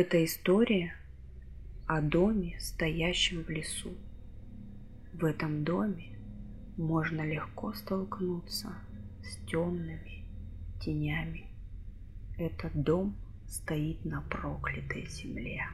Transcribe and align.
Это 0.00 0.24
история 0.24 0.94
о 1.88 2.00
доме, 2.00 2.56
стоящем 2.60 3.42
в 3.42 3.50
лесу. 3.50 3.96
В 5.12 5.24
этом 5.24 5.64
доме 5.64 6.16
можно 6.76 7.22
легко 7.22 7.72
столкнуться 7.72 8.76
с 9.24 9.44
темными 9.50 10.24
тенями. 10.80 11.48
Этот 12.38 12.80
дом 12.80 13.16
стоит 13.48 14.04
на 14.04 14.20
проклятой 14.20 15.04
земле. 15.08 15.66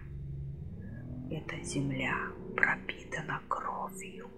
Эта 1.30 1.62
земля 1.62 2.16
пропитана 2.56 3.42
кровью. 3.46 4.30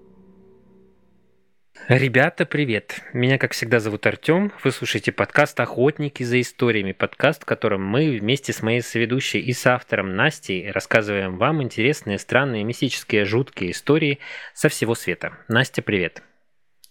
Ребята, 1.88 2.46
привет! 2.46 3.00
Меня, 3.12 3.38
как 3.38 3.52
всегда, 3.52 3.78
зовут 3.78 4.06
Артем. 4.06 4.52
Вы 4.64 4.72
слушаете 4.72 5.12
подкаст 5.12 5.60
«Охотники 5.60 6.24
за 6.24 6.40
историями», 6.40 6.90
подкаст, 6.90 7.42
в 7.42 7.46
котором 7.46 7.84
мы 7.86 8.18
вместе 8.18 8.52
с 8.52 8.60
моей 8.60 8.80
соведущей 8.80 9.38
и 9.38 9.52
с 9.52 9.64
автором 9.68 10.16
Настей 10.16 10.68
рассказываем 10.72 11.38
вам 11.38 11.62
интересные, 11.62 12.18
странные, 12.18 12.64
мистические, 12.64 13.24
жуткие 13.24 13.70
истории 13.70 14.18
со 14.52 14.68
всего 14.68 14.96
света. 14.96 15.38
Настя, 15.46 15.80
привет! 15.80 16.24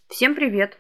Всем 0.08 0.34
привет! 0.34 0.78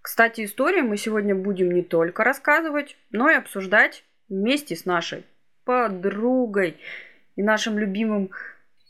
Кстати, 0.00 0.44
истории 0.44 0.82
мы 0.82 0.96
сегодня 0.96 1.34
будем 1.34 1.72
не 1.72 1.82
только 1.82 2.22
рассказывать, 2.22 2.96
но 3.10 3.28
и 3.28 3.34
обсуждать 3.34 4.04
вместе 4.28 4.76
с 4.76 4.84
нашей 4.84 5.24
подругой 5.64 6.76
и 7.34 7.42
нашим 7.42 7.80
любимым 7.80 8.30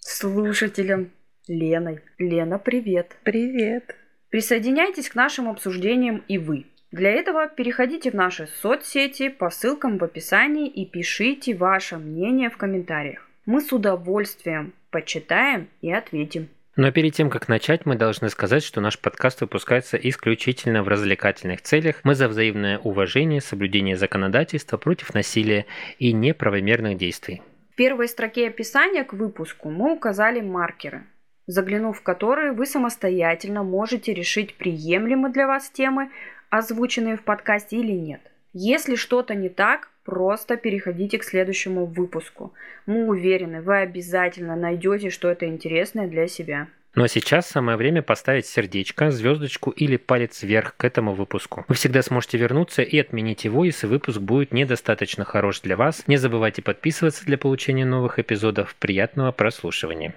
слушателем 0.01 1.13
Леной. 1.47 2.03
Лена, 2.19 2.59
привет! 2.59 3.17
Привет! 3.23 3.98
Присоединяйтесь 4.31 5.09
к 5.09 5.15
нашим 5.15 5.49
обсуждениям 5.49 6.23
и 6.29 6.37
вы. 6.37 6.67
Для 6.93 7.11
этого 7.11 7.49
переходите 7.49 8.11
в 8.11 8.15
наши 8.15 8.47
соцсети 8.61 9.29
по 9.29 9.51
ссылкам 9.51 9.99
в 9.99 10.05
описании 10.05 10.69
и 10.69 10.85
пишите 10.87 11.55
ваше 11.55 11.97
мнение 11.97 12.51
в 12.51 12.57
комментариях. 12.57 13.27
Мы 13.47 13.61
с 13.63 13.73
удовольствием 13.73 14.75
почитаем 14.91 15.69
и 15.81 15.93
ответим. 15.93 16.49
Но 16.77 16.93
перед 16.93 17.15
тем, 17.15 17.29
как 17.29 17.49
начать, 17.49 17.87
мы 17.87 17.97
должны 17.97 18.29
сказать, 18.29 18.63
что 18.63 18.81
наш 18.81 18.99
подкаст 18.99 19.41
выпускается 19.41 19.97
исключительно 19.97 20.83
в 20.83 20.89
развлекательных 20.89 21.63
целях. 21.63 22.01
Мы 22.05 22.15
за 22.15 22.29
взаимное 22.29 22.79
уважение, 22.79 23.41
соблюдение 23.41 23.97
законодательства 23.97 24.77
против 24.77 25.13
насилия 25.13 25.67
и 25.99 26.13
неправомерных 26.13 26.97
действий. 26.97 27.43
В 27.73 27.77
первой 27.77 28.09
строке 28.09 28.49
описания 28.49 29.05
к 29.05 29.13
выпуску 29.13 29.71
мы 29.71 29.93
указали 29.93 30.41
маркеры– 30.41 31.05
заглянув 31.49 31.99
в 31.99 32.03
которые 32.03 32.53
вы 32.53 32.67
самостоятельно 32.67 33.65
можете 33.65 34.15
решить, 34.15 34.55
приемлемы 34.55 35.33
для 35.33 35.49
вас 35.49 35.69
темы, 35.71 36.11
озвученные 36.51 37.17
в 37.17 37.23
подкасте 37.23 37.79
или 37.79 37.93
нет. 37.93 38.21
Если 38.53 38.95
что-то 38.95 39.35
не 39.35 39.49
так, 39.49 39.91
просто 40.05 40.57
переходите 40.57 41.19
к 41.19 41.25
следующему 41.25 41.87
выпуску. 41.87 42.53
Мы 42.87 43.07
уверены, 43.07 43.61
вы 43.61 43.79
обязательно 43.79 44.57
найдете 44.57 45.11
что-то 45.11 45.47
интересное 45.47 46.07
для 46.07 46.29
себя. 46.29 46.69
Ну 46.95 47.05
а 47.05 47.09
сейчас 47.09 47.47
самое 47.47 47.77
время 47.77 48.03
поставить 48.03 48.47
сердечко, 48.47 49.11
звездочку 49.11 49.71
или 49.71 49.97
палец 49.97 50.43
вверх 50.43 50.75
к 50.77 50.85
этому 50.85 51.15
выпуску. 51.15 51.65
Вы 51.69 51.75
всегда 51.75 52.03
сможете 52.03 52.39
вернуться 52.39 52.83
и 52.83 52.99
отменить 52.99 53.45
его, 53.45 53.65
если 53.65 53.87
выпуск 53.87 54.19
будет 54.19 54.53
недостаточно 54.53 55.25
хорош 55.25 55.61
для 55.61 55.77
вас. 55.77 56.05
Не 56.07 56.17
забывайте 56.17 56.63
подписываться 56.63 57.25
для 57.25 57.39
получения 57.39 57.85
новых 57.85 58.19
эпизодов. 58.19 58.75
Приятного 58.75 59.33
прослушивания. 59.33 60.15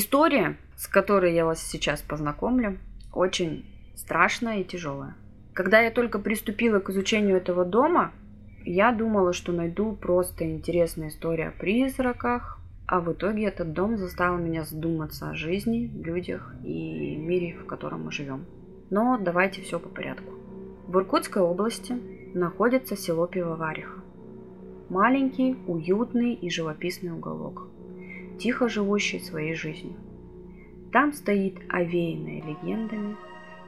История, 0.00 0.56
с 0.76 0.86
которой 0.86 1.34
я 1.34 1.44
вас 1.44 1.60
сейчас 1.60 2.02
познакомлю, 2.02 2.78
очень 3.12 3.64
страшная 3.96 4.60
и 4.60 4.64
тяжелая. 4.64 5.16
Когда 5.54 5.80
я 5.80 5.90
только 5.90 6.20
приступила 6.20 6.78
к 6.78 6.90
изучению 6.90 7.36
этого 7.36 7.64
дома, 7.64 8.12
я 8.64 8.92
думала, 8.92 9.32
что 9.32 9.50
найду 9.50 9.96
просто 9.96 10.48
интересную 10.48 11.10
историю 11.10 11.48
о 11.48 11.50
призраках, 11.50 12.60
а 12.86 13.00
в 13.00 13.12
итоге 13.12 13.46
этот 13.46 13.72
дом 13.72 13.98
заставил 13.98 14.38
меня 14.38 14.62
задуматься 14.62 15.30
о 15.30 15.34
жизни, 15.34 15.90
людях 16.00 16.54
и 16.62 17.16
мире, 17.16 17.56
в 17.56 17.66
котором 17.66 18.04
мы 18.04 18.12
живем. 18.12 18.44
Но 18.90 19.18
давайте 19.18 19.62
все 19.62 19.80
по 19.80 19.88
порядку. 19.88 20.32
В 20.86 20.96
Иркутской 20.96 21.42
области 21.42 21.96
находится 22.34 22.96
село 22.96 23.26
Пивовариха. 23.26 23.98
Маленький, 24.90 25.56
уютный 25.66 26.34
и 26.34 26.48
живописный 26.50 27.10
уголок– 27.10 27.66
тихо 28.38 28.68
живущий 28.68 29.20
своей 29.20 29.54
жизнью. 29.54 29.96
Там 30.92 31.12
стоит 31.12 31.58
овеянная 31.68 32.42
легендами 32.42 33.16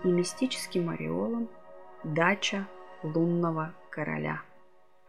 и 0.05 0.09
мистическим 0.09 0.91
ореолом 0.91 1.49
дача 2.05 2.67
лунного 3.03 3.75
короля. 3.91 4.43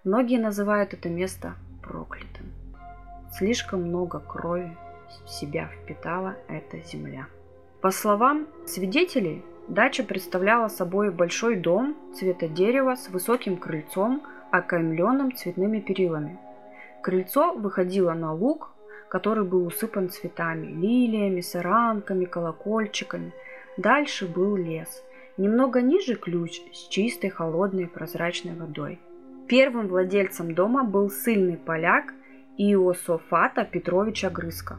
Многие 0.04 0.40
называют 0.40 0.94
это 0.94 1.10
место 1.10 1.56
проклятым. 1.82 2.52
Слишком 3.32 3.84
много 3.84 4.20
крови 4.20 4.76
в 5.26 5.30
себя 5.30 5.68
впитала 5.68 6.36
эта 6.48 6.80
земля. 6.82 7.28
По 7.82 7.92
словам 7.92 8.48
свидетелей, 8.66 9.44
дача 9.68 10.04
представляла 10.04 10.68
собой 10.68 11.12
большой 11.12 11.56
дом 11.56 11.96
цвета 12.16 12.48
дерева 12.48 12.96
с 12.96 13.10
высоким 13.10 13.58
крыльцом, 13.58 14.24
окаймленным 14.52 15.34
цветными 15.34 15.80
перилами. 15.80 16.38
Крыльцо 17.02 17.54
выходило 17.54 18.14
на 18.14 18.34
луг, 18.34 18.72
который 19.12 19.44
был 19.44 19.66
усыпан 19.66 20.10
цветами, 20.10 20.68
лилиями, 20.68 21.42
саранками, 21.42 22.24
колокольчиками. 22.24 23.34
Дальше 23.76 24.26
был 24.26 24.56
лес. 24.56 25.04
Немного 25.36 25.82
ниже 25.82 26.16
ключ 26.16 26.62
с 26.74 26.88
чистой, 26.88 27.30
холодной 27.30 27.88
прозрачной 27.88 28.56
водой. 28.56 29.00
Первым 29.50 29.90
владельцем 29.90 30.56
дома 30.56 30.86
был 30.86 31.10
сильный 31.10 31.58
поляк 31.58 32.14
Иософата 32.58 33.66
Петрович 33.66 34.24
Огрызка. 34.24 34.78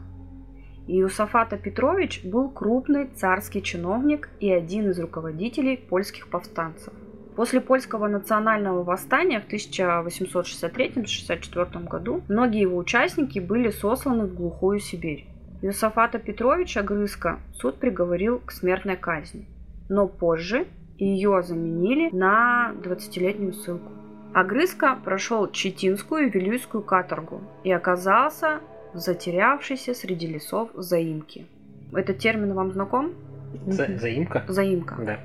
Иософата 0.87 1.55
Петрович 1.55 2.25
был 2.25 2.49
крупный 2.49 3.05
царский 3.05 3.61
чиновник 3.61 4.29
и 4.39 4.51
один 4.51 4.89
из 4.89 4.99
руководителей 4.99 5.77
польских 5.77 6.27
повстанцев. 6.27 6.91
После 7.35 7.61
польского 7.61 8.07
национального 8.07 8.83
восстания 8.83 9.39
в 9.39 9.47
1863-64 9.51 11.87
году 11.87 12.21
многие 12.27 12.61
его 12.61 12.77
участники 12.77 13.39
были 13.39 13.71
сосланы 13.71 14.25
в 14.25 14.35
глухую 14.35 14.79
Сибирь. 14.79 15.25
Юсафата 15.61 16.19
Петровича 16.19 16.83
Грызка 16.83 17.39
суд 17.53 17.79
приговорил 17.79 18.39
к 18.39 18.51
смертной 18.51 18.97
казни, 18.97 19.47
но 19.89 20.07
позже 20.07 20.67
ее 20.97 21.41
заменили 21.41 22.13
на 22.13 22.73
20-летнюю 22.83 23.53
ссылку. 23.53 23.91
Агрызка 24.33 24.99
прошел 25.03 25.49
Читинскую 25.49 26.27
и 26.27 26.29
Вилюйскую 26.29 26.83
каторгу 26.83 27.41
и 27.63 27.71
оказался 27.71 28.59
в 28.93 28.99
затерявшейся 28.99 29.93
среди 29.93 30.27
лесов 30.27 30.69
заимке. 30.75 31.45
Этот 31.93 32.17
термин 32.17 32.53
вам 32.53 32.71
знаком? 32.71 33.13
За, 33.67 33.87
заимка? 33.97 34.43
Заимка. 34.47 34.95
Да. 34.95 35.19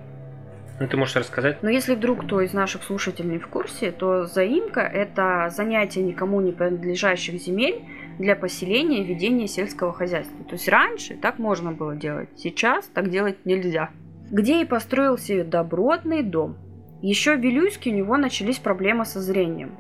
Ну, 0.81 0.87
ты 0.87 0.97
можешь 0.97 1.17
рассказать? 1.17 1.63
Но 1.63 1.71
если 1.71 1.95
вдруг 1.95 2.25
кто 2.25 2.41
из 2.41 2.53
наших 2.53 2.85
слушателей 2.85 3.33
не 3.33 3.39
в 3.39 3.49
курсе, 3.49 3.91
то 3.91 4.27
заимка– 4.27 4.81
это 4.83 5.51
занятие 5.55 6.03
никому 6.03 6.41
не 6.41 6.53
принадлежащих 6.53 7.41
земель 7.41 7.83
для 8.19 8.37
поселения 8.37 9.03
и 9.03 9.05
ведения 9.05 9.49
сельского 9.49 9.93
хозяйства. 9.93 10.45
То 10.45 10.53
есть 10.53 10.69
раньше 10.69 11.17
так 11.17 11.39
можно 11.39 11.73
было 11.73 11.97
делать, 11.97 12.29
сейчас 12.37 12.87
так 12.87 13.11
делать 13.11 13.45
нельзя. 13.45 13.91
Где 14.31 14.61
и 14.61 14.65
построился 14.65 15.43
добротный 15.43 16.23
дом. 16.23 16.57
Еще 17.03 17.37
в 17.37 17.41
Вилюйске 17.41 17.91
у 17.91 17.95
него 17.95 18.17
начались 18.17 18.59
проблемы 18.59 19.05
со 19.05 19.21
зрением. 19.21 19.79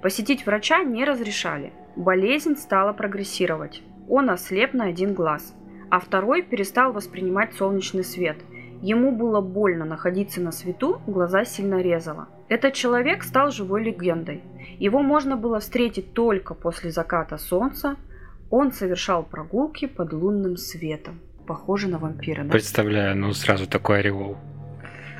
Посетить 0.00 0.46
врача 0.46 0.84
не 0.84 1.04
разрешали. 1.04 1.72
Болезнь 1.96 2.56
стала 2.56 2.92
прогрессировать. 2.92 3.82
Он 4.08 4.30
ослеп 4.30 4.72
на 4.72 4.84
один 4.84 5.12
глаз, 5.12 5.54
а 5.90 6.00
второй 6.00 6.42
перестал 6.42 6.92
воспринимать 6.92 7.54
солнечный 7.54 8.04
свет– 8.04 8.38
Ему 8.82 9.12
было 9.12 9.40
больно 9.40 9.84
находиться 9.84 10.40
на 10.40 10.52
свету, 10.52 11.02
глаза 11.06 11.44
сильно 11.44 11.82
резало. 11.82 12.28
Этот 12.48 12.72
человек 12.72 13.24
стал 13.24 13.50
живой 13.50 13.84
легендой. 13.84 14.42
Его 14.78 15.02
можно 15.02 15.36
было 15.36 15.60
встретить 15.60 16.14
только 16.14 16.54
после 16.54 16.90
заката 16.90 17.36
солнца. 17.36 17.96
Он 18.50 18.72
совершал 18.72 19.22
прогулки 19.22 19.86
под 19.86 20.12
лунным 20.12 20.56
светом. 20.56 21.20
Похоже 21.46 21.88
на 21.88 21.98
вампира, 21.98 22.42
да? 22.44 22.50
Представляю, 22.50 23.16
ну 23.16 23.32
сразу 23.32 23.68
такой 23.68 24.00
ореол. 24.00 24.38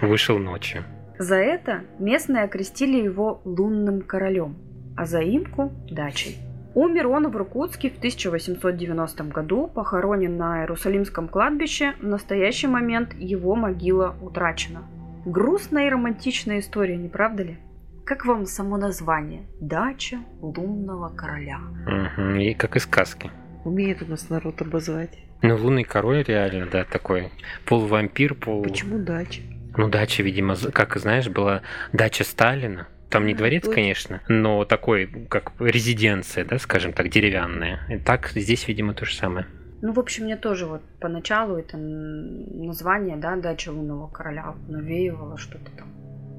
Вышел 0.01 0.39
ночью. 0.39 0.85
За 1.19 1.37
это 1.37 1.83
местные 1.99 2.45
окрестили 2.45 3.03
его 3.03 3.43
лунным 3.45 4.01
королем, 4.01 4.57
а 4.97 5.05
заимку– 5.05 5.71
дачей. 5.91 6.39
Умер 6.75 7.09
он 7.09 7.29
в 7.29 7.37
Иркутске 7.37 7.91
в 7.91 7.97
1890 7.99 9.25
году, 9.25 9.67
похоронен 9.67 10.37
на 10.37 10.61
Иерусалимском 10.61 11.29
кладбище. 11.29 11.95
В 12.01 12.07
настоящий 12.07 12.69
момент 12.69 13.13
его 13.15 13.57
могила 13.57 14.15
утрачена. 14.21 14.83
Грустная 15.25 15.89
и 15.89 15.91
романтичная 15.91 16.61
история, 16.61 16.97
не 16.97 17.09
правда 17.09 17.43
ли? 17.43 17.59
Как 18.07 18.25
вам 18.25 18.47
само 18.47 18.77
название? 18.77 19.43
Дача 19.61 20.19
лунного 20.41 21.09
короля. 21.15 21.59
Угу, 21.87 22.39
и 22.39 22.55
как 22.55 22.77
из 22.77 22.85
сказки. 22.85 23.31
Умеет 23.65 24.03
у 24.03 24.07
нас 24.07 24.31
народ 24.31 24.63
обозвать. 24.63 25.19
Ну, 25.43 25.57
лунный 25.57 25.85
король 25.85 26.23
реально, 26.23 26.67
да, 26.67 26.85
такой 26.85 27.31
полувампир, 27.67 28.35
пол... 28.35 28.63
Почему 28.63 28.99
дача? 28.99 29.43
Ну, 29.77 29.89
дача, 29.89 30.23
видимо, 30.23 30.57
как 30.73 30.97
знаешь, 30.97 31.29
была 31.29 31.63
дача 31.93 32.25
Сталина. 32.25 32.89
Там 33.11 33.27
не 33.27 33.35
дворец, 33.35 33.69
конечно, 33.69 34.21
но 34.29 34.65
такой, 34.65 35.07
как 35.29 35.53
резиденция, 35.59 36.45
да, 36.45 36.59
скажем 36.59 36.93
так, 36.93 37.09
деревянная. 37.09 37.81
И 37.89 37.99
так 37.99 38.31
здесь, 38.35 38.69
видимо, 38.69 38.95
то 38.95 39.05
же 39.05 39.15
самое. 39.15 39.47
Ну, 39.83 39.93
в 39.93 39.99
общем, 39.99 40.25
мне 40.25 40.37
тоже 40.37 40.67
вот 40.67 40.83
поначалу 41.01 41.57
это 41.57 41.77
название, 41.77 43.17
да, 43.17 43.35
«Дача 43.37 43.71
лунного 43.71 44.09
короля» 44.09 44.55
навеивало 44.69 45.39
что-то 45.39 45.71
там 45.77 45.89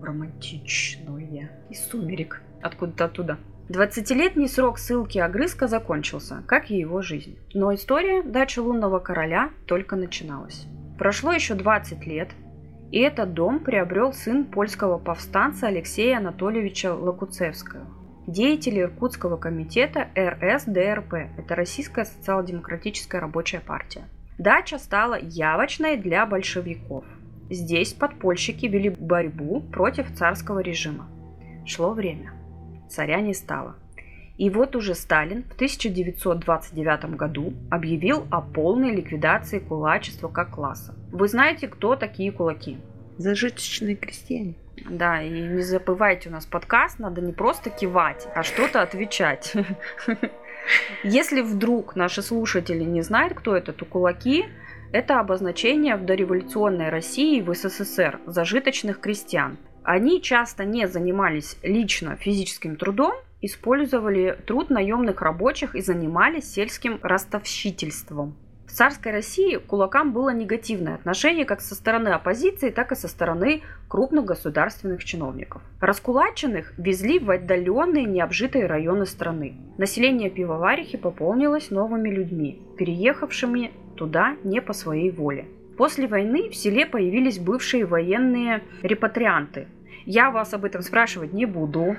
романтичное 0.02 1.52
из 1.70 1.80
сумерек. 1.88 2.42
Откуда-то 2.62 3.06
оттуда. 3.06 3.38
20-летний 3.70 4.48
срок 4.48 4.78
ссылки 4.78 5.18
Огрызка 5.18 5.68
закончился, 5.68 6.44
как 6.48 6.72
и 6.72 6.78
его 6.78 7.02
жизнь. 7.02 7.38
Но 7.54 7.74
история 7.74 8.22
«Дачи 8.22 8.60
лунного 8.60 9.00
короля» 9.00 9.50
только 9.66 9.96
начиналась. 9.96 10.68
Прошло 10.98 11.32
еще 11.32 11.56
20 11.56 12.06
лет, 12.06 12.30
и 12.92 13.00
этот 13.00 13.34
дом 13.34 13.60
приобрел 13.60 14.14
сын 14.14 14.46
польского 14.46 14.98
повстанца 14.98 15.68
Алексея 15.68 16.18
Анатольевича 16.18 16.94
Локуцевского, 16.94 17.86
деятель 18.28 18.80
Иркутского 18.82 19.38
комитета 19.38 20.10
РСДРП. 20.18 21.14
Это 21.38 21.56
Российская 21.56 22.06
социал-демократическая 22.06 23.20
рабочая 23.20 23.62
партия. 23.62 24.04
Дача 24.38 24.78
стала 24.78 25.18
явочной 25.20 25.98
для 25.98 26.26
большевиков. 26.26 27.06
Здесь 27.50 27.94
подпольщики 27.94 28.66
вели 28.66 28.90
борьбу 28.90 29.62
против 29.62 30.14
царского 30.14 30.60
режима. 30.60 31.08
Шло 31.66 31.94
время. 31.94 32.34
Царя 32.90 33.22
не 33.22 33.34
стало. 33.34 33.76
И 34.42 34.50
вот 34.50 34.76
уже 34.76 34.96
Сталин 34.96 35.44
в 35.44 35.54
1929 35.54 37.16
году 37.16 37.54
объявил 37.70 38.26
о 38.32 38.42
полной 38.42 38.90
ликвидации 38.90 39.60
кулачества 39.60 40.30
как 40.30 40.56
класса. 40.56 40.96
Вы 41.12 41.28
знаете, 41.28 41.68
кто 41.68 41.96
такие 41.96 42.32
кулаки? 42.32 42.80
Зажиточные 43.18 43.96
крестьяне. 43.96 44.56
Да, 44.90 45.22
и 45.22 45.30
не 45.30 45.62
забывайте, 45.62 46.30
у 46.30 46.32
нас 46.32 46.48
подкаст, 46.48 46.98
надо 46.98 47.22
не 47.22 47.34
просто 47.34 47.70
кивать, 47.70 48.28
а 48.34 48.42
что-то 48.42 48.82
отвечать. 48.82 49.54
Если 51.04 51.42
вдруг 51.42 51.96
наши 51.96 52.24
слушатели 52.24 52.84
не 52.84 53.04
знают, 53.04 53.36
кто 53.36 53.56
это, 53.56 53.74
то 53.74 53.86
кулаки– 53.86 54.46
это 54.92 55.20
обозначение 55.20 55.96
в 55.98 56.06
дореволюционной 56.06 56.90
России 56.90 57.38
и 57.38 57.42
в 57.44 57.54
СССР 57.54 58.20
зажиточных 58.26 59.02
крестьян. 59.02 59.60
Они 59.84 60.20
часто 60.20 60.66
не 60.66 60.88
занимались 60.88 61.58
лично 61.62 62.16
физическим 62.16 62.76
трудом, 62.76 63.14
использовали 63.42 64.38
труд 64.46 64.70
наемных 64.70 65.22
рабочих 65.22 65.76
и 65.76 65.82
занимались 65.82 66.52
сельским 66.52 67.00
ростовщительством. 67.02 68.36
В 68.72 68.74
царской 68.74 69.12
России 69.12 69.58
кулакам 69.58 70.14
было 70.14 70.34
негативное 70.34 70.96
отношение 70.96 71.44
как 71.44 71.60
со 71.60 71.76
стороны 71.76 72.08
оппозиции, 72.08 72.70
так 72.70 72.94
и 72.94 72.96
со 72.96 73.10
стороны 73.10 73.64
крупных 73.90 74.24
государственных 74.24 75.04
чиновников. 75.04 75.62
Раскулаченных 75.82 76.74
везли 76.78 77.20
в 77.20 77.30
отдаленные 77.30 78.06
необжитые 78.06 78.68
районы 78.68 79.06
страны. 79.06 79.56
Население 79.78 80.30
пивоварихи 80.30 80.98
пополнилось 80.98 81.70
новыми 81.70 82.10
людьми, 82.10 82.62
переехавшими 82.78 83.72
туда 83.98 84.38
не 84.46 84.62
по 84.62 84.72
своей 84.72 85.12
воле. 85.12 85.48
После 85.76 86.08
войны 86.08 86.50
в 86.50 86.56
селе 86.56 86.86
появились 86.86 87.40
бывшие 87.40 87.86
военные 87.86 88.64
репатрианты. 88.84 89.68
Я 90.06 90.32
вас 90.32 90.54
об 90.54 90.66
этом 90.66 90.82
спрашивать 90.82 91.34
не 91.34 91.46
буду. 91.46 91.96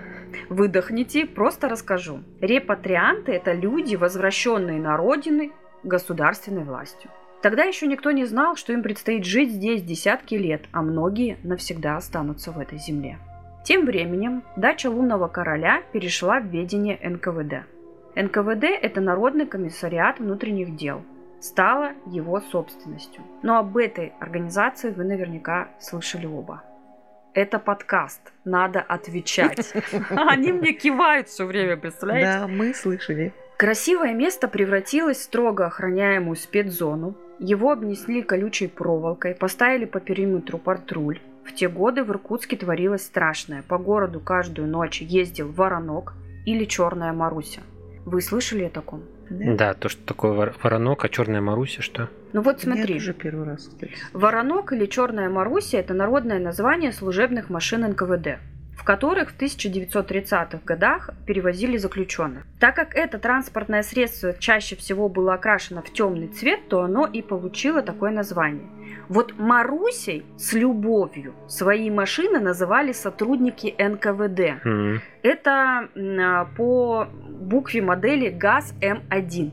Выдохните, 0.48 1.26
просто 1.26 1.68
расскажу. 1.68 2.22
Репатрианты– 2.40 3.32
это 3.32 3.52
люди, 3.52 3.96
возвращенные 3.96 4.80
на 4.80 4.96
родины 4.96 5.52
государственной 5.82 6.64
властью. 6.64 7.10
Тогда 7.42 7.64
еще 7.64 7.86
никто 7.86 8.12
не 8.12 8.24
знал, 8.24 8.54
что 8.54 8.72
им 8.72 8.82
предстоит 8.82 9.24
жить 9.24 9.50
здесь 9.50 9.82
десятки 9.82 10.36
лет, 10.36 10.62
а 10.72 10.82
многие 10.82 11.38
навсегда 11.42 11.96
останутся 11.96 12.52
в 12.52 12.58
этой 12.58 12.78
земле. 12.78 13.18
Тем 13.64 13.84
временем 13.84 14.42
дача 14.56 14.88
лунного 14.90 15.28
короля 15.28 15.82
перешла 15.92 16.40
в 16.40 16.46
ведение 16.46 16.98
НКВД. 17.02 17.66
НКВД– 18.14 18.64
это 18.82 19.00
Народный 19.00 19.46
комиссариат 19.46 20.18
внутренних 20.18 20.76
дел. 20.76 21.02
Стала 21.40 21.92
его 22.06 22.40
собственностью. 22.40 23.22
Но 23.42 23.58
об 23.58 23.76
этой 23.76 24.12
организации 24.20 24.90
вы 24.90 25.02
наверняка 25.04 25.70
слышали 25.80 26.26
оба. 26.26 26.62
Это 27.34 27.58
подкаст, 27.58 28.20
надо 28.44 28.80
отвечать. 28.80 29.72
Они 30.10 30.52
мне 30.52 30.72
кивают 30.74 31.28
все 31.28 31.46
время, 31.46 31.78
представляете? 31.78 32.40
Да, 32.40 32.46
мы 32.46 32.74
слышали. 32.74 33.32
Красивое 33.56 34.12
место 34.12 34.48
превратилось 34.48 35.18
в 35.18 35.22
строго 35.22 35.66
охраняемую 35.66 36.36
спецзону. 36.36 37.16
Его 37.38 37.72
обнесли 37.72 38.22
колючей 38.22 38.66
проволокой, 38.66 39.34
поставили 39.34 39.86
по 39.86 39.98
периметру 39.98 40.58
патруль. 40.58 41.20
В 41.44 41.54
те 41.54 41.68
годы 41.68 42.04
в 42.04 42.10
Иркутске 42.10 42.56
творилось 42.56 43.06
страшное. 43.06 43.62
По 43.62 43.78
городу 43.78 44.20
каждую 44.20 44.68
ночь 44.68 45.00
ездил 45.00 45.50
воронок 45.50 46.12
или 46.44 46.66
черная 46.66 47.14
Маруся. 47.14 47.62
Вы 48.04 48.20
слышали 48.20 48.64
о 48.64 48.70
таком? 48.70 49.04
Да, 49.30 49.74
то, 49.74 49.88
что 49.88 50.04
такое 50.04 50.32
вор- 50.32 50.54
воронок, 50.62 51.04
а 51.04 51.08
черная 51.08 51.40
Маруся, 51.40 51.82
что? 51.82 52.08
Ну 52.32 52.42
вот 52.42 52.56
Нет, 52.56 52.62
смотри, 52.62 52.96
уже 52.96 53.12
первый 53.12 53.46
раз, 53.46 53.68
кстати. 53.68 53.92
Воронок 54.12 54.72
или 54.72 54.86
Черная 54.86 55.28
Маруся– 55.28 55.76
это 55.78 55.94
народное 55.94 56.38
название 56.38 56.92
служебных 56.92 57.50
машин 57.50 57.82
НКВД, 57.82 58.38
в 58.76 58.84
которых 58.84 59.30
в 59.30 59.38
1930-х 59.38 60.60
годах 60.64 61.10
перевозили 61.26 61.76
заключенных. 61.76 62.44
Так 62.58 62.74
как 62.74 62.94
это 62.94 63.18
транспортное 63.18 63.82
средство 63.82 64.34
чаще 64.38 64.76
всего 64.76 65.08
было 65.08 65.34
окрашено 65.34 65.82
в 65.82 65.92
темный 65.92 66.28
цвет, 66.28 66.68
то 66.68 66.82
оно 66.82 67.06
и 67.06 67.22
получило 67.22 67.82
такое 67.82 68.10
название. 68.10 68.66
Вот 69.08 69.38
Марусей 69.38 70.24
с 70.36 70.52
любовью 70.52 71.34
свои 71.48 71.90
машины 71.90 72.38
называли 72.40 72.92
сотрудники 72.92 73.74
НКВД. 73.78 74.64
М, 74.64 75.00
Это 75.22 75.88
а, 75.96 76.44
по 76.56 77.06
букве 77.28 77.82
модели 77.82 78.28
ГАЗ-М1, 78.30 79.50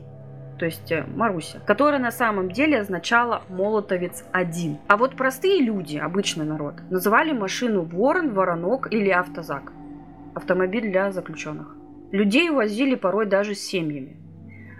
то 0.58 0.66
есть 0.66 0.92
э, 0.92 1.04
Маруся, 1.16 1.60
которая 1.66 2.00
на 2.00 2.10
самом 2.10 2.50
деле 2.50 2.80
означала 2.80 3.42
«молотовец-1». 3.48 4.76
А 4.88 4.96
вот 4.96 5.16
простые 5.16 5.62
люди, 5.62 5.96
обычный 5.96 6.44
народ, 6.44 6.74
называли 6.90 7.32
машину 7.32 7.82
«Ворон», 7.82 8.34
«Воронок» 8.34 8.92
или 8.92 9.10
«Автозак»– 9.10 9.72
автомобиль 10.34 10.90
для 10.90 11.12
заключенных. 11.12 11.74
Людей 12.12 12.50
увозили 12.50 12.94
порой 12.94 13.26
даже 13.26 13.54
с 13.54 13.60
семьями. 13.60 14.16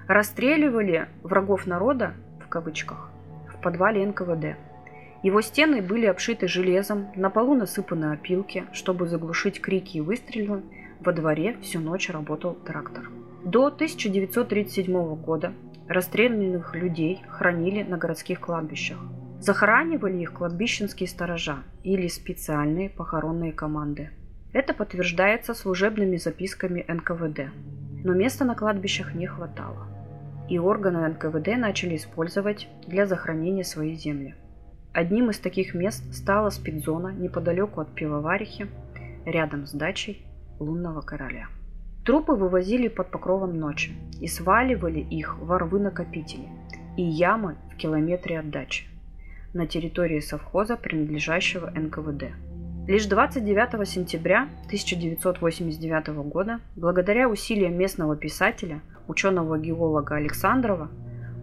Расстреливали 0.09 1.09
врагов 1.23 1.67
народа, 1.67 2.15
в 2.45 2.49
кавычках, 2.49 3.10
подвале 3.61 4.07
НКВД. 4.07 4.57
Его 5.23 5.43
стены 5.43 5.83
были 5.83 6.07
обшиты 6.07 6.49
железом, 6.49 7.09
на 7.15 7.29
полу 7.29 7.55
насыпаны 7.55 8.13
опилки, 8.13 8.65
чтобы 8.73 9.07
заглушить 9.07 9.61
крики 9.61 9.99
и 9.99 10.01
выстрелы, 10.01 10.63
во 11.01 11.13
дворе 11.13 11.57
всю 11.63 11.81
ночь 11.81 12.11
работал 12.11 12.55
трактор. 12.55 13.11
До 13.45 13.67
1937 13.67 15.15
года 15.17 15.53
расстрелянных 15.89 16.75
людей 16.75 17.23
хранили 17.29 17.83
на 17.83 17.97
городских 17.97 18.41
кладбищах. 18.41 18.99
Захоранивали 19.41 20.19
их 20.19 20.33
кладбищенские 20.35 21.09
сторожа 21.09 21.59
или 21.83 22.07
специальные 22.09 22.91
похоронные 22.91 23.53
команды. 23.53 24.11
Это 24.53 24.75
подтверждается 24.75 25.55
служебными 25.55 26.17
записками 26.17 26.85
НКВД. 26.87 27.53
Но 28.05 28.13
места 28.13 28.45
на 28.45 28.55
кладбищах 28.55 29.15
не 29.15 29.27
хватало. 29.27 29.87
И 30.51 30.59
органы 30.59 31.09
НКВД 31.09 31.57
начали 31.57 31.97
использовать 31.97 32.69
для 32.87 33.07
захоронения 33.07 33.65
своей 33.65 33.95
земли. 33.95 34.35
Одним 34.93 35.31
из 35.31 35.39
таких 35.39 35.73
мест 35.73 36.03
стала 36.13 36.51
спидзона 36.51 37.09
неподалеку 37.09 37.81
от 37.81 37.95
Пивоварихи, 37.95 38.67
рядом 39.25 39.67
с 39.67 39.73
дачей 39.73 40.27
лунного 40.59 41.01
короля. 41.01 41.47
Трупы 42.05 42.33
вывозили 42.33 42.89
под 42.89 43.11
покровом 43.11 43.59
ночи 43.59 43.93
и 44.21 44.27
сваливали 44.27 45.01
их 45.01 45.39
в 45.39 45.57
рвы-накопители 45.57 46.49
и 46.97 47.03
ямы 47.03 47.57
в 47.73 47.77
километре 47.77 48.41
от 48.41 48.51
дачи 48.51 48.91
на 49.53 49.67
территории 49.67 50.21
совхоза, 50.21 50.77
принадлежащего 50.77 51.71
НКВД. 51.71 52.33
Лишь 52.87 53.07
29 53.07 53.89
сентября 53.89 54.49
1989 54.67 56.09
года, 56.29 56.61
благодаря 56.77 57.29
усилиям 57.29 57.77
местного 57.77 58.17
писателя, 58.17 58.81
ученого-геолога 59.11 60.17
Александрова, 60.17 60.89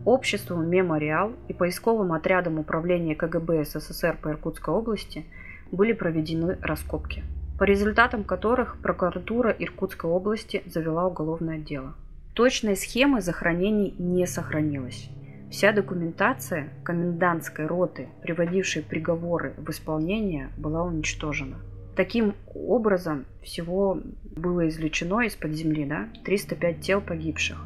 обществу 0.06 0.56
«Мемориал» 0.58 1.34
и 1.48 1.54
поисковым 1.54 2.14
отрядом 2.14 2.60
управления 2.60 3.14
КГБ 3.14 3.66
СССР 3.66 4.18
по 4.22 4.30
Иркутской 4.30 4.74
области 4.74 5.26
были 5.72 5.92
проведены 5.92 6.58
раскопки, 6.62 7.24
по 7.60 7.66
результатам 7.66 8.24
которых 8.24 8.78
прокуратура 8.82 9.52
Иркутской 9.52 10.10
области 10.10 10.64
завела 10.66 11.06
уголовное 11.06 11.58
дело. 11.58 11.94
Точной 12.34 12.78
схемы 12.78 13.22
захоронений 13.22 13.94
не 13.98 14.26
сохранилось. 14.26 15.10
Вся 15.52 15.72
документация 15.72 16.70
комендантской 16.84 17.66
роты, 17.66 18.08
приводившей 18.22 18.84
приговоры 18.84 19.54
в 19.58 19.70
исполнение, 19.70 20.50
была 20.58 20.84
уничтожена. 20.84 21.58
Таким 21.98 22.36
образом, 22.54 23.26
всего 23.42 24.00
было 24.36 24.68
извлечено 24.70 25.22
из-под 25.22 25.54
земли 25.54 25.84
да, 25.84 26.10
305 26.26 26.80
тел 26.80 27.02
погибших, 27.02 27.58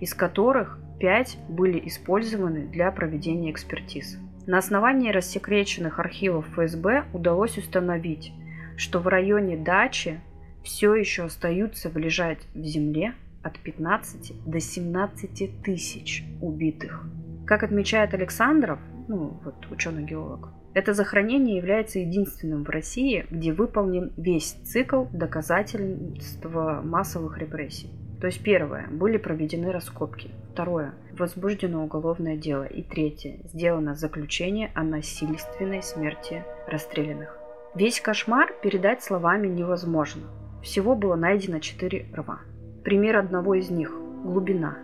из 0.00 0.14
которых 0.14 0.78
5 1.00 1.38
были 1.48 1.82
использованы 1.88 2.68
для 2.68 2.92
проведения 2.92 3.50
экспертиз. 3.50 4.16
На 4.46 4.58
основании 4.58 5.10
рассекреченных 5.10 5.98
архивов 5.98 6.46
ФСБ 6.50 7.06
удалось 7.12 7.58
установить, 7.58 8.32
что 8.76 9.00
в 9.00 9.08
районе 9.08 9.56
дачи 9.56 10.20
все 10.62 10.94
еще 10.94 11.24
остаются 11.24 11.90
лежать 11.98 12.46
в 12.54 12.62
земле 12.62 13.14
от 13.42 13.58
15 13.58 14.46
до 14.46 14.60
17 14.60 15.62
тысяч 15.64 16.24
убитых. 16.40 17.04
Как 17.44 17.64
отмечает 17.64 18.14
Александров, 18.14 18.78
ну 19.08 19.40
вот 19.44 19.66
ученый-геолог, 19.68 20.50
это 20.74 20.92
захоронение 20.92 21.56
является 21.56 22.00
единственным 22.00 22.64
в 22.64 22.68
России, 22.68 23.26
где 23.30 23.52
выполнен 23.52 24.12
весь 24.16 24.52
цикл 24.64 25.04
доказательства 25.12 26.82
массовых 26.84 27.38
репрессий. 27.38 27.88
То 28.20 28.26
есть 28.26 28.42
первое, 28.42 28.88
были 28.88 29.16
проведены 29.16 29.70
раскопки. 29.70 30.30
Второе, 30.52 30.94
возбуждено 31.12 31.84
уголовное 31.84 32.36
дело. 32.36 32.64
И 32.64 32.82
третье, 32.82 33.38
сделано 33.52 33.94
заключение 33.94 34.70
о 34.74 34.82
насильственной 34.82 35.82
смерти 35.82 36.42
расстрелянных. 36.66 37.38
Весь 37.74 38.00
кошмар 38.00 38.52
передать 38.62 39.02
словами 39.02 39.48
невозможно. 39.48 40.22
Всего 40.62 40.94
было 40.94 41.16
найдено 41.16 41.58
4 41.58 42.06
рва. 42.14 42.40
Пример 42.82 43.16
одного 43.16 43.54
из 43.54 43.68
них. 43.68 43.92
Глубина 44.24 44.78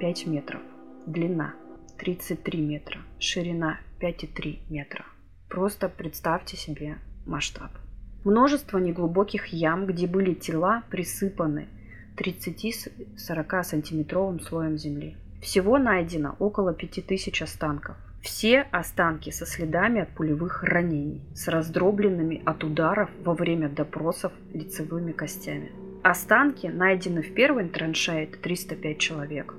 5 0.00 0.26
метров. 0.26 0.60
Длина 1.06 1.54
33 1.98 2.60
метра. 2.60 3.00
Ширина 3.18 3.80
5,3 4.00 4.60
метра. 4.70 5.04
Просто 5.48 5.88
представьте 5.88 6.56
себе 6.56 6.98
масштаб. 7.26 7.70
Множество 8.24 8.78
неглубоких 8.78 9.46
ям, 9.46 9.86
где 9.86 10.06
были 10.06 10.34
тела 10.34 10.82
присыпаны 10.90 11.68
30-40 12.16 13.62
сантиметровым 13.62 14.40
слоем 14.40 14.76
земли. 14.76 15.16
Всего 15.40 15.78
найдено 15.78 16.34
около 16.38 16.74
5000 16.74 17.42
останков. 17.42 17.96
Все 18.20 18.62
останки 18.72 19.30
со 19.30 19.46
следами 19.46 20.02
от 20.02 20.10
пулевых 20.10 20.64
ранений, 20.64 21.22
с 21.34 21.46
раздробленными 21.46 22.42
от 22.44 22.64
ударов 22.64 23.08
во 23.22 23.34
время 23.34 23.68
допросов 23.68 24.32
лицевыми 24.52 25.12
костями. 25.12 25.70
Останки 26.02 26.66
найдены 26.66 27.22
в 27.22 27.32
первой 27.32 27.68
траншее 27.68 28.26
305 28.26 28.98
человек, 28.98 29.54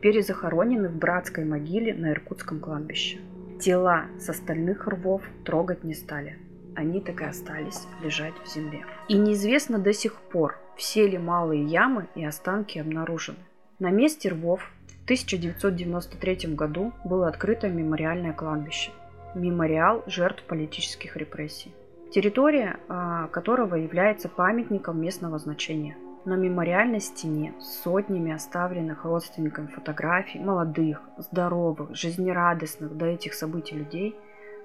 перезахоронены 0.00 0.88
в 0.88 0.96
братской 0.96 1.44
могиле 1.44 1.94
на 1.94 2.12
Иркутском 2.12 2.60
кладбище. 2.60 3.18
Тела 3.60 4.06
с 4.20 4.28
остальных 4.28 4.86
рвов 4.86 5.22
трогать 5.44 5.82
не 5.82 5.94
стали. 5.94 6.38
Они 6.76 7.00
так 7.00 7.20
и 7.22 7.24
остались 7.24 7.88
лежать 8.04 8.34
в 8.44 8.48
земле. 8.48 8.84
И 9.08 9.18
неизвестно 9.18 9.80
до 9.80 9.92
сих 9.92 10.14
пор, 10.14 10.56
все 10.76 11.08
ли 11.08 11.18
малые 11.18 11.64
ямы 11.64 12.06
и 12.14 12.24
останки 12.24 12.78
обнаружены. 12.78 13.38
На 13.80 13.90
месте 13.90 14.28
рвов 14.28 14.62
в 14.86 15.04
1993 15.04 16.54
году 16.54 16.92
было 17.04 17.26
открыто 17.26 17.68
мемориальное 17.68 18.32
кладбище. 18.32 18.92
Мемориал 19.34 20.04
жертв 20.06 20.44
политических 20.44 21.16
репрессий. 21.16 21.74
Территория 22.12 22.78
а, 22.88 23.26
которого 23.26 23.74
является 23.74 24.28
памятником 24.28 25.00
местного 25.00 25.38
значения. 25.38 25.96
На 26.28 26.34
мемориальной 26.34 27.00
стене 27.00 27.54
с 27.58 27.82
сотнями 27.82 28.32
оставленных 28.32 29.06
родственниками 29.06 29.68
фотографий 29.68 30.38
молодых, 30.38 31.00
здоровых, 31.16 31.96
жизнерадостных 31.96 32.94
до 32.98 33.06
этих 33.06 33.32
событий 33.32 33.74
людей 33.74 34.14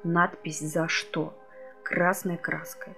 надпись 0.04 0.60
«За 0.60 0.90
что?» 0.90 1.34
красной 1.82 2.36
краской. 2.36 2.92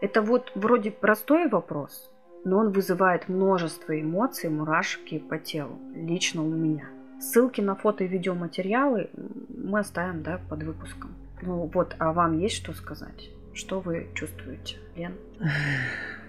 Это 0.00 0.22
вот 0.22 0.52
вроде 0.54 0.92
простой 0.92 1.48
вопрос, 1.48 2.12
но 2.44 2.58
он 2.58 2.70
вызывает 2.70 3.28
множество 3.28 4.00
эмоций, 4.00 4.50
мурашки 4.50 5.18
по 5.18 5.36
телу, 5.38 5.76
лично 5.92 6.44
у 6.44 6.48
меня. 6.48 6.86
Ссылки 7.20 7.60
на 7.60 7.74
фото 7.74 8.04
и 8.04 8.06
видеоматериалы 8.06 9.10
мы 9.48 9.80
оставим 9.80 10.22
да, 10.22 10.38
под 10.48 10.62
выпуском. 10.62 11.10
Ну 11.40 11.68
вот, 11.74 11.96
а 11.98 12.12
вам 12.12 12.38
есть 12.38 12.54
что 12.54 12.72
сказать? 12.72 13.30
Что 13.52 13.80
вы 13.80 14.06
чувствуете, 14.14 14.76
Лен? 14.94 15.16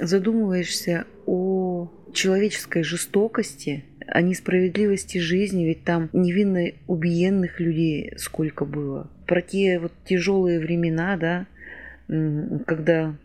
Задумываешься 0.00 1.06
о 1.26 1.90
человеческой 2.12 2.82
жестокости, 2.82 3.84
о 4.06 4.22
несправедливости 4.22 5.18
жизни, 5.18 5.64
ведь 5.64 5.84
там 5.84 6.10
невинно 6.12 6.72
убиенных 6.86 7.60
людей 7.60 8.12
сколько 8.16 8.64
было. 8.64 9.10
Про 9.26 9.42
те 9.42 9.78
вот 9.78 9.92
тяжелые 10.04 10.60
времена, 10.60 11.16
да, 11.16 11.46
когда 12.66 13.16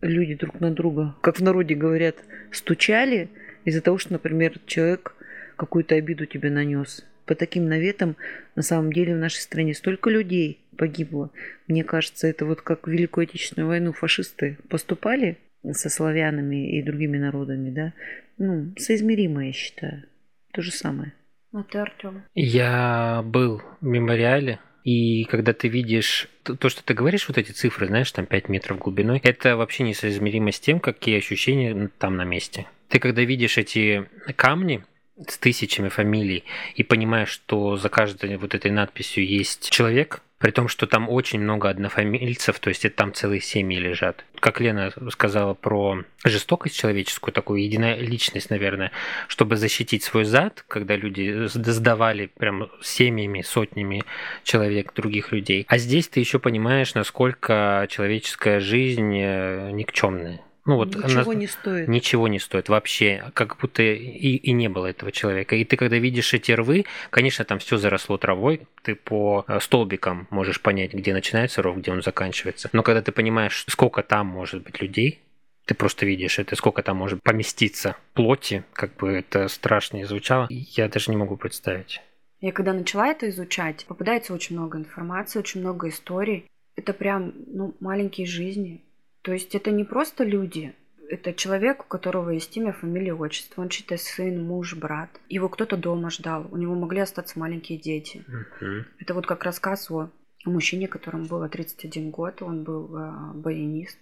люди 0.00 0.34
друг 0.34 0.60
на 0.60 0.70
друга, 0.70 1.16
как 1.20 1.38
в 1.38 1.42
народе 1.42 1.74
говорят, 1.74 2.16
стучали 2.52 3.28
из-за 3.64 3.80
того, 3.80 3.98
что, 3.98 4.12
например, 4.12 4.58
человек 4.66 5.14
какую-то 5.56 5.94
обиду 5.94 6.26
тебе 6.26 6.50
нанес. 6.50 7.04
По 7.26 7.34
таким 7.34 7.68
наветам 7.68 8.16
на 8.56 8.62
самом 8.62 8.92
деле 8.92 9.14
в 9.14 9.18
нашей 9.18 9.40
стране 9.40 9.74
столько 9.74 10.10
людей 10.10 10.58
погибло. 10.76 11.30
Мне 11.68 11.84
кажется, 11.84 12.26
это 12.26 12.44
вот 12.44 12.62
как 12.62 12.86
в 12.86 12.90
Великую 12.90 13.24
Отечественную 13.24 13.68
войну 13.68 13.92
фашисты 13.92 14.58
поступали 14.68 15.38
со 15.72 15.90
славянами 15.90 16.78
и 16.78 16.82
другими 16.82 17.18
народами, 17.18 17.70
да, 17.70 17.92
ну, 18.38 18.72
соизмеримо, 18.76 19.46
я 19.46 19.52
считаю. 19.52 20.04
То 20.52 20.62
же 20.62 20.70
самое. 20.70 21.12
А 21.52 21.62
ты, 21.62 21.78
Артем? 21.78 22.22
Я 22.34 23.22
был 23.24 23.62
в 23.80 23.84
мемориале 23.84 24.60
и 24.84 25.24
когда 25.24 25.52
ты 25.52 25.68
видишь 25.68 26.28
то, 26.42 26.68
что 26.68 26.82
ты 26.82 26.94
говоришь, 26.94 27.28
вот 27.28 27.38
эти 27.38 27.52
цифры, 27.52 27.86
знаешь, 27.86 28.10
там 28.12 28.26
5 28.26 28.48
метров 28.48 28.78
глубиной, 28.78 29.20
это 29.22 29.56
вообще 29.56 29.82
несоизмеримо 29.82 30.52
с 30.52 30.60
тем, 30.60 30.80
какие 30.80 31.18
ощущения 31.18 31.90
там 31.98 32.16
на 32.16 32.24
месте. 32.24 32.66
Ты 32.88 32.98
когда 32.98 33.22
видишь 33.22 33.58
эти 33.58 34.08
камни, 34.36 34.82
с 35.28 35.36
тысячами 35.36 35.90
фамилий 35.90 36.44
и 36.76 36.82
понимаешь, 36.82 37.28
что 37.28 37.76
за 37.76 37.90
каждой 37.90 38.36
вот 38.36 38.54
этой 38.54 38.70
надписью 38.70 39.26
есть 39.26 39.68
человек, 39.70 40.22
при 40.40 40.52
том, 40.52 40.68
что 40.68 40.86
там 40.86 41.10
очень 41.10 41.38
много 41.38 41.68
однофамильцев, 41.68 42.58
то 42.60 42.70
есть 42.70 42.86
это 42.86 42.96
там 42.96 43.12
целые 43.12 43.42
семьи 43.42 43.78
лежат. 43.78 44.24
Как 44.40 44.58
Лена 44.58 44.90
сказала 45.10 45.52
про 45.52 46.02
жестокость 46.24 46.78
человеческую, 46.78 47.34
такую 47.34 47.62
единоличность, 47.62 48.48
наверное, 48.48 48.90
чтобы 49.28 49.56
защитить 49.56 50.02
свой 50.02 50.24
зад, 50.24 50.64
когда 50.66 50.96
люди 50.96 51.46
сдавали 51.46 52.30
прям 52.38 52.70
семьями, 52.80 53.42
сотнями 53.42 54.02
человек, 54.42 54.94
других 54.94 55.30
людей. 55.30 55.66
А 55.68 55.76
здесь 55.76 56.08
ты 56.08 56.20
еще 56.20 56.38
понимаешь, 56.38 56.94
насколько 56.94 57.86
человеческая 57.90 58.60
жизнь 58.60 59.14
э, 59.20 59.70
никчемная. 59.72 60.40
Ну, 60.70 60.76
вот 60.76 60.94
ничего 60.94 61.32
она, 61.32 61.34
не 61.34 61.46
стоит. 61.48 61.88
Ничего 61.88 62.28
не 62.28 62.38
стоит 62.38 62.68
вообще, 62.68 63.24
как 63.34 63.56
будто 63.58 63.82
и, 63.82 64.36
и 64.36 64.52
не 64.52 64.68
было 64.68 64.86
этого 64.86 65.10
человека. 65.10 65.56
И 65.56 65.64
ты 65.64 65.76
когда 65.76 65.96
видишь 65.98 66.32
эти 66.32 66.52
рвы, 66.52 66.84
конечно, 67.10 67.44
там 67.44 67.58
все 67.58 67.76
заросло 67.76 68.18
травой, 68.18 68.68
ты 68.84 68.94
по 68.94 69.44
э, 69.48 69.58
столбикам 69.58 70.28
можешь 70.30 70.60
понять, 70.60 70.94
где 70.94 71.12
начинается 71.12 71.60
ров, 71.60 71.78
где 71.78 71.90
он 71.90 72.02
заканчивается. 72.02 72.70
Но 72.72 72.84
когда 72.84 73.02
ты 73.02 73.10
понимаешь, 73.10 73.64
сколько 73.66 74.04
там 74.04 74.28
может 74.28 74.62
быть 74.62 74.80
людей, 74.80 75.18
ты 75.64 75.74
просто 75.74 76.06
видишь 76.06 76.38
это, 76.38 76.54
сколько 76.54 76.84
там 76.84 76.98
может 76.98 77.20
поместиться 77.20 77.96
плоти, 78.14 78.62
как 78.72 78.94
бы 78.94 79.10
это 79.10 79.48
страшно 79.48 79.96
не 79.96 80.04
звучало, 80.04 80.46
я 80.50 80.88
даже 80.88 81.10
не 81.10 81.16
могу 81.16 81.36
представить. 81.36 82.00
Я 82.40 82.52
когда 82.52 82.72
начала 82.72 83.08
это 83.08 83.28
изучать, 83.28 83.86
попадается 83.88 84.32
очень 84.32 84.54
много 84.54 84.78
информации, 84.78 85.40
очень 85.40 85.62
много 85.62 85.88
историй. 85.88 86.46
Это 86.76 86.92
прям, 86.92 87.34
ну, 87.48 87.74
маленькие 87.80 88.28
жизни, 88.28 88.84
то 89.22 89.32
есть 89.32 89.54
это 89.54 89.70
не 89.70 89.84
просто 89.84 90.24
люди, 90.24 90.74
это 91.10 91.32
человек, 91.32 91.80
у 91.80 91.88
которого 91.88 92.30
есть 92.30 92.56
имя, 92.56 92.72
фамилия, 92.72 93.14
отчество. 93.14 93.62
Он 93.62 93.68
чей-то 93.68 93.96
сын, 93.96 94.42
муж, 94.46 94.76
брат. 94.76 95.10
Его 95.28 95.48
кто-то 95.48 95.76
дома 95.76 96.08
ждал. 96.08 96.46
У 96.52 96.56
него 96.56 96.74
могли 96.76 97.00
остаться 97.00 97.38
маленькие 97.38 97.78
дети. 97.78 98.24
Uh-huh. 98.28 98.84
Это 99.00 99.14
вот 99.14 99.26
как 99.26 99.42
рассказ 99.42 99.90
о 99.90 100.10
мужчине, 100.44 100.86
которому 100.86 101.26
было 101.26 101.48
31 101.48 102.10
год. 102.10 102.42
Он 102.42 102.62
был 102.62 102.96
э, 102.96 103.32
баянист. 103.34 103.98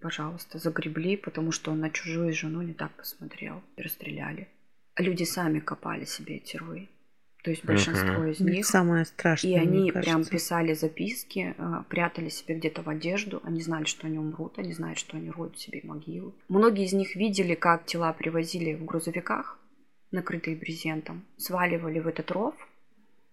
Пожалуйста, 0.00 0.58
загребли, 0.58 1.16
потому 1.16 1.52
что 1.52 1.70
он 1.70 1.78
на 1.78 1.90
чужую 1.90 2.32
жену 2.32 2.60
не 2.62 2.74
так 2.74 2.90
посмотрел. 2.92 3.62
Расстреляли. 3.76 4.48
Люди 4.96 5.22
сами 5.22 5.60
копали 5.60 6.04
себе 6.04 6.36
эти 6.36 6.56
рвы. 6.56 6.88
То 7.42 7.50
есть 7.50 7.64
большинство 7.64 8.24
uh-huh. 8.24 8.30
из 8.30 8.40
них. 8.40 8.64
Самое 8.64 9.04
страшное. 9.04 9.50
И 9.50 9.54
они 9.56 9.90
прям 9.90 10.24
писали 10.24 10.74
записки, 10.74 11.54
э, 11.58 11.82
прятали 11.88 12.28
себе 12.28 12.54
где-то 12.54 12.82
в 12.82 12.88
одежду. 12.88 13.40
Они 13.42 13.60
знали, 13.60 13.84
что 13.84 14.06
они 14.06 14.18
умрут, 14.18 14.58
они 14.58 14.72
знают, 14.72 14.98
что 14.98 15.16
они 15.16 15.28
роют 15.30 15.58
себе 15.58 15.80
могилу. 15.82 16.34
Многие 16.48 16.84
из 16.84 16.92
них 16.92 17.16
видели, 17.16 17.56
как 17.56 17.84
тела 17.84 18.12
привозили 18.12 18.74
в 18.74 18.84
грузовиках, 18.84 19.58
накрытые 20.12 20.56
брезентом, 20.56 21.24
сваливали 21.36 21.98
в 21.98 22.06
этот 22.06 22.30
ров. 22.30 22.54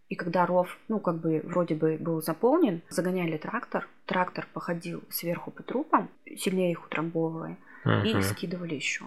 И 0.08 0.16
когда 0.16 0.48
ров, 0.48 0.76
ну, 0.88 1.00
как 1.00 1.20
бы 1.20 1.42
вроде 1.44 1.76
бы 1.76 1.98
был 2.00 2.20
заполнен, 2.24 2.82
загоняли 2.90 3.38
трактор, 3.38 3.88
трактор 4.08 4.48
походил 4.52 5.04
сверху 5.12 5.52
по 5.52 5.62
трупам, 5.62 6.10
сильнее 6.36 6.72
их 6.72 6.84
утрамбовывая, 6.84 7.58
uh-huh. 7.86 8.20
и 8.20 8.24
скидывали 8.24 8.74
еще. 8.74 9.06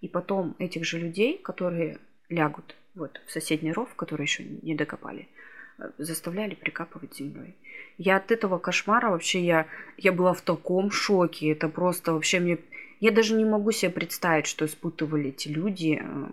И 0.00 0.08
потом 0.08 0.56
этих 0.58 0.84
же 0.84 0.98
людей, 0.98 1.38
которые 1.38 2.00
лягут 2.30 2.76
вот 2.94 3.20
в 3.26 3.30
соседний 3.30 3.72
ров, 3.72 3.94
который 3.94 4.22
еще 4.22 4.44
не 4.44 4.74
докопали, 4.74 5.28
э, 5.78 5.90
заставляли 5.98 6.54
прикапывать 6.54 7.16
землей. 7.16 7.54
Я 7.98 8.16
от 8.16 8.30
этого 8.30 8.58
кошмара 8.58 9.10
вообще, 9.10 9.44
я, 9.44 9.66
я 9.98 10.12
была 10.12 10.32
в 10.32 10.40
таком 10.40 10.90
шоке. 10.90 11.52
Это 11.52 11.68
просто 11.68 12.12
вообще 12.12 12.40
мне... 12.40 12.58
Я 13.00 13.12
даже 13.12 13.34
не 13.34 13.44
могу 13.44 13.72
себе 13.72 13.90
представить, 13.90 14.46
что 14.46 14.64
испытывали 14.64 15.28
эти 15.28 15.48
люди. 15.48 16.00
Э, 16.02 16.28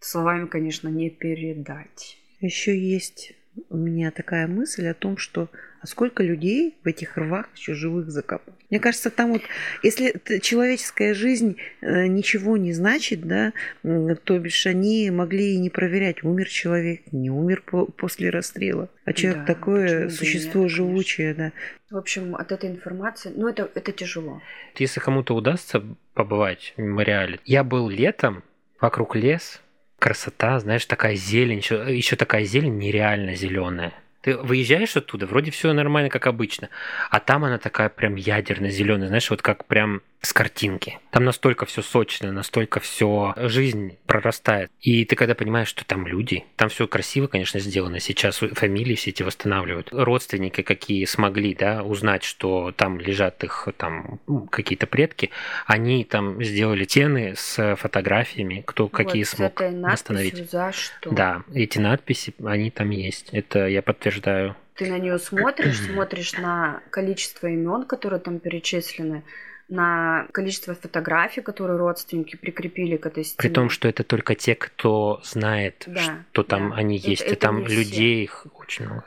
словами, 0.00 0.46
конечно, 0.46 0.88
не 0.88 1.10
передать. 1.10 2.18
Еще 2.40 2.78
есть 2.78 3.34
у 3.68 3.76
меня 3.76 4.10
такая 4.10 4.46
мысль 4.46 4.86
о 4.86 4.94
том, 4.94 5.16
что 5.16 5.48
а 5.80 5.86
сколько 5.86 6.22
людей 6.22 6.76
в 6.84 6.86
этих 6.86 7.16
рвах 7.16 7.48
еще 7.56 7.74
живых 7.74 8.10
закопано. 8.10 8.56
Мне 8.68 8.78
кажется, 8.78 9.10
там 9.10 9.32
вот, 9.32 9.42
если 9.82 10.20
человеческая 10.40 11.14
жизнь 11.14 11.56
э, 11.80 12.06
ничего 12.06 12.56
не 12.56 12.72
значит, 12.72 13.22
да, 13.22 13.52
то 13.82 14.38
бишь 14.38 14.66
они 14.66 15.10
могли 15.10 15.54
и 15.54 15.58
не 15.58 15.70
проверять, 15.70 16.22
умер 16.22 16.48
человек, 16.48 17.00
не 17.12 17.30
умер 17.30 17.62
по 17.66 17.86
после 17.86 18.30
расстрела. 18.30 18.88
А 19.04 19.12
человек 19.12 19.40
да, 19.40 19.54
такое 19.54 20.08
существо 20.10 20.62
нет, 20.62 20.70
живучее, 20.70 21.34
да. 21.34 21.52
В 21.90 21.96
общем, 21.96 22.36
от 22.36 22.52
этой 22.52 22.70
информации, 22.70 23.32
ну 23.34 23.48
это, 23.48 23.68
это 23.74 23.90
тяжело. 23.90 24.40
Если 24.76 25.00
кому-то 25.00 25.34
удастся 25.34 25.82
побывать 26.14 26.74
в 26.76 26.80
мемориале, 26.80 27.40
я 27.44 27.64
был 27.64 27.88
летом, 27.88 28.44
вокруг 28.80 29.16
лес, 29.16 29.60
красота, 29.98 30.60
знаешь, 30.60 30.86
такая 30.86 31.14
зелень, 31.14 31.58
еще, 31.58 31.84
еще 31.88 32.16
такая 32.16 32.44
зелень 32.44 32.78
нереально 32.78 33.34
зеленая. 33.34 33.92
Ты 34.22 34.36
выезжаешь 34.36 34.96
оттуда, 34.96 35.26
вроде 35.26 35.50
все 35.50 35.72
нормально, 35.72 36.10
как 36.10 36.26
обычно, 36.26 36.68
а 37.10 37.20
там 37.20 37.44
она 37.44 37.58
такая 37.58 37.88
прям 37.88 38.16
ядерно-зеленая, 38.16 39.08
знаешь, 39.08 39.30
вот 39.30 39.40
как 39.40 39.64
прям 39.64 40.02
с 40.20 40.32
картинки. 40.32 40.98
Там 41.10 41.24
настолько 41.24 41.66
все 41.66 41.82
сочно, 41.82 42.30
настолько 42.30 42.78
все 42.78 43.34
жизнь 43.36 43.98
прорастает. 44.06 44.70
И 44.80 45.04
ты 45.04 45.16
когда 45.16 45.34
понимаешь, 45.34 45.68
что 45.68 45.84
там 45.84 46.06
люди, 46.06 46.44
там 46.56 46.68
все 46.68 46.86
красиво, 46.86 47.26
конечно, 47.26 47.58
сделано. 47.58 48.00
Сейчас 48.00 48.38
фамилии 48.38 48.94
все 48.94 49.10
эти 49.10 49.22
восстанавливают. 49.22 49.88
Родственники 49.92 50.62
какие 50.62 51.04
смогли, 51.06 51.54
да, 51.54 51.82
узнать, 51.82 52.22
что 52.22 52.72
там 52.72 53.00
лежат 53.00 53.42
их 53.44 53.68
там 53.76 54.20
какие-то 54.50 54.86
предки, 54.86 55.30
они 55.66 56.04
там 56.04 56.42
сделали 56.42 56.84
стены 56.84 57.34
с 57.36 57.76
фотографиями, 57.76 58.62
кто 58.66 58.84
вот 58.84 58.92
какие 58.92 59.22
смог 59.22 59.58
восстановить. 59.58 60.50
За 60.50 60.70
что? 60.72 61.10
Да, 61.10 61.42
эти 61.54 61.78
надписи, 61.78 62.34
они 62.44 62.70
там 62.70 62.90
есть. 62.90 63.30
Это 63.32 63.66
я 63.66 63.80
подтверждаю. 63.80 64.54
Ты 64.74 64.90
на 64.90 64.98
нее 64.98 65.18
смотришь, 65.18 65.78
смотришь 65.78 66.34
на 66.34 66.82
количество 66.90 67.46
имен, 67.46 67.84
которые 67.84 68.20
там 68.20 68.38
перечислены, 68.38 69.22
на 69.70 70.26
количество 70.32 70.74
фотографий, 70.74 71.40
которые 71.40 71.78
родственники 71.78 72.36
прикрепили 72.36 72.96
к 72.96 73.06
этой 73.06 73.24
стене. 73.24 73.36
При 73.38 73.48
том, 73.48 73.70
что 73.70 73.88
это 73.88 74.04
только 74.04 74.34
те, 74.34 74.54
кто 74.54 75.20
знает, 75.24 75.84
да, 75.86 76.24
что 76.32 76.42
там 76.42 76.70
да. 76.70 76.76
они 76.76 76.98
есть, 76.98 77.22
это, 77.22 77.32
и 77.32 77.36
там 77.36 77.66
людей 77.66 78.24
их 78.24 78.46
очень 78.58 78.86
много. 78.86 79.04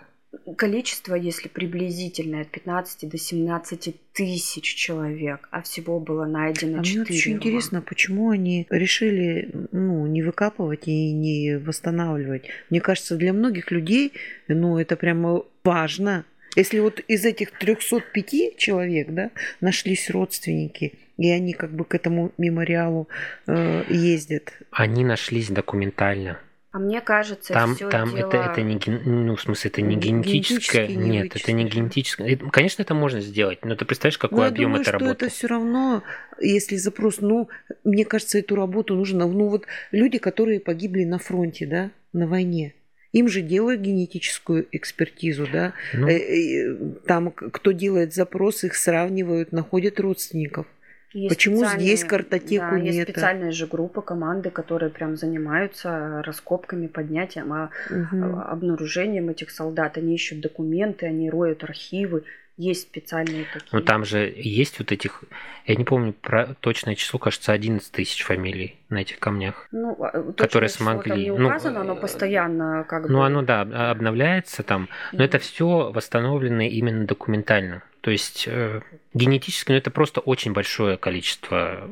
Количество, 0.57 1.13
если 1.13 1.47
приблизительное, 1.47 2.41
от 2.41 2.49
15 2.49 3.07
до 3.07 3.17
17 3.17 3.95
тысяч 4.13 4.63
человек, 4.75 5.47
а 5.51 5.61
всего 5.61 5.99
было 5.99 6.25
найдено 6.25 6.79
а 6.79 6.83
4. 6.83 7.03
Мне 7.03 7.17
очень 7.17 7.33
интересно, 7.33 7.81
почему 7.81 8.31
они 8.31 8.65
решили 8.69 9.49
ну, 9.71 10.07
не 10.07 10.23
выкапывать 10.23 10.87
и 10.87 11.11
не 11.11 11.57
восстанавливать. 11.57 12.45
Мне 12.69 12.81
кажется, 12.81 13.15
для 13.15 13.31
многих 13.31 13.69
людей 13.69 14.13
ну, 14.47 14.79
это 14.79 14.95
прямо 14.95 15.43
важно, 15.63 16.25
если 16.55 16.79
вот 16.79 16.99
из 17.07 17.25
этих 17.25 17.51
305 17.51 18.57
человек, 18.57 19.09
да, 19.09 19.31
нашлись 19.61 20.09
родственники, 20.09 20.93
и 21.17 21.29
они 21.29 21.53
как 21.53 21.71
бы 21.71 21.85
к 21.85 21.95
этому 21.95 22.31
мемориалу 22.37 23.07
э, 23.47 23.83
ездят. 23.89 24.53
Они 24.71 25.03
нашлись 25.03 25.49
документально. 25.49 26.39
А 26.73 26.79
мне 26.79 27.01
кажется, 27.01 27.53
там, 27.53 27.75
все 27.75 27.87
там 27.87 28.15
дело... 28.15 28.27
это, 28.27 28.37
это 28.37 28.61
не 28.63 28.79
ну 29.05 29.35
в 29.35 29.41
смысле 29.41 29.69
это 29.69 29.83
не 29.83 29.95
генетическое, 29.95 30.87
не 30.87 30.95
нет, 30.95 31.35
это 31.35 31.51
не 31.51 31.65
генетическое. 31.65 32.35
Конечно, 32.35 32.81
это 32.81 32.95
можно 32.95 33.21
сделать, 33.21 33.63
но 33.63 33.75
ты 33.75 33.85
представляешь, 33.85 34.17
какой 34.17 34.39
но 34.39 34.45
объем 34.45 34.75
это 34.75 34.93
работы? 34.93 35.25
это 35.25 35.29
все 35.29 35.45
равно, 35.45 36.01
если 36.39 36.77
запрос, 36.77 37.21
ну, 37.21 37.47
мне 37.83 38.05
кажется, 38.05 38.39
эту 38.39 38.55
работу 38.55 38.95
нужно, 38.95 39.27
ну 39.27 39.49
вот 39.49 39.67
люди, 39.91 40.17
которые 40.17 40.59
погибли 40.59 41.03
на 41.03 41.19
фронте, 41.19 41.67
да, 41.67 41.91
на 42.11 42.25
войне, 42.25 42.73
им 43.13 43.27
же 43.27 43.41
делают 43.41 43.79
генетическую 43.81 44.67
экспертизу, 44.71 45.47
да. 45.51 45.73
Ну. 45.93 46.07
Э, 46.07 46.17
э, 46.17 46.75
там 47.05 47.31
кто 47.31 47.71
делает 47.71 48.13
запрос, 48.13 48.63
их 48.63 48.75
сравнивают, 48.75 49.51
находят 49.51 49.99
родственников. 49.99 50.65
Есть 51.13 51.35
Почему 51.35 51.63
здесь 51.63 52.03
картотеку 52.03 52.71
да, 52.71 52.79
нет? 52.79 52.93
Есть 52.95 53.09
специальные 53.09 53.51
же 53.51 53.67
группы, 53.67 54.01
команды, 54.01 54.49
которые 54.49 54.89
прям 54.89 55.15
занимаются 55.15 56.23
раскопками, 56.25 56.87
поднятием, 56.87 57.53
а, 57.53 57.69
угу. 57.87 58.39
обнаружением 58.39 59.29
этих 59.29 59.51
солдат. 59.51 59.97
Они 59.97 60.15
ищут 60.15 60.41
документы, 60.41 61.05
они 61.05 61.29
роют 61.29 61.63
архивы. 61.63 62.23
Есть 62.55 62.83
специальные 62.83 63.45
такие. 63.51 63.69
Но 63.71 63.81
там 63.81 64.05
же 64.05 64.31
есть 64.35 64.77
вот 64.77 64.91
этих, 64.91 65.23
я 65.65 65.75
не 65.75 65.83
помню 65.83 66.13
про 66.13 66.53
точное 66.59 66.93
число, 66.93 67.17
кажется, 67.17 67.51
11 67.51 67.91
тысяч 67.91 68.23
фамилий 68.23 68.77
на 68.89 69.01
этих 69.01 69.17
камнях, 69.17 69.67
ну, 69.71 69.97
а, 69.99 70.31
которые 70.33 70.69
смогли. 70.69 71.09
Там 71.09 71.19
не 71.19 71.31
ну, 71.31 71.47
указано, 71.47 71.83
ну, 71.83 71.91
оно 71.91 71.95
постоянно 71.99 72.85
как 72.87 73.03
ну, 73.03 73.07
бы. 73.07 73.13
Ну, 73.13 73.21
оно 73.23 73.41
да 73.41 73.61
обновляется 73.89 74.61
там, 74.61 74.87
но 75.13 75.23
mm. 75.23 75.25
это 75.25 75.39
все 75.39 75.91
восстановлено 75.91 76.61
именно 76.61 77.07
документально. 77.07 77.81
То 78.01 78.11
есть 78.11 78.47
э, 78.47 78.81
генетически, 79.15 79.71
ну, 79.71 79.77
это 79.77 79.89
просто 79.89 80.19
очень 80.19 80.53
большое 80.53 80.97
количество 80.97 81.89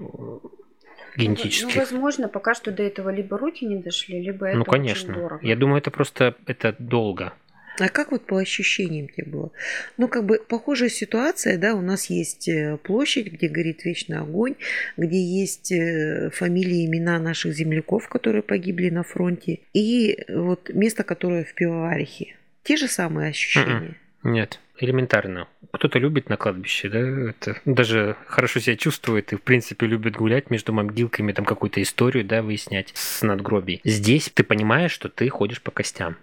генетических. 1.16 1.76
Ну, 1.76 1.82
возможно, 1.82 2.28
пока 2.28 2.54
что 2.54 2.72
до 2.72 2.84
этого 2.84 3.10
либо 3.10 3.38
руки 3.38 3.66
не 3.66 3.78
дошли, 3.78 4.22
либо 4.22 4.48
это 4.48 4.58
Ну, 4.58 4.66
конечно. 4.66 5.12
Очень 5.14 5.22
дорого. 5.22 5.46
Я 5.46 5.56
думаю, 5.56 5.80
это 5.80 5.92
просто 5.92 6.36
это 6.46 6.76
долго. 6.78 7.34
А 7.82 7.90
как 7.90 8.12
вот 8.12 8.26
по 8.26 8.38
ощущениям 8.38 9.08
тебе 9.10 9.26
было? 9.26 9.52
Ну, 9.98 10.08
как 10.08 10.26
бы 10.26 10.40
похожая 10.48 10.90
ситуация, 10.90 11.58
да, 11.58 11.74
у 11.74 11.82
нас 11.82 12.10
есть 12.10 12.48
э, 12.48 12.78
площадь, 12.78 13.32
где 13.32 13.48
горит 13.48 13.84
вечный 13.86 14.20
огонь, 14.20 14.56
где 14.98 15.20
есть 15.22 15.72
э, 15.72 16.30
фамилии, 16.32 16.86
имена 16.86 17.20
наших 17.20 17.54
земляков, 17.54 18.08
которые 18.08 18.44
погибли 18.44 18.90
на 18.90 19.04
фронте, 19.04 19.60
и 19.74 20.20
вот 20.30 20.70
место, 20.74 21.04
которое 21.04 21.44
в 21.44 21.54
Пивоварихе. 21.56 22.36
Те 22.64 22.78
же 22.78 22.88
самые 22.88 23.30
ощущения? 23.30 23.96
Нет, 24.24 24.60
элементарно. 24.78 25.48
Кто-то 25.72 25.98
любит 25.98 26.30
на 26.30 26.38
кладбище, 26.38 26.90
да, 26.90 27.00
это 27.00 27.60
даже 27.66 28.16
хорошо 28.28 28.60
себя 28.60 28.76
чувствует 28.76 29.34
и, 29.34 29.38
в 29.38 29.42
принципе, 29.42 29.88
любит 29.88 30.16
гулять 30.16 30.52
между 30.52 30.72
могилками, 30.74 31.32
там 31.32 31.46
какую-то 31.46 31.82
историю, 31.82 32.24
да, 32.24 32.44
выяснять 32.44 32.92
с 32.94 33.24
надгробий. 33.24 33.82
Здесь 33.84 34.30
ты 34.32 34.44
понимаешь, 34.44 34.92
что 34.92 35.10
ты 35.10 35.28
ходишь 35.30 35.62
по 35.62 35.72
костям 35.72 36.18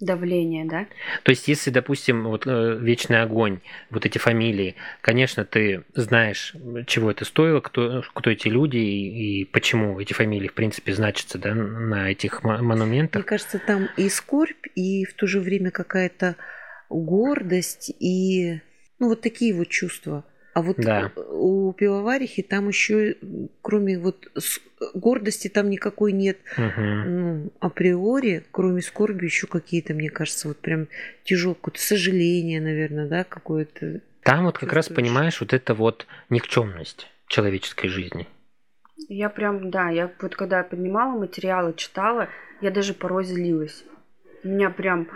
давление, 0.00 0.64
да? 0.64 0.86
То 1.24 1.30
есть, 1.30 1.48
если, 1.48 1.70
допустим, 1.70 2.24
вот 2.24 2.46
э, 2.46 2.78
вечный 2.80 3.22
огонь, 3.22 3.60
вот 3.90 4.06
эти 4.06 4.18
фамилии, 4.18 4.76
конечно, 5.00 5.44
ты 5.44 5.84
знаешь, 5.94 6.54
чего 6.86 7.10
это 7.10 7.24
стоило, 7.24 7.60
кто, 7.60 8.02
кто 8.14 8.30
эти 8.30 8.48
люди 8.48 8.76
и, 8.76 9.40
и 9.40 9.44
почему 9.44 9.98
эти 9.98 10.12
фамилии, 10.12 10.48
в 10.48 10.54
принципе, 10.54 10.94
значатся 10.94 11.38
да, 11.38 11.54
на 11.54 12.10
этих 12.10 12.42
монументах. 12.42 13.22
Мне 13.22 13.28
кажется, 13.28 13.58
там 13.58 13.88
и 13.96 14.08
скорбь, 14.08 14.66
и 14.74 15.04
в 15.04 15.14
то 15.14 15.26
же 15.26 15.40
время 15.40 15.70
какая-то 15.70 16.36
гордость, 16.88 17.90
и 17.98 18.60
ну, 18.98 19.08
вот 19.08 19.20
такие 19.20 19.54
вот 19.54 19.68
чувства. 19.68 20.24
А 20.54 20.62
вот 20.62 20.76
да. 20.78 21.12
у 21.16 21.72
пивоварихи 21.72 22.42
там 22.42 22.68
еще, 22.68 23.16
кроме 23.62 23.98
вот 23.98 24.28
гордости, 24.94 25.48
там 25.48 25.70
никакой 25.70 26.12
нет 26.12 26.38
угу. 26.56 26.80
ну, 26.80 27.52
априори, 27.60 28.44
кроме 28.50 28.82
скорби, 28.82 29.26
еще 29.26 29.46
какие-то, 29.46 29.94
мне 29.94 30.10
кажется, 30.10 30.48
вот 30.48 30.58
прям 30.58 30.88
тяжелое, 31.24 31.54
какое-то 31.54 31.80
сожаление, 31.80 32.60
наверное, 32.60 33.06
да, 33.06 33.24
какое-то. 33.24 34.00
Там 34.22 34.44
вот 34.44 34.58
как 34.58 34.72
раз 34.72 34.88
понимаешь 34.88 35.40
вот 35.40 35.52
это 35.52 35.74
вот 35.74 36.06
никчемность 36.28 37.08
человеческой 37.28 37.88
жизни. 37.88 38.26
Я 39.08 39.28
прям, 39.28 39.70
да, 39.70 39.90
я 39.90 40.10
вот 40.20 40.34
когда 40.34 40.62
поднимала 40.62 41.18
материалы, 41.18 41.72
читала, 41.76 42.28
я 42.60 42.70
даже 42.70 42.94
порой 42.94 43.24
злилась. 43.24 43.84
У 44.44 44.48
меня 44.48 44.70
прям 44.70 45.08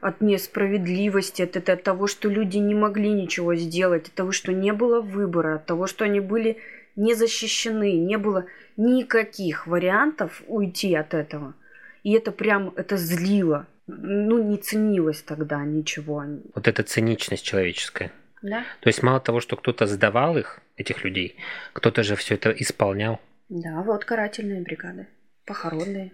от 0.00 0.20
несправедливости, 0.20 1.42
от, 1.42 1.56
от 1.68 1.82
того, 1.82 2.06
что 2.06 2.28
люди 2.28 2.58
не 2.58 2.74
могли 2.74 3.10
ничего 3.12 3.54
сделать, 3.54 4.08
от 4.08 4.14
того, 4.14 4.32
что 4.32 4.52
не 4.52 4.72
было 4.72 5.00
выбора, 5.00 5.56
от 5.56 5.66
того, 5.66 5.86
что 5.86 6.04
они 6.04 6.20
были 6.20 6.58
не 6.96 7.14
защищены, 7.14 7.92
не 7.92 8.18
было 8.18 8.46
никаких 8.76 9.66
вариантов 9.66 10.42
уйти 10.46 10.94
от 10.94 11.14
этого. 11.14 11.54
И 12.02 12.12
это 12.12 12.32
прям, 12.32 12.72
это 12.76 12.96
злило. 12.96 13.66
Ну, 13.86 14.42
не 14.42 14.56
ценилось 14.56 15.22
тогда 15.22 15.64
ничего. 15.64 16.24
Вот 16.54 16.68
эта 16.68 16.82
циничность 16.82 17.44
человеческая. 17.44 18.12
Да. 18.42 18.64
То 18.80 18.88
есть 18.88 19.02
мало 19.02 19.20
того, 19.20 19.40
что 19.40 19.56
кто-то 19.56 19.86
сдавал 19.86 20.38
их, 20.38 20.60
этих 20.76 21.04
людей, 21.04 21.36
кто-то 21.72 22.02
же 22.02 22.16
все 22.16 22.34
это 22.34 22.50
исполнял. 22.50 23.20
Да, 23.48 23.82
вот 23.82 24.04
карательные 24.04 24.62
бригады, 24.62 25.08
похоронные, 25.44 26.12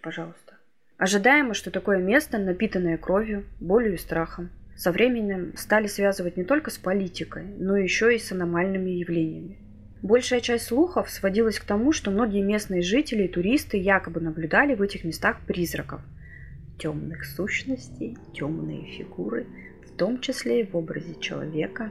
пожалуйста. 0.00 0.54
Ожидаемо, 0.98 1.52
что 1.52 1.70
такое 1.70 1.98
место, 1.98 2.38
напитанное 2.38 2.96
кровью, 2.96 3.44
болью 3.60 3.94
и 3.94 3.98
страхом, 3.98 4.48
со 4.76 4.92
временем 4.92 5.52
стали 5.56 5.88
связывать 5.88 6.38
не 6.38 6.44
только 6.44 6.70
с 6.70 6.78
политикой, 6.78 7.44
но 7.58 7.76
еще 7.76 8.14
и 8.14 8.18
с 8.18 8.32
аномальными 8.32 8.90
явлениями. 8.90 9.58
Большая 10.00 10.40
часть 10.40 10.66
слухов 10.66 11.10
сводилась 11.10 11.58
к 11.58 11.64
тому, 11.64 11.92
что 11.92 12.10
многие 12.10 12.42
местные 12.42 12.80
жители 12.80 13.24
и 13.24 13.28
туристы 13.28 13.76
якобы 13.76 14.20
наблюдали 14.20 14.74
в 14.74 14.80
этих 14.80 15.04
местах 15.04 15.40
призраков. 15.46 16.00
Темных 16.78 17.24
сущностей, 17.26 18.16
темные 18.34 18.86
фигуры, 18.86 19.46
в 19.84 19.96
том 19.96 20.20
числе 20.20 20.60
и 20.60 20.66
в 20.66 20.76
образе 20.76 21.14
человека. 21.20 21.90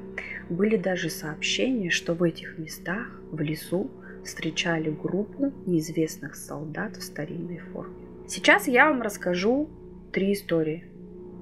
Были 0.50 0.78
даже 0.78 1.10
сообщения, 1.10 1.90
что 1.90 2.14
в 2.14 2.24
этих 2.24 2.58
местах, 2.58 3.20
в 3.32 3.40
лесу, 3.42 3.92
встречали 4.24 4.90
группу 4.90 5.52
неизвестных 5.66 6.36
солдат 6.36 6.98
в 6.98 7.04
старинной 7.04 7.58
форме. 7.58 8.05
Сейчас 8.28 8.68
я 8.68 8.90
вам 8.90 9.04
расскажу 9.04 9.70
три 10.12 10.34
истории 10.34 10.84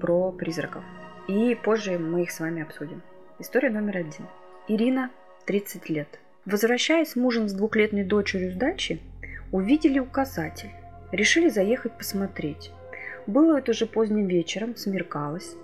про 0.02 0.30
призраков. 0.32 0.84
И 1.28 1.54
позже 1.54 1.98
мы 1.98 2.24
их 2.24 2.30
с 2.30 2.40
вами 2.40 2.62
обсудим. 2.62 3.00
История 3.38 3.70
номер 3.70 3.96
один. 3.96 4.26
Ирина, 4.68 5.10
30 5.46 5.88
лет. 5.88 6.20
Возвращаясь 6.44 7.12
с 7.12 7.16
мужем 7.16 7.48
с 7.48 7.54
двухлетней 7.54 8.04
дочерью 8.04 8.52
с 8.52 8.54
дачи, 8.54 9.00
увидели 9.50 9.98
указатель. 9.98 10.68
Решили 11.10 11.48
заехать 11.48 11.96
посмотреть. 11.96 12.70
Было 13.26 13.56
это 13.56 13.70
уже 13.70 13.86
поздним 13.86 14.26
вечером, 14.26 14.76
смеркалось. 14.76 15.56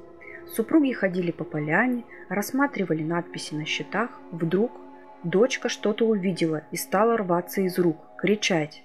Супруги 0.48 0.92
ходили 0.92 1.32
по 1.32 1.44
поляне, 1.44 2.04
рассматривали 2.30 3.02
надписи 3.02 3.52
на 3.52 3.66
щитах. 3.66 4.08
Вдруг 4.32 4.72
дочка 5.22 5.68
что-то 5.68 6.06
увидела 6.06 6.62
и 6.70 6.78
стала 6.78 7.18
рваться 7.18 7.60
из 7.60 7.78
рук, 7.78 7.98
кричать. 8.16 8.82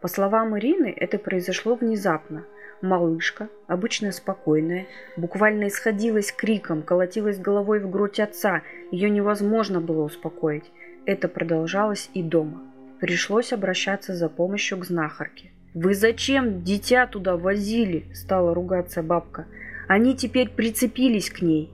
По 0.00 0.06
словам 0.06 0.56
Ирины, 0.56 0.94
это 0.96 1.18
произошло 1.18 1.74
внезапно. 1.74 2.44
Малышка, 2.80 3.48
обычно 3.66 4.12
спокойная, 4.12 4.86
буквально 5.16 5.66
исходилась 5.66 6.30
криком, 6.30 6.82
колотилась 6.82 7.38
головой 7.38 7.80
в 7.80 7.90
грудь 7.90 8.20
отца. 8.20 8.62
Ее 8.92 9.10
невозможно 9.10 9.80
было 9.80 10.04
успокоить. 10.04 10.70
Это 11.04 11.26
продолжалось 11.26 12.10
и 12.14 12.22
дома. 12.22 12.62
Пришлось 13.00 13.52
обращаться 13.52 14.14
за 14.14 14.28
помощью 14.28 14.78
к 14.78 14.84
знахарке. 14.84 15.50
«Вы 15.74 15.94
зачем 15.94 16.62
дитя 16.62 17.06
туда 17.06 17.36
возили?»– 17.36 18.06
стала 18.14 18.54
ругаться 18.54 19.02
бабка. 19.02 19.46
«Они 19.88 20.16
теперь 20.16 20.48
прицепились 20.48 21.30
к 21.30 21.42
ней». 21.42 21.72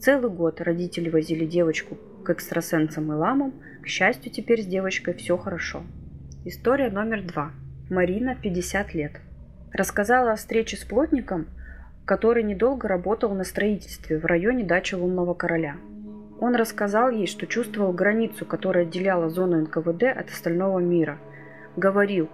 Целый 0.00 0.30
год 0.30 0.60
родители 0.60 1.08
возили 1.08 1.44
девочку 1.44 1.98
к 2.24 2.30
экстрасенсам 2.30 3.12
и 3.12 3.16
ламам. 3.16 3.54
К 3.82 3.86
счастью, 3.86 4.30
теперь 4.32 4.62
с 4.62 4.66
девочкой 4.66 5.14
все 5.14 5.36
хорошо. 5.36 5.82
История 6.44 6.90
номер 6.90 7.22
два. 7.22 7.52
Марина, 7.90 8.34
50 8.34 8.94
лет. 8.94 9.12
Рассказала 9.70 10.32
о 10.32 10.36
встрече 10.36 10.78
с 10.78 10.84
плотником, 10.84 11.46
который 12.06 12.42
недолго 12.42 12.88
работал 12.88 13.34
на 13.34 13.44
строительстве 13.44 14.18
в 14.18 14.24
районе 14.24 14.64
дачи 14.64 14.94
Лунного 14.94 15.34
Короля. 15.34 15.76
Он 16.40 16.54
рассказал 16.54 17.10
ей, 17.10 17.26
что 17.26 17.46
чувствовал 17.46 17.92
границу, 17.92 18.46
которая 18.46 18.84
отделяла 18.84 19.28
зону 19.28 19.60
НКВД 19.60 20.04
от 20.04 20.30
остального 20.30 20.78
мира. 20.78 21.18
Говорил, 21.76 22.30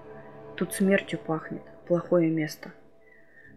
тут 0.55 0.73
смертью 0.73 1.19
пахнет, 1.19 1.63
плохое 1.89 2.31
место. 2.31 2.71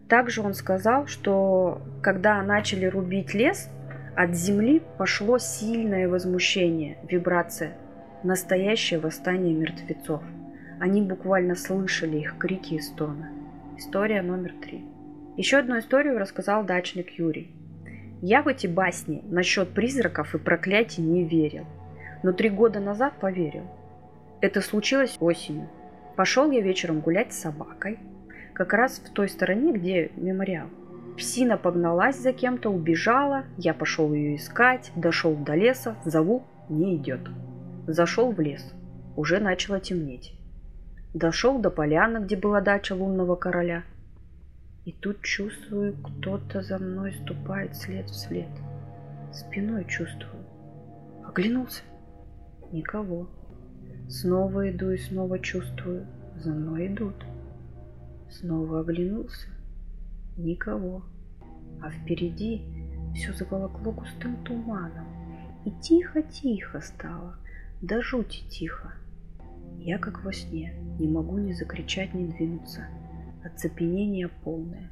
Также 0.08 0.42
он 0.42 0.54
сказал, 0.54 1.06
что 1.06 1.80
когда 2.02 2.42
начали 2.42 2.86
рубить 2.86 3.34
лес, 3.34 3.68
от 4.16 4.34
земли 4.34 4.82
пошло 4.98 5.38
сильное 5.38 6.08
возмущение, 6.08 6.98
вибрация, 7.08 7.74
настоящее 8.24 8.98
восстание 8.98 9.54
мертвецов– 9.54 10.24
они 10.80 11.02
буквально 11.02 11.54
слышали 11.54 12.18
их 12.18 12.36
крики 12.38 12.74
и 12.74 12.80
стоны. 12.80 13.28
История 13.76 14.22
номер 14.22 14.52
три. 14.62 14.84
Еще 15.36 15.58
одну 15.58 15.78
историю 15.78 16.18
рассказал 16.18 16.64
дачник 16.64 17.18
Юрий. 17.18 17.50
Я 18.22 18.42
в 18.42 18.48
эти 18.48 18.66
басни 18.66 19.22
насчет 19.24 19.70
призраков 19.70 20.34
и 20.34 20.38
проклятий 20.38 21.02
не 21.02 21.24
верил. 21.24 21.66
Но 22.22 22.32
три 22.32 22.48
года 22.48 22.80
назад 22.80 23.14
поверил. 23.20 23.64
Это 24.40 24.60
случилось 24.60 25.16
осенью. 25.20 25.68
Пошел 26.16 26.50
я 26.50 26.60
вечером 26.60 27.00
гулять 27.00 27.32
с 27.32 27.40
собакой. 27.40 27.98
Как 28.52 28.72
раз 28.72 28.98
в 28.98 29.12
той 29.12 29.28
стороне, 29.28 29.72
где 29.72 30.10
мемориал. 30.16 30.68
Псина 31.16 31.56
погналась 31.56 32.18
за 32.18 32.32
кем-то, 32.32 32.70
убежала. 32.70 33.44
Я 33.58 33.74
пошел 33.74 34.12
ее 34.12 34.36
искать, 34.36 34.92
дошел 34.96 35.34
до 35.34 35.54
леса, 35.54 35.96
зову, 36.04 36.44
не 36.68 36.96
идет. 36.96 37.20
Зашел 37.86 38.32
в 38.32 38.40
лес. 38.40 38.72
Уже 39.16 39.38
начало 39.38 39.80
темнеть. 39.80 40.34
Дошел 41.14 41.60
до 41.60 41.70
поляны, 41.70 42.24
где 42.24 42.36
была 42.36 42.60
дача 42.60 42.92
лунного 42.92 43.36
короля. 43.36 43.84
И 44.84 44.90
тут 44.90 45.22
чувствую, 45.22 45.94
кто-то 46.02 46.60
за 46.60 46.80
мной 46.80 47.12
ступает 47.12 47.76
след 47.76 48.10
в 48.10 48.16
след. 48.16 48.48
Спиной 49.32 49.84
чувствую. 49.84 50.44
Оглянулся. 51.24 51.82
Никого. 52.72 53.28
Снова 54.08 54.68
иду 54.68 54.90
и 54.90 54.98
снова 54.98 55.38
чувствую. 55.38 56.04
За 56.34 56.50
мной 56.50 56.88
идут. 56.88 57.24
Снова 58.28 58.80
оглянулся. 58.80 59.46
Никого. 60.36 61.04
А 61.80 61.92
впереди 61.92 62.64
все 63.14 63.32
заволокло 63.32 63.92
густым 63.92 64.42
туманом. 64.44 65.06
И 65.64 65.70
тихо-тихо 65.80 66.80
стало. 66.80 67.36
До 67.80 68.02
жути 68.02 68.42
тихо. 68.48 68.94
Я 69.84 69.98
как 69.98 70.24
во 70.24 70.32
сне, 70.32 70.72
не 70.98 71.06
могу 71.06 71.36
ни 71.36 71.52
закричать, 71.52 72.14
ни 72.14 72.24
двинуться. 72.24 72.86
Оцепенение 73.44 74.28
полное. 74.28 74.88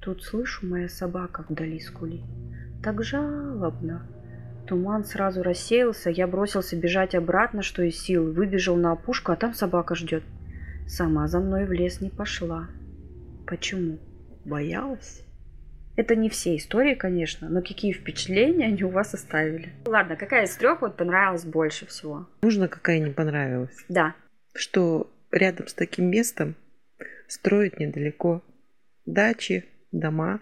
Тут 0.00 0.24
слышу, 0.24 0.66
моя 0.66 0.88
собака 0.88 1.44
вдали 1.48 1.78
скулит. 1.78 2.24
Так 2.82 3.04
жалобно. 3.04 4.02
Туман 4.66 5.04
сразу 5.04 5.44
рассеялся, 5.44 6.10
я 6.10 6.26
бросился 6.26 6.74
бежать 6.74 7.14
обратно, 7.14 7.62
что 7.62 7.84
из 7.84 8.00
сил, 8.00 8.32
выбежал 8.32 8.74
на 8.74 8.90
опушку, 8.90 9.30
а 9.30 9.36
там 9.36 9.54
собака 9.54 9.94
ждет. 9.94 10.24
Сама 10.88 11.28
за 11.28 11.38
мной 11.38 11.64
в 11.64 11.70
лес 11.70 12.00
не 12.00 12.10
пошла. 12.10 12.66
Почему? 13.46 13.98
Боялась? 14.44 15.22
Это 16.00 16.16
не 16.16 16.30
все 16.30 16.56
истории, 16.56 16.94
конечно, 16.94 17.50
но 17.50 17.60
какие 17.60 17.92
впечатления 17.92 18.68
они 18.68 18.84
у 18.84 18.88
вас 18.88 19.12
оставили? 19.12 19.68
Ладно, 19.84 20.16
какая 20.16 20.46
из 20.46 20.56
трех 20.56 20.80
вот 20.80 20.96
понравилась 20.96 21.44
больше 21.44 21.84
всего? 21.84 22.26
Нужно, 22.40 22.68
какая 22.68 23.00
не 23.00 23.10
понравилась? 23.10 23.76
Да. 23.90 24.14
Что 24.54 25.12
рядом 25.30 25.68
с 25.68 25.74
таким 25.74 26.06
местом 26.06 26.54
строить 27.28 27.78
недалеко 27.78 28.42
дачи, 29.04 29.66
дома, 29.92 30.40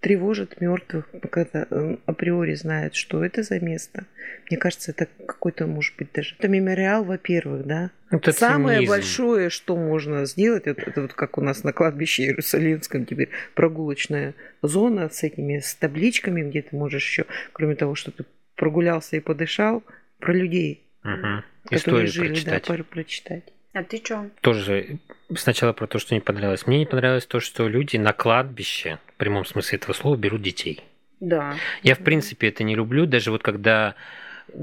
тревожат 0.00 0.60
мертвых, 0.60 1.08
когда 1.30 1.66
э, 1.70 1.96
априори 2.06 2.54
знают, 2.54 2.94
что 2.94 3.24
это 3.24 3.42
за 3.42 3.58
место. 3.60 4.06
Мне 4.48 4.56
кажется, 4.58 4.92
это 4.92 5.06
какой-то, 5.26 5.66
может 5.66 5.96
быть, 5.96 6.12
даже... 6.12 6.36
Это 6.38 6.48
мемориал, 6.48 7.04
во-первых, 7.04 7.66
да? 7.66 7.90
Это 8.10 8.32
Самое 8.32 8.78
цинизм. 8.78 8.90
большое, 8.92 9.50
что 9.50 9.76
можно 9.76 10.24
сделать, 10.24 10.66
это, 10.66 10.82
это 10.82 11.02
вот 11.02 11.12
как 11.14 11.36
у 11.36 11.40
нас 11.42 11.64
на 11.64 11.72
кладбище 11.72 12.24
Иерусалимском 12.24 13.04
теперь 13.06 13.28
прогулочная 13.54 14.34
зона 14.62 15.08
с 15.10 15.22
этими 15.24 15.58
с 15.58 15.74
табличками, 15.74 16.42
где 16.48 16.62
ты 16.62 16.76
можешь 16.76 17.04
еще, 17.06 17.26
кроме 17.52 17.74
того, 17.74 17.94
что 17.94 18.10
ты 18.12 18.24
прогулялся 18.56 19.16
и 19.16 19.20
подышал, 19.20 19.82
про 20.20 20.32
людей, 20.32 20.84
Мгм. 21.02 21.44
которые 21.64 21.78
Историю 22.06 22.08
жили, 22.08 22.28
прочитать. 22.28 22.64
да, 22.66 22.74
про- 22.74 22.84
прочитать. 22.84 23.44
А 23.78 23.84
ты 23.84 23.98
что? 24.04 24.28
Тоже 24.40 24.98
сначала 25.36 25.72
про 25.72 25.86
то, 25.86 26.00
что 26.00 26.12
не 26.12 26.20
понравилось. 26.20 26.66
Мне 26.66 26.80
не 26.80 26.86
понравилось 26.86 27.26
то, 27.26 27.38
что 27.38 27.68
люди 27.68 27.96
на 27.96 28.12
кладбище, 28.12 28.98
в 29.06 29.18
прямом 29.18 29.44
смысле 29.44 29.78
этого 29.78 29.92
слова, 29.92 30.16
берут 30.16 30.42
детей. 30.42 30.82
Да. 31.20 31.54
Я, 31.84 31.94
в 31.94 32.00
принципе, 32.00 32.48
это 32.48 32.64
не 32.64 32.74
люблю, 32.74 33.06
даже 33.06 33.30
вот 33.30 33.42
когда... 33.44 33.94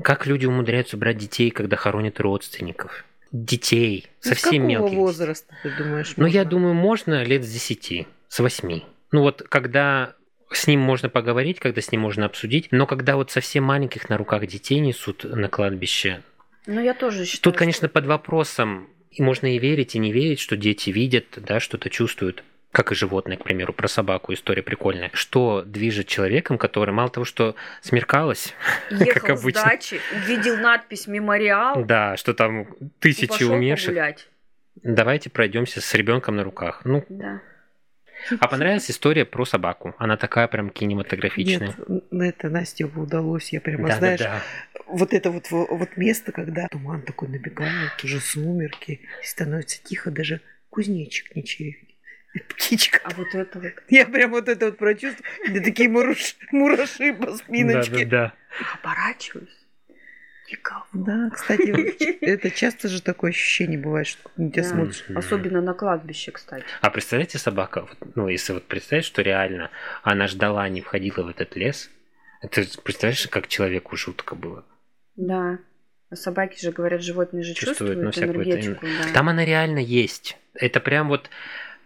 Как 0.04 0.26
люди 0.28 0.46
умудряются 0.46 0.98
брать 0.98 1.18
детей, 1.18 1.50
когда 1.50 1.78
хоронят 1.78 2.20
родственников? 2.20 3.06
Детей, 3.32 4.08
Ну, 4.26 4.30
совсем 4.32 4.64
какого 4.64 4.68
мелких. 4.68 4.98
возраста, 4.98 5.56
ты 5.64 5.72
думаешь, 5.78 6.14
Ну, 6.18 6.26
я 6.26 6.44
думаю, 6.44 6.74
можно 6.74 7.24
лет 7.24 7.46
с 7.46 7.50
10, 7.54 8.08
с 8.28 8.40
8. 8.40 8.82
Ну, 9.14 9.22
вот 9.22 9.44
когда 9.48 10.16
с 10.52 10.68
ним 10.68 10.82
можно 10.82 11.08
поговорить, 11.08 11.60
когда 11.62 11.80
с 11.80 11.90
ним 11.90 12.02
можно 12.02 12.26
обсудить, 12.26 12.68
но 12.72 12.86
когда 12.86 13.16
вот 13.16 13.32
совсем 13.32 13.64
маленьких 13.64 14.10
на 14.10 14.18
руках 14.18 14.46
детей 14.46 14.80
несут 14.80 15.24
на 15.24 15.48
кладбище, 15.48 16.22
Ну, 16.66 16.82
я 16.82 16.94
тоже 16.94 17.24
считаю. 17.24 17.44
Тут, 17.44 17.58
конечно, 17.58 17.88
под 17.88 18.08
вопросом, 18.08 18.90
и 19.16 19.22
можно 19.24 19.56
и 19.56 19.60
верить, 19.60 19.96
и 19.96 20.00
не 20.00 20.12
верить, 20.12 20.40
что 20.40 20.58
дети 20.58 20.90
видят, 20.90 21.26
да, 21.38 21.60
что-то 21.60 21.90
чувствуют, 21.90 22.44
как 22.72 22.92
и 22.92 22.96
животные, 22.96 23.38
к 23.38 23.44
примеру, 23.44 23.72
про 23.72 23.88
собаку 23.88 24.34
история 24.34 24.62
прикольная. 24.62 25.10
Что 25.14 25.64
движет 25.66 26.08
человеком, 26.08 26.58
который 26.58 26.94
мало 26.94 27.10
того, 27.10 27.24
что 27.26 27.56
смеркалось, 27.82 28.54
ехал 28.92 29.28
как 29.28 29.38
с 29.38 29.42
обычно. 29.42 29.64
дачи, 29.64 30.00
увидел 30.14 30.58
надпись 30.58 31.08
«Мемориал» 31.08 31.86
да, 31.86 32.18
что 32.18 32.34
там 32.34 32.68
тысячи 33.00 33.44
умерших, 33.44 33.88
погулять. 33.88 34.28
давайте 34.84 35.30
пройдемся 35.30 35.80
с 35.80 35.94
ребенком 35.94 36.36
на 36.36 36.44
руках. 36.44 36.82
Ну, 36.84 37.06
Да. 37.10 37.42
А 38.40 38.48
понравилась 38.48 38.90
история 38.90 39.26
про 39.26 39.46
собаку. 39.46 39.96
Она 39.98 40.18
такая 40.18 40.48
прям 40.48 40.70
кинематографичная. 40.70 41.76
Нет, 41.88 42.12
на 42.12 42.24
это 42.24 42.50
Насте 42.50 42.86
удалось, 42.86 43.54
я 43.54 43.62
прямо, 43.62 43.88
Да, 43.88 43.98
знаешь, 43.98 44.20
да, 44.20 44.42
вот 44.88 45.14
это 45.14 45.32
вот, 45.32 45.50
вот 45.52 45.98
место, 45.98 46.32
когда 46.32 46.68
туман 46.68 47.02
такой 47.02 47.28
набегает, 47.30 48.04
уже 48.04 48.20
сумерки, 48.20 49.02
и 49.22 49.26
становится 49.26 49.82
тихо, 49.84 50.12
даже 50.12 50.42
кузнечик 50.70 51.36
не 51.36 51.44
чирикнет. 51.44 51.96
Птичка. 52.50 53.00
А 53.04 53.12
вот 53.16 53.34
это 53.34 53.60
вот. 53.60 53.72
Я 53.90 54.06
прям 54.06 54.32
вот 54.32 54.50
это 54.50 54.66
вот 54.66 54.78
прочувствовала. 54.78 55.64
Такие 55.64 55.90
мураш- 55.90 56.36
мураши 56.52 57.14
по 57.14 57.28
да. 57.28 57.38
спиночке. 57.38 58.06
Да, 58.06 58.34
да, 58.60 58.70
Оборачиваюсь. 58.82 59.65
Никого. 60.52 60.86
Да, 60.94 61.30
кстати, 61.32 61.72
вот 61.72 62.18
это 62.22 62.52
часто 62.52 62.88
же 62.88 63.02
такое 63.02 63.32
ощущение 63.32 63.80
бывает, 63.80 64.08
что 64.08 64.30
на 64.38 64.52
тебя 64.52 64.64
Да. 64.64 64.70
смотришь. 64.70 65.04
Особенно 65.16 65.62
на 65.62 65.74
кладбище, 65.74 66.32
кстати. 66.32 66.66
А 66.82 66.90
представляете, 66.90 67.38
собака, 67.38 67.88
ну, 68.16 68.28
если 68.28 68.54
вот 68.54 68.66
представить, 68.66 69.06
что 69.06 69.22
реально 69.22 69.72
она 70.04 70.28
ждала, 70.28 70.68
не 70.70 70.82
входила 70.82 71.24
в 71.24 71.30
этот 71.30 71.56
лес, 71.56 71.90
это 72.42 72.62
представляешь, 72.84 73.28
как 73.28 73.48
человеку 73.48 73.96
жутко 73.98 74.36
было. 74.36 74.64
Да. 75.16 75.58
А 76.12 76.16
собаки 76.16 76.62
же, 76.62 76.72
говорят, 76.72 77.02
животные 77.02 77.44
же 77.44 77.54
Чувствуют, 77.54 77.94
чувствуют, 78.00 78.04
ну, 78.04 78.10
это 78.10 78.26
энергетику. 78.26 78.86
Да. 78.86 79.14
Там 79.14 79.30
она 79.30 79.44
реально 79.44 79.80
есть. 79.80 80.38
Это 80.54 80.80
прям 80.80 81.08
вот 81.08 81.30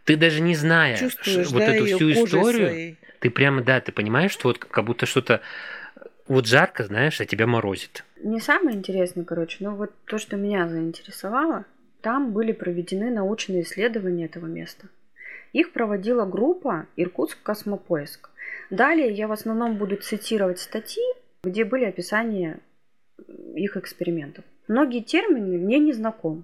ты 0.03 0.17
даже 0.17 0.41
не 0.41 0.55
зная 0.55 0.97
ш- 0.97 1.05
Чувствуешь, 1.09 1.47
вот 1.51 1.59
да, 1.59 1.73
эту 1.75 1.85
всю 1.85 2.11
историю, 2.11 2.67
своей. 2.69 2.97
Ты 3.21 3.29
прямо, 3.29 3.61
да, 3.61 3.79
ты 3.79 3.91
понимаешь, 3.91 4.31
что 4.31 4.49
вот 4.49 4.59
как 4.59 4.83
будто 4.83 5.05
что-то 5.05 5.41
вот 6.27 6.47
жарко, 6.47 6.83
знаешь, 6.83 7.19
а 7.21 7.25
тебя 7.25 7.47
морозит. 7.47 8.03
Не 8.21 8.39
самое 8.39 8.75
интересное, 8.75 9.23
короче, 9.23 9.63
но 9.63 9.75
вот 9.75 9.91
то, 10.05 10.17
что 10.17 10.35
меня 10.35 10.67
заинтересовало, 10.67 11.65
там 12.01 12.31
были 12.33 12.51
проведены 12.51 13.11
научные 13.11 13.61
исследования 13.61 14.25
этого 14.25 14.45
места. 14.45 14.87
Их 15.53 15.71
проводила 15.71 16.25
группа 16.25 16.85
Иркутск 16.95 17.41
Космопоиск. 17.41 18.29
Далее 18.69 19.11
я 19.11 19.27
в 19.27 19.31
основном 19.31 19.77
буду 19.77 19.95
цитировать 19.95 20.59
статьи, 20.59 21.03
где 21.43 21.63
были 21.63 21.85
описания 21.85 22.59
их 23.55 23.77
экспериментов. 23.77 24.43
Многие 24.67 25.01
термины 25.01 25.57
мне 25.57 25.79
не 25.79 25.93
знакомы, 25.93 26.43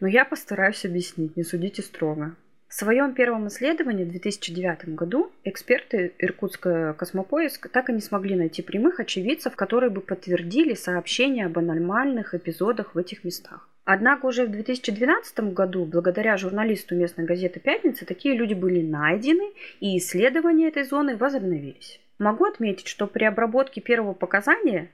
но 0.00 0.06
я 0.06 0.24
постараюсь 0.24 0.84
объяснить, 0.84 1.36
не 1.36 1.42
судите 1.42 1.82
строго. 1.82 2.34
В 2.68 2.74
своем 2.74 3.14
первом 3.14 3.48
исследовании 3.48 4.04
в 4.04 4.10
2009 4.10 4.90
году 4.94 5.32
эксперты 5.42 6.12
Иркутска 6.18 6.94
Космопоиск 6.98 7.70
так 7.70 7.88
и 7.88 7.94
не 7.94 8.00
смогли 8.02 8.36
найти 8.36 8.60
прямых 8.60 9.00
очевидцев, 9.00 9.56
которые 9.56 9.88
бы 9.88 10.02
подтвердили 10.02 10.74
сообщения 10.74 11.46
об 11.46 11.58
аномальных 11.58 12.34
эпизодах 12.34 12.94
в 12.94 12.98
этих 12.98 13.24
местах. 13.24 13.66
Однако 13.84 14.26
уже 14.26 14.44
в 14.44 14.50
2012 14.50 15.40
году, 15.54 15.86
благодаря 15.86 16.36
журналисту 16.36 16.94
местной 16.94 17.24
газеты 17.24 17.58
«Пятница», 17.58 18.04
такие 18.04 18.36
люди 18.36 18.52
были 18.52 18.82
найдены, 18.82 19.50
и 19.80 19.96
исследования 19.96 20.68
этой 20.68 20.82
зоны 20.82 21.16
возобновились. 21.16 21.98
Могу 22.18 22.44
отметить, 22.44 22.86
что 22.86 23.06
при 23.06 23.24
обработке 23.24 23.80
первого 23.80 24.12
показания 24.12 24.90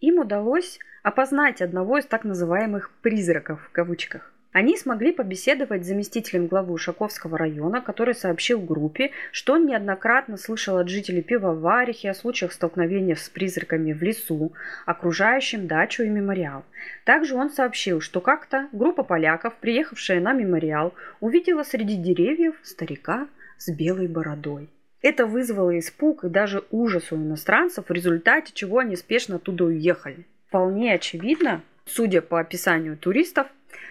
им 0.00 0.20
удалось 0.20 0.78
опознать 1.02 1.60
одного 1.60 1.98
из 1.98 2.06
так 2.06 2.22
называемых 2.22 2.92
«призраков» 3.02 3.66
в 3.66 3.72
кавычках. 3.72 4.32
Они 4.56 4.78
смогли 4.78 5.12
побеседовать 5.12 5.84
с 5.84 5.88
заместителем 5.88 6.46
главы 6.46 6.78
Шаковского 6.78 7.36
района, 7.36 7.82
который 7.82 8.14
сообщил 8.14 8.58
группе, 8.58 9.10
что 9.30 9.52
он 9.52 9.66
неоднократно 9.66 10.38
слышал 10.38 10.78
от 10.78 10.88
жителей 10.88 11.20
Пивоварихи 11.20 12.06
о 12.06 12.14
случаях 12.14 12.54
столкновения 12.54 13.16
с 13.16 13.28
призраками 13.28 13.92
в 13.92 14.02
лесу, 14.02 14.54
окружающем 14.86 15.66
дачу 15.66 16.04
и 16.04 16.08
мемориал. 16.08 16.64
Также 17.04 17.34
он 17.34 17.50
сообщил, 17.50 18.00
что 18.00 18.22
как-то 18.22 18.70
группа 18.72 19.02
поляков, 19.02 19.54
приехавшая 19.56 20.20
на 20.20 20.32
мемориал, 20.32 20.94
увидела 21.20 21.62
среди 21.62 21.96
деревьев 21.96 22.54
старика 22.62 23.28
с 23.58 23.70
белой 23.70 24.08
бородой. 24.08 24.70
Это 25.02 25.26
вызвало 25.26 25.78
испуг 25.78 26.24
и 26.24 26.30
даже 26.30 26.64
ужас 26.70 27.12
у 27.12 27.16
иностранцев, 27.16 27.90
в 27.90 27.92
результате 27.92 28.52
чего 28.54 28.78
они 28.78 28.96
спешно 28.96 29.36
оттуда 29.36 29.64
уехали. 29.64 30.24
Вполне 30.48 30.94
очевидно, 30.94 31.60
судя 31.84 32.22
по 32.22 32.40
описанию 32.40 32.96
туристов, 32.96 33.48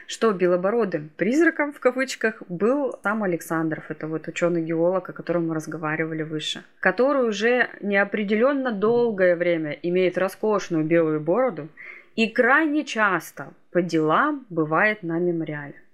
что 0.08 0.32
белобородым 0.32 1.10
призраком 1.18 1.74
в 1.74 1.80
кавычках 1.80 2.44
был 2.50 2.96
сам 3.04 3.24
Александров, 3.24 3.86
это 3.90 4.08
вот 4.08 4.28
ученый-геолог, 4.28 5.10
о 5.10 5.14
котором 5.14 5.48
мы 5.48 5.56
разговаривали 5.56 6.24
выше, 6.24 6.64
который 6.80 7.28
уже 7.28 7.70
неопределенно 7.82 8.72
долгое 8.72 9.36
время 9.36 9.72
имеет 9.72 10.18
роскошную 10.18 10.84
белую 10.84 11.20
бороду 11.20 11.68
и 12.16 12.28
крайне 12.28 12.84
часто 12.84 13.54
по 13.72 13.82
делам 13.82 14.46
бывает 14.50 15.04
на 15.04 15.20
мемориале. 15.20 15.85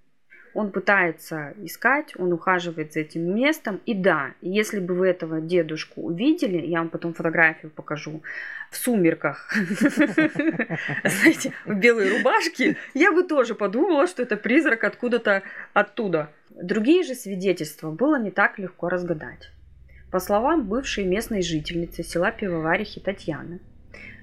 Он 0.53 0.71
пытается 0.71 1.53
искать, 1.63 2.13
он 2.17 2.33
ухаживает 2.33 2.93
за 2.93 3.01
этим 3.01 3.35
местом. 3.35 3.79
И 3.85 3.93
да, 3.93 4.33
если 4.41 4.79
бы 4.79 4.93
вы 4.93 5.07
этого 5.07 5.39
дедушку 5.39 6.01
увидели, 6.01 6.65
я 6.65 6.79
вам 6.79 6.89
потом 6.89 7.13
фотографию 7.13 7.71
покажу, 7.71 8.21
в 8.71 8.77
сумерках, 8.77 9.53
знаете, 11.03 11.53
в 11.65 11.73
белой 11.75 12.17
рубашке, 12.17 12.77
я 12.93 13.11
бы 13.11 13.23
тоже 13.23 13.53
подумала, 13.53 14.07
что 14.07 14.23
это 14.23 14.37
призрак 14.37 14.85
откуда-то 14.85 15.43
оттуда. 15.73 16.31
Другие 16.49 17.03
же 17.03 17.13
свидетельства 17.13 17.91
было 17.91 18.17
не 18.17 18.31
так 18.31 18.57
легко 18.59 18.87
разгадать. 18.87 19.51
По 20.09 20.19
словам 20.19 20.63
бывшей 20.63 21.05
местной 21.05 21.41
жительницы 21.41 22.03
села 22.03 22.31
Пивоварихи 22.31 23.01
Татьяны, 23.01 23.59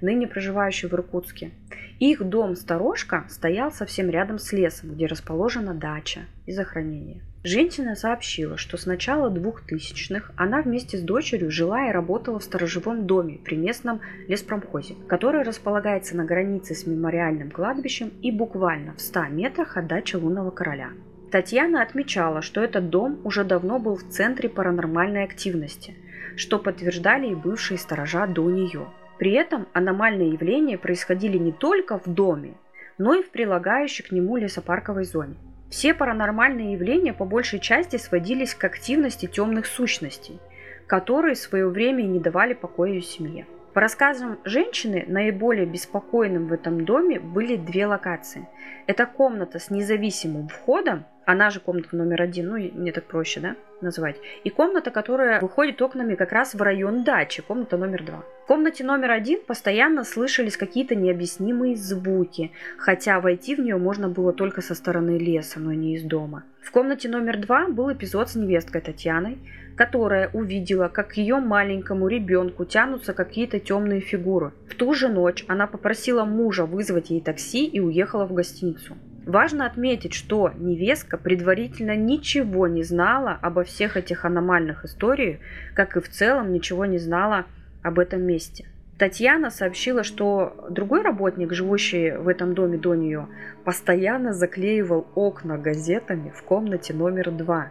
ныне 0.01 0.27
проживающей 0.27 0.89
в 0.89 0.93
Иркутске. 0.95 1.51
Их 1.99 2.23
дом-сторожка 2.23 3.25
стоял 3.29 3.73
совсем 3.73 4.09
рядом 4.11 4.39
с 4.39 4.53
лесом, 4.53 4.95
где 4.95 5.07
расположена 5.07 5.75
дача 5.75 6.21
и 6.47 6.53
захоронение. 6.53 7.23
Женщина 7.45 7.95
сообщила, 7.95 8.57
что 8.57 8.77
с 8.77 8.85
начала 8.85 9.31
2000-х 9.31 10.33
она 10.37 10.61
вместе 10.61 10.99
с 10.99 11.03
дочерью 11.03 11.51
жила 11.51 11.89
и 11.89 11.93
работала 11.93 12.41
в 12.41 12.45
сторожевом 12.45 13.07
доме 13.07 13.39
при 13.45 13.57
местном 13.57 14.01
леспромхозе, 14.27 14.95
который 15.07 15.43
располагается 15.43 16.17
на 16.17 16.25
границе 16.25 16.75
с 16.75 16.87
мемориальным 16.87 17.51
кладбищем 17.51 18.13
и 18.23 18.33
буквально 18.33 18.95
в 18.95 19.01
100 19.01 19.27
метрах 19.29 19.77
от 19.77 19.87
дачи 19.87 20.17
лунного 20.17 20.51
короля. 20.51 20.91
Татьяна 21.31 21.83
отмечала, 21.83 22.43
что 22.43 22.63
этот 22.63 22.91
дом 22.91 23.21
уже 23.23 23.45
давно 23.45 23.79
был 23.79 23.97
в 23.97 24.09
центре 24.09 24.49
паранормальной 24.49 25.25
активности, 25.25 25.95
что 26.37 26.59
подтверждали 26.59 27.31
и 27.31 27.35
бывшие 27.35 27.79
сторожа 27.79 28.27
до 28.27 28.51
нее. 28.51 28.89
При 29.19 29.33
этом 29.33 29.67
аномальные 29.73 30.31
явления 30.31 30.79
происходили 30.79 31.39
не 31.39 31.53
только 31.53 31.99
в 31.99 32.07
доме, 32.07 32.55
но 32.99 33.15
и 33.15 33.23
в 33.23 33.31
прилагающей 33.31 34.05
к 34.05 34.13
нему 34.13 34.37
лесопарковой 34.37 35.05
зоне. 35.05 35.35
Все 35.71 35.93
паранормальные 35.93 36.73
явления 36.73 37.13
по 37.13 37.25
большей 37.25 37.59
части 37.59 37.97
сводились 37.97 38.55
к 38.55 38.65
активности 38.65 39.27
темных 39.27 39.67
сущностей, 39.67 40.39
которые 40.87 41.35
в 41.35 41.39
свое 41.39 41.69
время 41.69 42.03
не 42.03 42.21
давали 42.21 42.55
покоя 42.55 43.01
семье. 43.01 43.47
По 43.75 43.83
рассказам 43.83 44.39
женщины, 44.45 45.05
наиболее 45.07 45.67
беспокойным 45.67 46.47
в 46.47 46.53
этом 46.53 46.85
доме 46.85 47.21
были 47.21 47.57
две 47.57 47.87
локации. 47.87 48.49
Это 48.87 49.05
комната 49.05 49.59
с 49.59 49.69
независимым 49.69 50.49
входом, 50.49 51.05
она 51.29 51.51
же 51.51 51.61
комната 51.61 51.95
номер 51.95 52.23
один, 52.23 52.49
ну, 52.49 52.55
мне 52.57 52.91
так 52.91 53.05
проще, 53.05 53.41
да, 53.41 53.57
называть, 53.83 54.17
и 54.45 54.49
комната, 54.49 54.91
которая 54.91 55.43
выходит 55.43 55.83
окнами 55.83 56.14
как 56.14 56.33
раз 56.33 56.55
в 56.55 56.62
район 56.62 57.05
дачи, 57.05 57.43
комната 57.43 57.77
номер 57.77 58.03
два. 58.03 58.25
В 58.45 58.47
комнате 58.47 58.83
номер 58.83 59.11
один 59.11 59.41
постоянно 59.47 60.05
слышались 60.05 60.57
какие-то 60.57 60.95
необъяснимые 60.95 61.77
звуки, 61.77 62.51
хотя 62.79 63.21
войти 63.21 63.55
в 63.55 63.61
нее 63.61 63.77
можно 63.77 64.09
было 64.09 64.33
только 64.33 64.62
со 64.62 64.75
стороны 64.75 65.19
леса, 65.19 65.61
но 65.61 65.75
не 65.75 65.97
из 65.97 66.03
дома. 66.03 66.45
В 66.62 66.71
комнате 66.71 67.11
номер 67.11 67.37
два 67.37 67.69
был 67.69 67.93
эпизод 67.93 68.31
с 68.31 68.35
невесткой 68.35 68.81
Татьяной, 68.81 69.37
которая 69.77 70.31
увидела, 70.33 70.88
как 70.88 71.19
ее 71.19 71.41
маленькому 71.41 72.09
ребенку 72.09 72.64
тянутся 72.64 73.12
какие-то 73.12 73.61
темные 73.61 74.01
фигуры. 74.01 74.53
В 74.71 74.75
ту 74.75 74.95
же 74.95 75.09
ночь 75.09 75.45
она 75.47 75.67
попросила 75.67 76.25
мужа 76.25 76.64
вызвать 76.64 77.11
ей 77.11 77.21
такси 77.21 77.67
и 77.67 77.81
уехала 77.81 78.25
в 78.25 78.33
гостиницу. 78.33 78.97
Важно 79.29 79.67
отметить, 79.67 80.14
что 80.14 80.53
невестка 80.57 81.19
предварительно 81.19 81.95
ничего 81.95 82.67
не 82.67 82.83
знала 82.83 83.38
обо 83.43 83.62
всех 83.62 83.99
этих 83.99 84.25
аномальных 84.25 84.87
историях, 84.87 85.41
как 85.75 85.99
и 85.99 86.01
в 86.01 86.09
целом 86.09 86.51
ничего 86.51 86.87
не 86.87 86.97
знала 86.97 87.45
об 87.83 87.99
этом 87.99 88.23
месте. 88.23 88.64
Татьяна 88.97 89.51
сообщила, 89.51 90.03
что 90.03 90.67
другой 90.71 91.03
работник, 91.03 91.53
живущий 91.53 92.12
в 92.12 92.27
этом 92.27 92.55
доме 92.55 92.79
до 92.79 92.95
нее, 92.95 93.29
постоянно 93.64 94.33
заклеивал 94.33 95.07
окна 95.14 95.59
газетами 95.59 96.33
в 96.35 96.43
комнате 96.43 96.95
номер 96.95 97.31
два, 97.31 97.71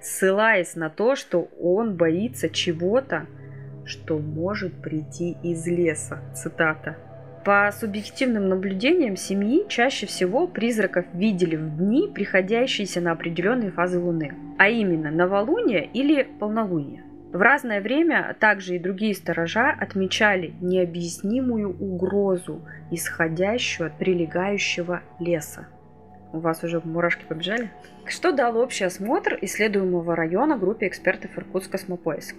ссылаясь 0.00 0.74
на 0.74 0.88
то, 0.88 1.16
что 1.16 1.50
он 1.60 1.96
боится 1.96 2.48
чего-то, 2.48 3.26
что 3.84 4.18
может 4.18 4.72
прийти 4.80 5.36
из 5.42 5.66
леса. 5.66 6.20
Цитата. 6.34 6.96
По 7.44 7.70
субъективным 7.78 8.48
наблюдениям 8.48 9.16
семьи 9.16 9.66
чаще 9.68 10.06
всего 10.06 10.46
призраков 10.46 11.04
видели 11.12 11.56
в 11.56 11.76
дни, 11.76 12.08
приходящиеся 12.08 13.02
на 13.02 13.12
определенные 13.12 13.70
фазы 13.70 13.98
Луны, 13.98 14.32
а 14.56 14.70
именно 14.70 15.10
новолуние 15.10 15.84
или 15.92 16.22
полнолуние. 16.22 17.02
В 17.34 17.42
разное 17.42 17.82
время 17.82 18.34
также 18.40 18.76
и 18.76 18.78
другие 18.78 19.14
сторожа 19.14 19.70
отмечали 19.70 20.54
необъяснимую 20.62 21.76
угрозу, 21.78 22.62
исходящую 22.90 23.88
от 23.88 23.98
прилегающего 23.98 25.02
леса. 25.20 25.66
У 26.32 26.38
вас 26.38 26.64
уже 26.64 26.80
мурашки 26.82 27.24
побежали? 27.28 27.70
Что 28.06 28.32
дал 28.32 28.56
общий 28.56 28.84
осмотр 28.84 29.38
исследуемого 29.42 30.16
района 30.16 30.56
группе 30.56 30.86
экспертов 30.86 31.36
Иркутск 31.36 31.72
Космопоиск? 31.72 32.36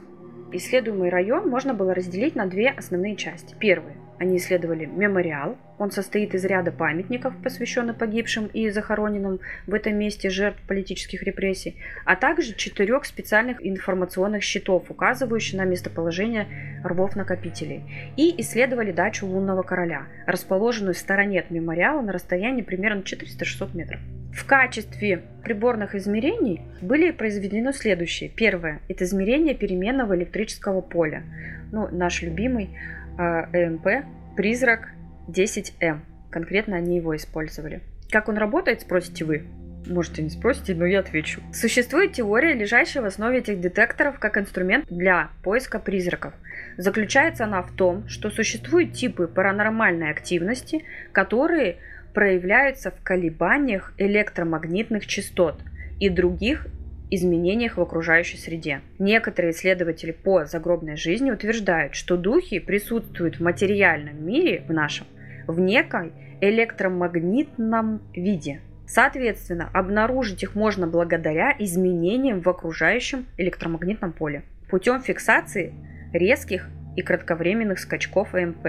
Исследуемый 0.51 1.09
район 1.09 1.47
можно 1.47 1.75
было 1.75 1.93
разделить 1.93 2.35
на 2.35 2.47
две 2.47 2.69
основные 2.69 3.15
части. 3.15 3.55
Первая 3.59 3.95
они 4.17 4.37
исследовали 4.37 4.85
мемориал. 4.85 5.57
Он 5.77 5.91
состоит 5.91 6.33
из 6.33 6.45
ряда 6.45 6.71
памятников, 6.71 7.33
посвященных 7.43 7.97
погибшим 7.97 8.47
и 8.47 8.69
захороненным 8.69 9.39
в 9.67 9.73
этом 9.73 9.97
месте 9.97 10.29
жертв 10.29 10.61
политических 10.67 11.23
репрессий, 11.23 11.77
а 12.05 12.15
также 12.15 12.55
четырех 12.55 13.05
специальных 13.05 13.65
информационных 13.65 14.41
щитов, 14.43 14.89
указывающих 14.89 15.57
на 15.57 15.65
местоположение 15.65 16.47
рвов-накопителей. 16.83 17.83
И 18.15 18.39
исследовали 18.41 18.91
дачу 18.91 19.25
лунного 19.25 19.63
короля, 19.63 20.07
расположенную 20.25 20.93
в 20.93 20.97
стороне 20.97 21.41
от 21.41 21.51
мемориала 21.51 22.01
на 22.01 22.13
расстоянии 22.13 22.61
примерно 22.61 23.01
400-600 23.01 23.75
метров. 23.75 23.99
В 24.35 24.45
качестве 24.45 25.23
приборных 25.43 25.95
измерений 25.95 26.61
были 26.81 27.11
произведены 27.11 27.71
следующие. 27.71 28.29
Первое– 28.29 28.81
это 28.89 29.05
измерение 29.05 29.55
переменного 29.55 30.15
электрического 30.15 30.81
поля. 30.81 31.23
Ну, 31.71 31.87
наш 31.89 32.21
любимый 32.21 32.77
ЭМП 33.17 34.05
«Призрак 34.35 34.89
10М». 35.27 35.99
Конкретно 36.29 36.75
они 36.75 36.97
его 36.97 37.15
использовали. 37.15 37.81
Как 38.09 38.29
он 38.29 38.37
работает, 38.37 38.81
спросите 38.81 39.25
вы? 39.25 39.45
Можете 39.87 40.23
не 40.23 40.29
спросите, 40.29 40.73
но 40.73 40.85
я 40.85 40.99
отвечу. 40.99 41.41
Существует 41.53 42.13
теория, 42.13 42.53
лежащая 42.53 43.01
в 43.01 43.05
основе 43.05 43.39
этих 43.39 43.59
детекторов 43.59 44.19
как 44.19 44.37
инструмент 44.37 44.85
для 44.89 45.29
поиска 45.43 45.79
призраков. 45.79 46.33
Заключается 46.77 47.45
она 47.45 47.61
в 47.61 47.71
том, 47.71 48.07
что 48.07 48.29
существуют 48.29 48.93
типы 48.93 49.27
паранормальной 49.27 50.09
активности, 50.09 50.85
которые 51.11 51.77
проявляются 52.13 52.91
в 52.91 53.01
колебаниях 53.03 53.93
электромагнитных 53.97 55.05
частот 55.05 55.61
и 55.99 56.09
других 56.09 56.67
изменениях 57.11 57.77
в 57.77 57.81
окружающей 57.81 58.37
среде. 58.37 58.81
Некоторые 58.99 59.51
исследователи 59.51 60.11
по 60.11 60.45
загробной 60.45 60.97
жизни 60.97 61.31
утверждают, 61.31 61.95
что 61.95 62.17
духи 62.17 62.59
присутствуют 62.59 63.37
в 63.37 63.43
материальном 63.43 64.25
мире, 64.25 64.63
в 64.67 64.73
нашем, 64.73 65.07
в 65.47 65.59
некой 65.59 66.11
электромагнитном 66.41 68.01
виде. 68.13 68.61
Соответственно, 68.87 69.69
обнаружить 69.73 70.43
их 70.43 70.55
можно 70.55 70.87
благодаря 70.87 71.55
изменениям 71.57 72.41
в 72.41 72.49
окружающем 72.49 73.25
электромагнитном 73.37 74.13
поле 74.13 74.43
путем 74.69 75.01
фиксации 75.01 75.73
резких 76.13 76.69
и 76.95 77.01
кратковременных 77.01 77.79
скачков 77.79 78.33
ЭМП. 78.35 78.67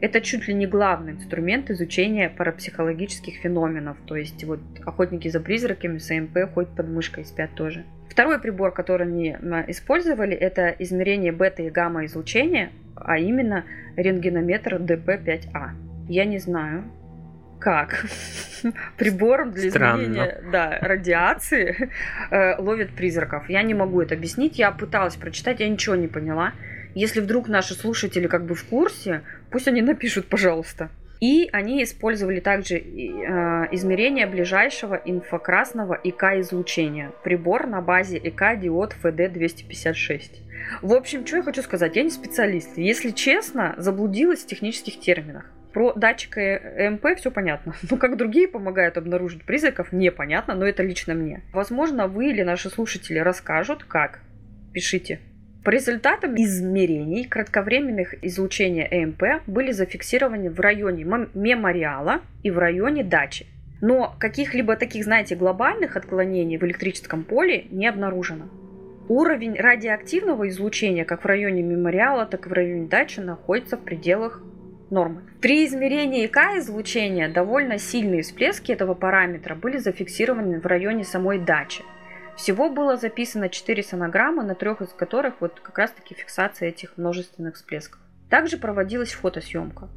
Это 0.00 0.20
чуть 0.20 0.48
ли 0.48 0.54
не 0.54 0.66
главный 0.66 1.12
инструмент 1.12 1.70
изучения 1.70 2.28
парапсихологических 2.28 3.36
феноменов, 3.36 3.96
то 4.06 4.16
есть 4.16 4.42
вот 4.44 4.60
охотники 4.84 5.28
за 5.28 5.40
призраками 5.40 5.98
с 5.98 6.10
ЭМП 6.10 6.52
хоть 6.52 6.68
под 6.68 6.88
мышкой 6.88 7.24
спят 7.24 7.50
тоже. 7.54 7.84
Второй 8.08 8.38
прибор, 8.38 8.72
который 8.72 9.06
они 9.06 9.36
использовали, 9.68 10.36
это 10.36 10.68
измерение 10.78 11.32
бета 11.32 11.62
и 11.62 11.70
гамма 11.70 12.04
излучения, 12.04 12.70
а 12.94 13.18
именно 13.18 13.64
рентгенометр 13.96 14.76
ДП-5А. 14.76 15.70
Я 16.08 16.24
не 16.24 16.38
знаю, 16.38 16.84
как 17.58 18.04
прибором 18.98 19.52
для 19.52 19.70
Странно. 19.70 20.02
измерения 20.02 20.42
да, 20.52 20.78
радиации 20.80 21.90
э, 22.30 22.56
ловит 22.58 22.90
призраков. 22.90 23.48
Я 23.48 23.62
не 23.62 23.74
могу 23.74 24.02
это 24.02 24.14
объяснить. 24.14 24.58
Я 24.58 24.70
пыталась 24.70 25.16
прочитать, 25.16 25.60
я 25.60 25.68
ничего 25.68 25.96
не 25.96 26.06
поняла. 26.06 26.52
Если 26.94 27.20
вдруг 27.20 27.48
наши 27.48 27.74
слушатели 27.74 28.26
как 28.28 28.44
бы 28.44 28.54
в 28.54 28.64
курсе, 28.64 29.22
пусть 29.54 29.68
они 29.68 29.82
напишут, 29.82 30.26
пожалуйста. 30.26 30.90
И 31.20 31.48
они 31.52 31.84
использовали 31.84 32.40
также 32.40 32.74
э, 32.74 32.80
измерение 33.70 34.26
ближайшего 34.26 34.96
инфракрасного 34.96 35.94
ИК-излучения. 35.94 37.12
Прибор 37.22 37.68
на 37.68 37.80
базе 37.80 38.18
ИК-диод 38.18 38.96
FD256. 39.00 40.22
В 40.82 40.92
общем, 40.92 41.24
что 41.24 41.36
я 41.36 41.44
хочу 41.44 41.62
сказать, 41.62 41.94
я 41.94 42.02
не 42.02 42.10
специалист. 42.10 42.76
Если 42.76 43.10
честно, 43.10 43.76
заблудилась 43.78 44.42
в 44.42 44.48
технических 44.48 44.98
терминах. 44.98 45.48
Про 45.72 45.92
датчик 45.92 46.36
ЭМП 46.36 47.16
все 47.16 47.30
понятно. 47.30 47.74
Но 47.88 47.96
как 47.96 48.16
другие 48.16 48.48
помогают 48.48 48.96
обнаружить 48.96 49.44
призраков, 49.44 49.92
непонятно, 49.92 50.56
но 50.56 50.66
это 50.66 50.82
лично 50.82 51.14
мне. 51.14 51.42
Возможно, 51.52 52.08
вы 52.08 52.30
или 52.30 52.42
наши 52.42 52.70
слушатели 52.70 53.20
расскажут, 53.20 53.84
как. 53.84 54.18
Пишите. 54.72 55.20
По 55.64 55.70
результатам 55.70 56.34
измерений 56.34 57.24
кратковременных 57.24 58.22
излучения 58.22 58.86
ЭМП 58.90 59.42
были 59.46 59.72
зафиксированы 59.72 60.50
в 60.50 60.60
районе 60.60 61.04
мемориала 61.32 62.20
и 62.42 62.50
в 62.50 62.58
районе 62.58 63.02
дачи. 63.02 63.46
Но 63.80 64.14
каких-либо 64.20 64.76
таких, 64.76 65.04
знаете, 65.04 65.36
глобальных 65.36 65.96
отклонений 65.96 66.58
в 66.58 66.64
электрическом 66.64 67.24
поле 67.24 67.64
не 67.70 67.86
обнаружено. 67.86 68.44
Уровень 69.08 69.54
радиоактивного 69.54 70.50
излучения 70.50 71.06
как 71.06 71.24
в 71.24 71.26
районе 71.26 71.62
мемориала, 71.62 72.26
так 72.26 72.44
и 72.44 72.50
в 72.50 72.52
районе 72.52 72.86
дачи 72.86 73.20
находится 73.20 73.78
в 73.78 73.84
пределах 73.84 74.42
нормы. 74.90 75.22
При 75.40 75.64
измерении 75.64 76.26
К 76.26 76.58
излучения 76.58 77.30
довольно 77.30 77.78
сильные 77.78 78.20
всплески 78.20 78.70
этого 78.70 78.92
параметра 78.92 79.54
были 79.54 79.78
зафиксированы 79.78 80.60
в 80.60 80.66
районе 80.66 81.04
самой 81.04 81.38
дачи. 81.38 81.82
Всего 82.36 82.68
было 82.68 82.96
записано 82.96 83.48
4 83.48 83.82
сонограммы, 83.82 84.42
на 84.42 84.54
трех 84.54 84.82
из 84.82 84.88
которых 84.88 85.34
вот 85.40 85.60
как 85.60 85.78
раз 85.78 85.92
таки 85.92 86.14
фиксация 86.14 86.68
этих 86.68 86.96
множественных 86.96 87.54
всплесков. 87.54 88.00
Также 88.28 88.58
проводилась 88.58 89.12
фотосъемка, 89.12 89.88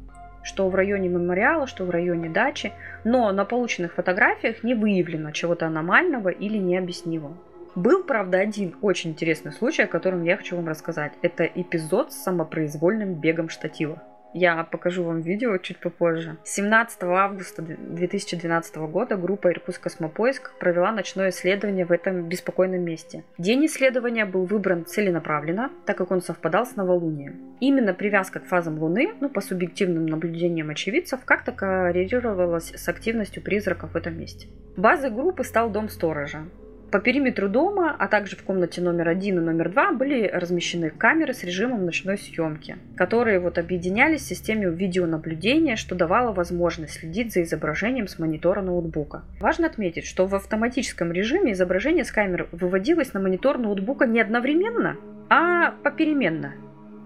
что 0.44 0.68
в 0.68 0.74
районе 0.74 1.08
мемориала, 1.08 1.66
что 1.66 1.84
в 1.84 1.90
районе 1.90 2.28
дачи, 2.28 2.72
но 3.04 3.32
на 3.32 3.44
полученных 3.44 3.94
фотографиях 3.94 4.62
не 4.62 4.74
выявлено 4.74 5.32
чего-то 5.32 5.66
аномального 5.66 6.28
или 6.28 6.58
необъяснимого. 6.58 7.36
Был, 7.74 8.04
правда, 8.04 8.38
один 8.38 8.76
очень 8.82 9.10
интересный 9.10 9.52
случай, 9.52 9.82
о 9.82 9.88
котором 9.88 10.24
я 10.24 10.36
хочу 10.36 10.56
вам 10.56 10.68
рассказать. 10.68 11.12
Это 11.22 11.44
эпизод 11.44 12.12
с 12.12 12.22
самопроизвольным 12.22 13.14
бегом 13.14 13.48
штатива. 13.48 14.02
Я 14.34 14.62
покажу 14.64 15.04
вам 15.04 15.20
видео 15.20 15.56
чуть 15.58 15.78
попозже. 15.78 16.36
17 16.44 17.02
августа 17.04 17.62
2012 17.62 18.76
года 18.76 19.16
группа 19.16 19.50
Иркутск 19.50 19.82
Космопоиск 19.82 20.52
провела 20.58 20.92
ночное 20.92 21.30
исследование 21.30 21.86
в 21.86 21.92
этом 21.92 22.28
беспокойном 22.28 22.82
месте. 22.82 23.24
День 23.38 23.66
исследования 23.66 24.26
был 24.26 24.44
выбран 24.44 24.84
целенаправленно, 24.84 25.70
так 25.86 25.96
как 25.96 26.10
он 26.10 26.20
совпадал 26.20 26.66
с 26.66 26.76
новолунием. 26.76 27.56
Именно 27.60 27.94
привязка 27.94 28.40
к 28.40 28.46
фазам 28.46 28.78
Луны, 28.78 29.14
ну, 29.20 29.30
по 29.30 29.40
субъективным 29.40 30.06
наблюдениям 30.06 30.70
очевидцев, 30.70 31.20
как-то 31.24 31.52
коррелировалась 31.52 32.72
с 32.74 32.88
активностью 32.88 33.42
призраков 33.42 33.92
в 33.92 33.96
этом 33.96 34.18
месте. 34.18 34.48
Базой 34.76 35.10
группы 35.10 35.42
стал 35.42 35.70
дом 35.70 35.88
сторожа. 35.88 36.44
По 36.90 37.00
периметру 37.00 37.50
дома, 37.50 37.94
а 37.98 38.08
также 38.08 38.34
в 38.34 38.42
комнате 38.42 38.80
номер 38.80 39.08
один 39.08 39.36
и 39.36 39.42
номер 39.42 39.68
два 39.70 39.92
были 39.92 40.26
размещены 40.26 40.88
камеры 40.88 41.34
с 41.34 41.44
режимом 41.44 41.84
ночной 41.84 42.16
съемки, 42.16 42.78
которые 42.96 43.40
вот 43.40 43.58
объединялись 43.58 44.22
в 44.22 44.26
системе 44.26 44.70
видеонаблюдения, 44.70 45.76
что 45.76 45.94
давало 45.94 46.32
возможность 46.32 46.94
следить 46.94 47.34
за 47.34 47.42
изображением 47.42 48.08
с 48.08 48.18
монитора 48.18 48.62
ноутбука. 48.62 49.22
Важно 49.38 49.66
отметить, 49.66 50.06
что 50.06 50.26
в 50.26 50.34
автоматическом 50.34 51.12
режиме 51.12 51.52
изображение 51.52 52.06
с 52.06 52.10
камер 52.10 52.48
выводилось 52.52 53.12
на 53.12 53.20
монитор 53.20 53.58
ноутбука 53.58 54.06
не 54.06 54.22
одновременно, 54.22 54.96
а 55.28 55.72
попеременно. 55.82 56.54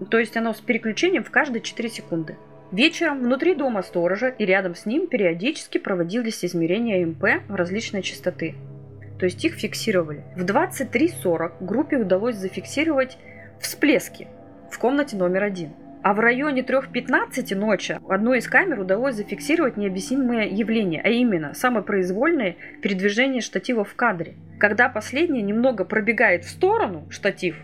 То 0.09 0.17
есть 0.17 0.37
оно 0.37 0.53
с 0.53 0.61
переключением 0.61 1.25
в 1.25 1.31
каждые 1.31 1.61
4 1.61 1.89
секунды. 1.89 2.37
Вечером 2.71 3.19
внутри 3.19 3.53
дома 3.53 3.83
сторожа 3.83 4.29
и 4.29 4.45
рядом 4.45 4.75
с 4.75 4.85
ним 4.85 5.07
периодически 5.07 5.77
проводились 5.77 6.45
измерения 6.45 7.05
МП 7.05 7.45
в 7.49 7.55
различной 7.55 8.01
частоты 8.01 8.55
то 9.23 9.27
есть 9.27 9.45
их 9.45 9.53
фиксировали. 9.53 10.21
В 10.35 10.43
23.40 10.43 11.63
группе 11.63 11.95
удалось 11.95 12.35
зафиксировать 12.35 13.17
всплески 13.57 14.27
в 14.69 14.77
комнате 14.77 15.15
номер 15.15 15.43
один. 15.43 15.71
А 16.01 16.13
в 16.13 16.19
районе 16.19 16.61
3.15 16.61 17.55
ночи 17.55 17.97
одной 18.09 18.39
из 18.39 18.49
камер 18.49 18.81
удалось 18.81 19.15
зафиксировать 19.15 19.77
необъяснимое 19.77 20.49
явление, 20.49 21.01
а 21.01 21.07
именно 21.07 21.53
самопроизвольное 21.53 22.57
передвижение 22.81 23.39
штатива 23.39 23.85
в 23.85 23.95
кадре. 23.95 24.33
Когда 24.59 24.89
последнее 24.89 25.41
немного 25.41 25.85
пробегает 25.85 26.43
в 26.43 26.49
сторону, 26.49 27.07
штатив, 27.09 27.55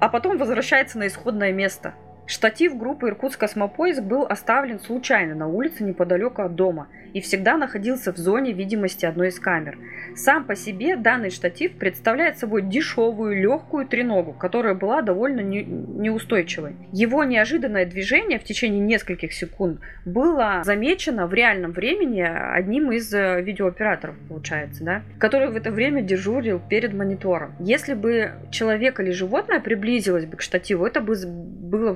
а 0.00 0.08
потом 0.08 0.38
возвращается 0.38 0.98
на 0.98 1.08
исходное 1.08 1.52
место– 1.52 1.92
Штатив 2.26 2.76
группы 2.76 3.08
Иркутск 3.08 3.38
Космопоиск 3.38 4.02
был 4.02 4.26
оставлен 4.26 4.80
случайно 4.80 5.36
на 5.36 5.46
улице 5.46 5.84
неподалеку 5.84 6.42
от 6.42 6.56
дома 6.56 6.88
и 7.12 7.20
всегда 7.20 7.56
находился 7.56 8.12
в 8.12 8.16
зоне 8.16 8.52
видимости 8.52 9.06
одной 9.06 9.28
из 9.28 9.38
камер. 9.38 9.78
Сам 10.16 10.44
по 10.44 10.56
себе 10.56 10.96
данный 10.96 11.30
штатив 11.30 11.72
представляет 11.78 12.38
собой 12.38 12.62
дешевую 12.62 13.40
легкую 13.40 13.86
треногу, 13.86 14.32
которая 14.32 14.74
была 14.74 15.02
довольно 15.02 15.40
не, 15.40 15.62
неустойчивой. 15.62 16.74
Его 16.92 17.22
неожиданное 17.22 17.86
движение 17.86 18.40
в 18.40 18.44
течение 18.44 18.80
нескольких 18.80 19.32
секунд 19.32 19.80
было 20.04 20.62
замечено 20.64 21.26
в 21.26 21.34
реальном 21.34 21.72
времени 21.72 22.20
одним 22.20 22.90
из 22.90 23.14
э, 23.14 23.40
видеооператоров, 23.40 24.16
получается, 24.28 24.84
да, 24.84 25.02
который 25.18 25.48
в 25.48 25.56
это 25.56 25.70
время 25.70 26.02
дежурил 26.02 26.60
перед 26.60 26.92
монитором. 26.92 27.54
Если 27.60 27.94
бы 27.94 28.32
человек 28.50 28.98
или 28.98 29.12
животное 29.12 29.60
приблизилось 29.60 30.26
бы 30.26 30.36
к 30.36 30.42
штативу, 30.42 30.84
это 30.84 31.00
бы 31.00 31.14
было 31.24 31.92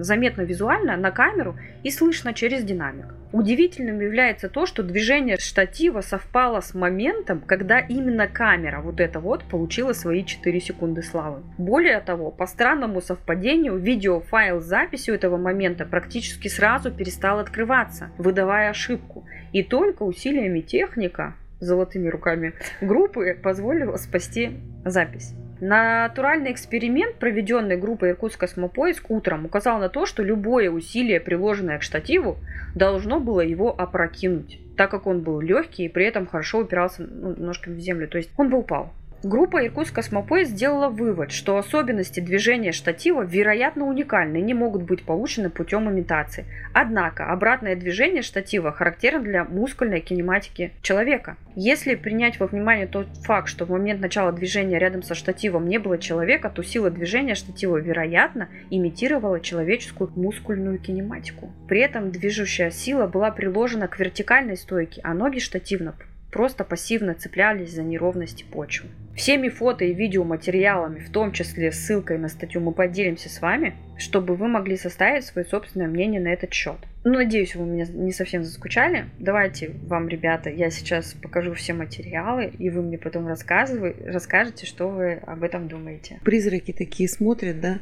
заметно 0.00 0.42
визуально 0.42 0.96
на 0.96 1.10
камеру 1.10 1.56
и 1.82 1.90
слышно 1.90 2.34
через 2.34 2.64
динамик. 2.64 3.06
Удивительным 3.32 4.00
является 4.00 4.50
то, 4.50 4.66
что 4.66 4.82
движение 4.82 5.38
штатива 5.38 6.02
совпало 6.02 6.60
с 6.60 6.74
моментом, 6.74 7.40
когда 7.40 7.78
именно 7.78 8.28
камера 8.28 8.82
вот 8.82 9.00
эта 9.00 9.20
вот 9.20 9.44
получила 9.44 9.94
свои 9.94 10.22
4 10.24 10.60
секунды 10.60 11.02
славы. 11.02 11.42
Более 11.56 12.00
того, 12.00 12.30
по 12.30 12.46
странному 12.46 13.00
совпадению, 13.00 13.78
видеофайл 13.78 14.60
с 14.60 14.64
записью 14.64 15.14
этого 15.14 15.38
момента 15.38 15.86
практически 15.86 16.48
сразу 16.48 16.90
перестал 16.90 17.38
открываться, 17.38 18.10
выдавая 18.18 18.70
ошибку. 18.70 19.24
И 19.52 19.62
только 19.62 20.02
усилиями 20.02 20.60
техника, 20.60 21.34
золотыми 21.58 22.08
руками 22.08 22.52
группы, 22.82 23.34
позволило 23.42 23.96
спасти 23.96 24.58
запись. 24.84 25.34
Натуральный 25.64 26.50
эксперимент, 26.50 27.14
проведенный 27.20 27.76
группой 27.76 28.10
Иркутск 28.10 28.40
Космопоиск 28.40 29.08
утром, 29.12 29.44
указал 29.44 29.78
на 29.78 29.88
то, 29.88 30.06
что 30.06 30.24
любое 30.24 30.68
усилие, 30.68 31.20
приложенное 31.20 31.78
к 31.78 31.84
штативу, 31.84 32.36
должно 32.74 33.20
было 33.20 33.42
его 33.42 33.72
опрокинуть, 33.72 34.58
так 34.76 34.90
как 34.90 35.06
он 35.06 35.20
был 35.20 35.40
легкий 35.40 35.84
и 35.84 35.88
при 35.88 36.04
этом 36.04 36.26
хорошо 36.26 36.58
упирался 36.58 37.04
ну, 37.04 37.36
ножками 37.36 37.76
в 37.76 37.78
землю. 37.78 38.08
То 38.08 38.18
есть 38.18 38.30
он 38.36 38.50
бы 38.50 38.58
упал. 38.58 38.92
Группа 39.24 39.64
Иркутск 39.64 39.94
Космопоезд 39.94 40.50
сделала 40.50 40.88
вывод, 40.88 41.30
что 41.30 41.56
особенности 41.56 42.18
движения 42.18 42.72
штатива 42.72 43.22
вероятно 43.22 43.86
уникальны 43.86 44.38
и 44.38 44.42
не 44.42 44.52
могут 44.52 44.82
быть 44.82 45.04
получены 45.04 45.48
путем 45.48 45.88
имитации. 45.88 46.44
Однако 46.74 47.26
обратное 47.26 47.76
движение 47.76 48.22
штатива 48.22 48.72
характерно 48.72 49.20
для 49.20 49.44
мускульной 49.44 50.00
кинематики 50.00 50.72
человека. 50.82 51.36
Если 51.54 51.94
принять 51.94 52.40
во 52.40 52.48
внимание 52.48 52.88
тот 52.88 53.06
факт, 53.22 53.48
что 53.48 53.64
в 53.64 53.70
момент 53.70 54.00
начала 54.00 54.32
движения 54.32 54.80
рядом 54.80 55.04
со 55.04 55.14
штативом 55.14 55.68
не 55.68 55.78
было 55.78 55.98
человека, 55.98 56.50
то 56.50 56.64
сила 56.64 56.90
движения 56.90 57.36
штатива, 57.36 57.76
вероятно, 57.76 58.48
имитировала 58.70 59.38
человеческую 59.38 60.10
мускульную 60.16 60.80
кинематику. 60.80 61.52
При 61.68 61.78
этом 61.80 62.10
движущая 62.10 62.72
сила 62.72 63.06
была 63.06 63.30
приложена 63.30 63.86
к 63.86 64.00
вертикальной 64.00 64.56
стойке, 64.56 65.00
а 65.04 65.14
ноги 65.14 65.38
штативно 65.38 65.94
просто 66.32 66.64
пассивно 66.64 67.14
цеплялись 67.14 67.70
за 67.70 67.82
неровности 67.82 68.44
почвы. 68.50 68.88
Всеми 69.14 69.50
фото 69.50 69.84
и 69.84 69.92
видеоматериалами, 69.92 71.00
в 71.00 71.10
том 71.10 71.32
числе 71.32 71.70
ссылкой 71.70 72.16
на 72.16 72.28
статью, 72.28 72.62
мы 72.62 72.72
поделимся 72.72 73.28
с 73.28 73.42
вами, 73.42 73.76
чтобы 73.98 74.34
вы 74.34 74.48
могли 74.48 74.78
составить 74.78 75.26
свое 75.26 75.46
собственное 75.46 75.86
мнение 75.86 76.20
на 76.20 76.28
этот 76.28 76.52
счет. 76.54 76.78
Ну, 77.04 77.12
надеюсь, 77.12 77.54
вы 77.54 77.66
меня 77.66 77.84
не 77.86 78.12
совсем 78.12 78.42
заскучали. 78.42 79.06
Давайте 79.18 79.72
вам, 79.84 80.08
ребята, 80.08 80.48
я 80.48 80.70
сейчас 80.70 81.12
покажу 81.12 81.52
все 81.52 81.74
материалы, 81.74 82.46
и 82.58 82.70
вы 82.70 82.80
мне 82.80 82.96
потом 82.96 83.28
расскажете, 83.28 84.66
что 84.66 84.88
вы 84.88 85.14
об 85.26 85.42
этом 85.42 85.68
думаете. 85.68 86.20
Призраки 86.24 86.72
такие 86.72 87.08
смотрят, 87.08 87.60
да, 87.60 87.80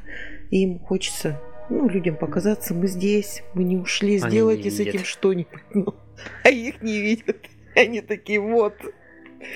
и 0.51 0.65
им 0.65 0.81
хочется 0.81 1.41
ну, 1.69 1.89
людям 1.89 2.17
показаться, 2.17 2.75
мы 2.75 2.89
здесь, 2.89 3.45
мы 3.55 3.63
не 3.63 3.77
ушли, 3.77 4.19
сделайте 4.19 4.65
не 4.65 4.71
с 4.71 4.81
этим 4.81 5.05
что-нибудь. 5.05 5.61
Ну, 5.73 5.95
а 6.43 6.51
их 6.51 6.83
не 6.83 7.01
видят. 7.01 7.37
Они 7.81 8.01
такие, 8.01 8.41
вот. 8.41 8.75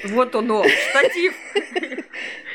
Вот 0.04 0.34
оно, 0.34 0.64
штатив. 0.64 1.34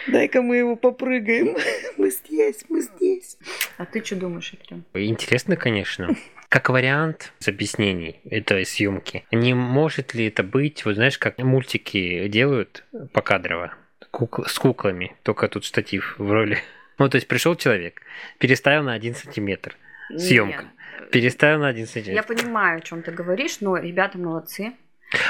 Дай-ка 0.07 0.41
мы 0.41 0.57
его 0.57 0.75
попрыгаем. 0.75 1.55
Мы 1.97 2.09
здесь, 2.09 2.65
мы 2.69 2.81
здесь. 2.81 3.37
А 3.77 3.85
ты 3.85 4.03
что 4.03 4.15
думаешь, 4.15 4.51
Артем? 4.53 4.83
Интересно, 4.93 5.55
конечно. 5.55 6.15
Как 6.49 6.69
вариант 6.69 7.33
с 7.37 7.47
объяснений 7.47 8.19
этой 8.29 8.65
съемки, 8.65 9.25
не 9.31 9.53
может 9.53 10.15
ли 10.15 10.27
это 10.27 10.41
быть, 10.41 10.83
вот 10.85 10.95
знаешь, 10.95 11.19
как 11.19 11.37
мультики 11.37 12.27
делают 12.27 12.83
покадрово 13.13 13.75
кукл, 14.09 14.43
с 14.43 14.57
куклами, 14.57 15.15
только 15.23 15.47
тут 15.47 15.63
штатив 15.63 16.15
в 16.17 16.31
роли. 16.31 16.57
Ну, 16.97 17.07
то 17.07 17.15
есть 17.15 17.27
пришел 17.27 17.55
человек, 17.55 18.01
переставил 18.39 18.83
на 18.83 18.93
один 18.93 19.13
сантиметр. 19.13 19.77
Съемка. 20.17 20.65
Переставил 21.11 21.59
на 21.59 21.67
один 21.67 21.85
сантиметр. 21.85 22.15
Я 22.15 22.23
понимаю, 22.23 22.79
о 22.79 22.81
чем 22.81 23.03
ты 23.03 23.11
говоришь, 23.11 23.61
но 23.61 23.77
ребята 23.77 24.17
молодцы. 24.17 24.73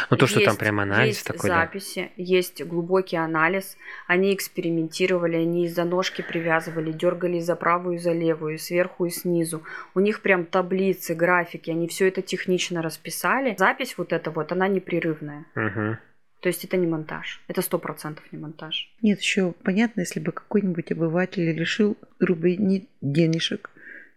Ну 0.09 0.17
то, 0.17 0.27
что 0.27 0.39
есть, 0.39 0.49
там 0.49 0.57
прям 0.57 0.79
анализ 0.79 1.15
есть 1.15 1.27
такой, 1.27 1.49
записи, 1.49 2.11
да. 2.17 2.23
есть 2.23 2.63
глубокий 2.63 3.15
анализ. 3.15 3.77
Они 4.07 4.33
экспериментировали, 4.33 5.37
они 5.37 5.65
из-за 5.65 5.85
ножки 5.85 6.21
привязывали, 6.21 6.91
дергали 6.91 7.39
за 7.39 7.55
правую 7.55 7.95
и 7.95 7.99
за 7.99 8.11
левую, 8.11 8.59
сверху 8.59 9.05
и 9.05 9.09
снизу. 9.09 9.63
У 9.95 9.99
них 9.99 10.21
прям 10.21 10.45
таблицы, 10.45 11.15
графики, 11.15 11.71
они 11.71 11.87
все 11.87 12.07
это 12.07 12.21
технично 12.21 12.81
расписали. 12.81 13.55
Запись 13.57 13.95
вот 13.97 14.11
эта 14.11 14.31
вот, 14.31 14.51
она 14.51 14.67
непрерывная. 14.67 15.45
Угу. 15.55 15.97
То 16.41 16.47
есть 16.47 16.63
это 16.63 16.77
не 16.77 16.87
монтаж. 16.87 17.41
Это 17.47 17.61
сто 17.61 17.79
процентов 17.79 18.23
не 18.31 18.37
монтаж. 18.37 18.93
Нет, 19.01 19.19
еще 19.19 19.53
понятно, 19.63 20.01
если 20.01 20.19
бы 20.19 20.31
какой-нибудь 20.31 20.91
обыватель 20.91 21.53
решил 21.53 21.97
рублей 22.19 22.87
денежек, 23.01 23.71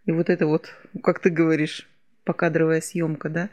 и 0.06 0.12
вот 0.12 0.30
это 0.30 0.46
вот, 0.46 0.74
как 1.02 1.20
ты 1.20 1.30
говоришь, 1.30 1.88
покадровая 2.24 2.80
съемка, 2.80 3.28
да, 3.28 3.48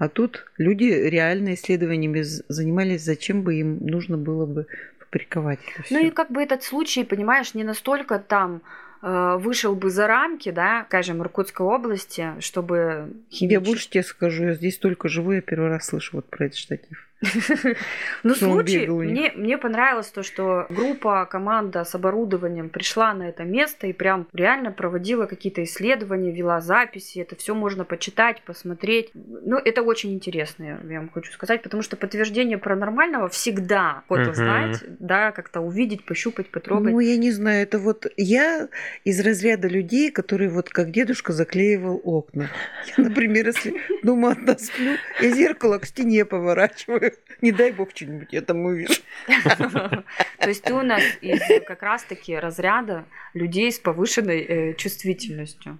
а 0.00 0.08
тут 0.08 0.46
люди 0.56 0.84
реально 0.84 1.52
исследованиями 1.52 2.22
занимались, 2.22 3.02
зачем 3.02 3.42
бы 3.42 3.56
им 3.56 3.86
нужно 3.86 4.16
было 4.16 4.46
бы 4.46 4.66
фабриковать 4.98 5.58
это. 5.76 5.84
Ну 5.90 5.98
и 6.06 6.10
как 6.10 6.30
бы 6.30 6.42
этот 6.42 6.62
случай, 6.62 7.04
понимаешь, 7.04 7.52
не 7.52 7.64
настолько 7.64 8.18
там 8.18 8.62
э, 9.02 9.36
вышел 9.38 9.74
бы 9.74 9.90
за 9.90 10.06
рамки, 10.06 10.50
да, 10.52 10.86
скажем, 10.88 11.20
Иркутской 11.20 11.66
области, 11.66 12.32
чтобы 12.40 13.12
химич... 13.30 13.52
Я 13.52 13.60
больше 13.60 13.90
тебе 13.90 14.02
скажу, 14.02 14.44
я 14.44 14.54
здесь 14.54 14.78
только 14.78 15.10
живу, 15.10 15.32
я 15.32 15.42
первый 15.42 15.68
раз 15.68 15.88
слышу 15.88 16.16
вот 16.16 16.30
про 16.30 16.46
этот 16.46 16.56
штатив. 16.56 17.06
Ну, 18.22 18.34
случай, 18.34 18.86
мне, 18.86 19.32
мне 19.34 19.58
понравилось 19.58 20.08
то, 20.08 20.22
что 20.22 20.66
группа, 20.70 21.26
команда 21.26 21.84
с 21.84 21.94
оборудованием 21.94 22.70
пришла 22.70 23.12
на 23.14 23.28
это 23.28 23.44
место 23.44 23.86
и 23.86 23.92
прям 23.92 24.26
реально 24.32 24.72
проводила 24.72 25.26
какие-то 25.26 25.62
исследования, 25.64 26.32
вела 26.32 26.60
записи. 26.60 27.18
Это 27.18 27.36
все 27.36 27.54
можно 27.54 27.84
почитать, 27.84 28.42
посмотреть. 28.42 29.10
Ну, 29.14 29.56
это 29.56 29.82
очень 29.82 30.14
интересно, 30.14 30.80
я 30.88 30.98
вам 30.98 31.10
хочу 31.10 31.32
сказать, 31.32 31.62
потому 31.62 31.82
что 31.82 31.96
подтверждение 31.96 32.58
паранормального 32.58 33.28
всегда 33.28 34.02
хочется 34.08 34.34
знать, 34.34 34.82
да, 34.98 35.32
как-то 35.32 35.60
увидеть, 35.60 36.04
пощупать, 36.04 36.50
потрогать. 36.50 36.92
Ну, 36.92 37.00
я 37.00 37.16
не 37.16 37.30
знаю, 37.30 37.62
это 37.62 37.78
вот 37.78 38.06
я 38.16 38.68
из 39.04 39.20
разряда 39.20 39.68
людей, 39.68 40.10
которые 40.10 40.48
вот 40.50 40.70
как 40.70 40.90
дедушка 40.90 41.32
заклеивал 41.32 42.00
окна. 42.02 42.48
Я, 42.96 43.04
например, 43.04 43.46
если 43.46 43.74
дома 44.02 44.32
одна 44.32 44.56
сплю, 44.58 44.96
я 45.20 45.30
зеркало 45.30 45.78
к 45.78 45.86
стене 45.86 46.24
поворачиваю 46.24 47.09
Не 47.40 47.52
дай 47.52 47.72
бог 47.72 47.90
что-нибудь 47.94 48.32
я 48.32 48.42
там 48.42 48.64
увижу. 48.64 49.02
То 49.26 50.48
есть 50.48 50.62
ты 50.62 50.72
у 50.74 50.82
нас 50.82 51.02
из 51.20 51.40
как 51.66 51.82
раз-таки 51.82 52.36
разряда 52.36 53.04
людей 53.34 53.70
с 53.72 53.78
повышенной 53.78 54.40
э, 54.40 54.74
чувствительностью. 54.74 55.78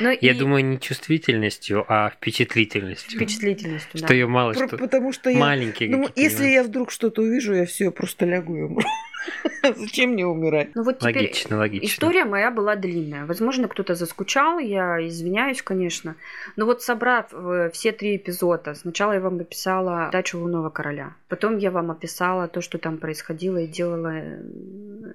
Ну, 0.00 0.10
я 0.10 0.32
и... 0.32 0.34
думаю, 0.34 0.64
не 0.64 0.80
чувствительностью, 0.80 1.84
а 1.88 2.10
впечатлительностью. 2.10 3.18
Впечатлительностью, 3.18 3.98
что 3.98 4.08
да. 4.08 4.14
ее 4.14 4.26
мало 4.26 4.54
что. 4.54 4.76
Потому 4.76 5.12
что 5.12 5.30
я... 5.30 5.38
Маленькие. 5.38 5.90
Ну, 5.90 6.08
если 6.16 6.46
я 6.46 6.62
вдруг 6.62 6.90
что-то 6.90 7.22
увижу, 7.22 7.54
я 7.54 7.66
все 7.66 7.90
просто 7.90 8.24
лягу 8.24 8.56
и 8.56 8.62
умру. 8.62 8.84
Зачем 9.76 10.10
мне 10.10 10.26
умирать? 10.26 10.74
Ну 10.74 10.82
вот 10.82 10.98
теперь 10.98 11.16
логично, 11.16 11.56
логично. 11.56 11.86
История 11.86 12.24
моя 12.24 12.50
была 12.50 12.76
длинная. 12.76 13.26
Возможно, 13.26 13.68
кто-то 13.68 13.94
заскучал, 13.94 14.58
я 14.58 15.06
извиняюсь, 15.06 15.62
конечно. 15.62 16.16
Но 16.56 16.66
вот 16.66 16.82
собрав 16.82 17.32
э, 17.32 17.70
все 17.72 17.92
три 17.92 18.16
эпизода, 18.16 18.74
сначала 18.74 19.12
я 19.12 19.20
вам 19.20 19.36
написала 19.36 20.10
«Дачу 20.12 20.38
лунного 20.38 20.70
короля», 20.70 21.14
потом 21.28 21.58
я 21.58 21.70
вам 21.70 21.90
описала 21.90 22.48
то, 22.48 22.60
что 22.60 22.78
там 22.78 22.98
происходило 22.98 23.58
и 23.58 23.66
делала 23.66 24.12
э, 24.14 24.42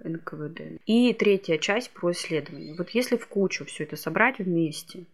НКВД. 0.03 0.81
И 0.85 1.13
третья 1.13 1.57
часть 1.57 1.91
про 1.91 2.11
исследование. 2.11 2.75
Вот 2.77 2.89
если 2.91 3.17
в 3.17 3.27
кучу 3.27 3.65
все 3.65 3.83
это 3.83 3.95
собрать 3.95 4.39
вместе, 4.39 4.48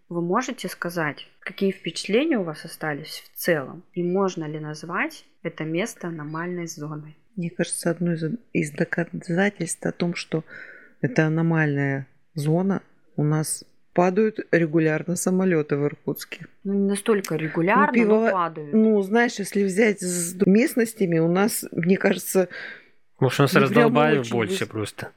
вы 0.10 0.22
можете 0.22 0.68
сказать, 0.70 1.28
какие 1.40 1.72
впечатления 1.72 2.38
у 2.38 2.44
вас 2.44 2.66
остались 2.66 3.24
в 3.26 3.38
целом? 3.38 3.84
И 3.94 4.04
можно 4.04 4.46
ли 4.46 4.60
назвать 4.60 5.26
это 5.44 5.64
место 5.64 6.08
аномальной 6.08 6.68
зоной? 6.68 7.16
Мне 7.36 7.50
кажется, 7.50 7.92
одно 7.92 8.14
из, 8.14 8.24
из 8.54 8.72
доказательств 8.72 9.86
о 9.86 9.92
том, 9.92 10.16
что 10.16 10.44
это 11.02 11.26
аномальная 11.26 12.08
зона, 12.34 12.82
у 13.18 13.24
нас 13.24 13.66
падают 13.94 14.40
регулярно 14.52 15.16
самолеты 15.16 15.78
в 15.78 15.86
Иркутске. 15.86 16.48
Ну, 16.64 16.74
не 16.74 16.90
настолько 16.90 17.36
регулярно, 17.36 17.88
ну, 17.88 17.94
пиво... 17.94 18.26
но 18.26 18.32
падают. 18.32 18.74
Ну, 18.74 19.02
знаешь, 19.02 19.40
если 19.40 19.64
взять 19.64 20.02
с 20.02 20.36
местностями, 20.46 21.20
у 21.20 21.30
нас, 21.30 21.66
мне 21.72 21.98
кажется... 21.98 22.50
Может, 23.20 23.40
нас 23.40 23.54
ну, 23.54 23.62
раздолбали 23.62 24.22
больше 24.30 24.66
быстро. 24.66 24.66
просто. 24.66 25.12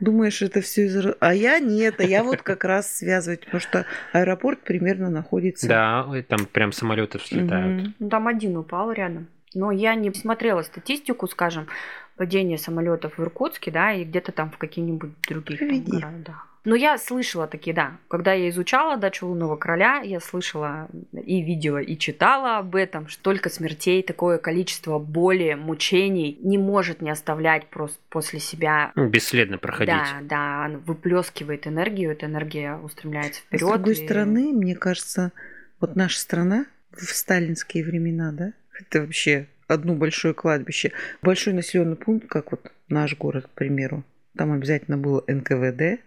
Думаешь, 0.00 0.42
это 0.42 0.60
все 0.60 0.86
из... 0.86 1.06
А 1.20 1.34
я 1.34 1.58
нет, 1.60 2.00
а 2.00 2.04
я 2.04 2.24
вот 2.24 2.42
как 2.42 2.64
раз 2.64 2.96
связывать, 2.96 3.44
потому 3.44 3.60
что 3.60 3.86
аэропорт 4.12 4.60
примерно 4.60 5.10
находится... 5.10 5.68
Да, 5.68 6.08
там 6.28 6.46
прям 6.46 6.72
самолеты 6.72 7.18
взлетают. 7.18 7.92
Ну, 7.98 8.08
там 8.08 8.26
один 8.26 8.56
упал 8.56 8.92
рядом. 8.92 9.28
Но 9.54 9.70
я 9.70 9.94
не 9.94 10.12
смотрела 10.12 10.62
статистику, 10.62 11.28
скажем, 11.28 11.68
падения 12.16 12.58
самолетов 12.58 13.18
в 13.18 13.22
Иркутске, 13.22 13.70
да, 13.70 13.92
и 13.92 14.04
где-то 14.04 14.32
там 14.32 14.50
в 14.50 14.58
каких-нибудь 14.58 15.10
других 15.28 15.58
там, 15.58 15.84
городах. 15.84 16.48
Но 16.64 16.74
я 16.74 16.96
слышала 16.96 17.46
такие, 17.46 17.74
да. 17.76 17.98
Когда 18.08 18.32
я 18.32 18.48
изучала 18.48 18.96
«Дачу 18.96 19.26
лунного 19.26 19.56
короля», 19.56 20.00
я 20.00 20.18
слышала 20.18 20.88
и 21.12 21.42
видела, 21.42 21.78
и 21.78 21.96
читала 21.98 22.56
об 22.58 22.74
этом, 22.74 23.06
что 23.08 23.22
только 23.22 23.50
смертей, 23.50 24.02
такое 24.02 24.38
количество 24.38 24.98
боли, 24.98 25.54
мучений 25.54 26.38
не 26.42 26.56
может 26.56 27.02
не 27.02 27.10
оставлять 27.10 27.66
просто 27.66 27.98
после 28.08 28.40
себя. 28.40 28.92
Ну, 28.94 29.08
бесследно 29.08 29.58
проходить. 29.58 29.94
Да, 29.94 30.68
да, 30.68 30.78
выплескивает 30.86 31.66
энергию, 31.66 32.12
эта 32.12 32.26
энергия 32.26 32.76
устремляется 32.76 33.42
вперед. 33.42 33.66
С 33.66 33.70
другой 33.70 33.92
и... 33.92 34.04
стороны, 34.04 34.52
мне 34.52 34.74
кажется, 34.74 35.32
вот 35.80 35.96
наша 35.96 36.18
страна 36.18 36.64
в 36.92 37.02
сталинские 37.02 37.84
времена, 37.84 38.32
да, 38.32 38.52
это 38.80 39.02
вообще 39.02 39.48
одно 39.66 39.94
большое 39.94 40.34
кладбище. 40.34 40.92
Большой 41.22 41.52
населенный 41.52 41.96
пункт, 41.96 42.28
как 42.28 42.50
вот 42.50 42.72
наш 42.88 43.16
город, 43.16 43.46
к 43.46 43.50
примеру. 43.50 44.04
Там 44.36 44.52
обязательно 44.52 44.98
было 44.98 45.22
НКВД, 45.26 46.00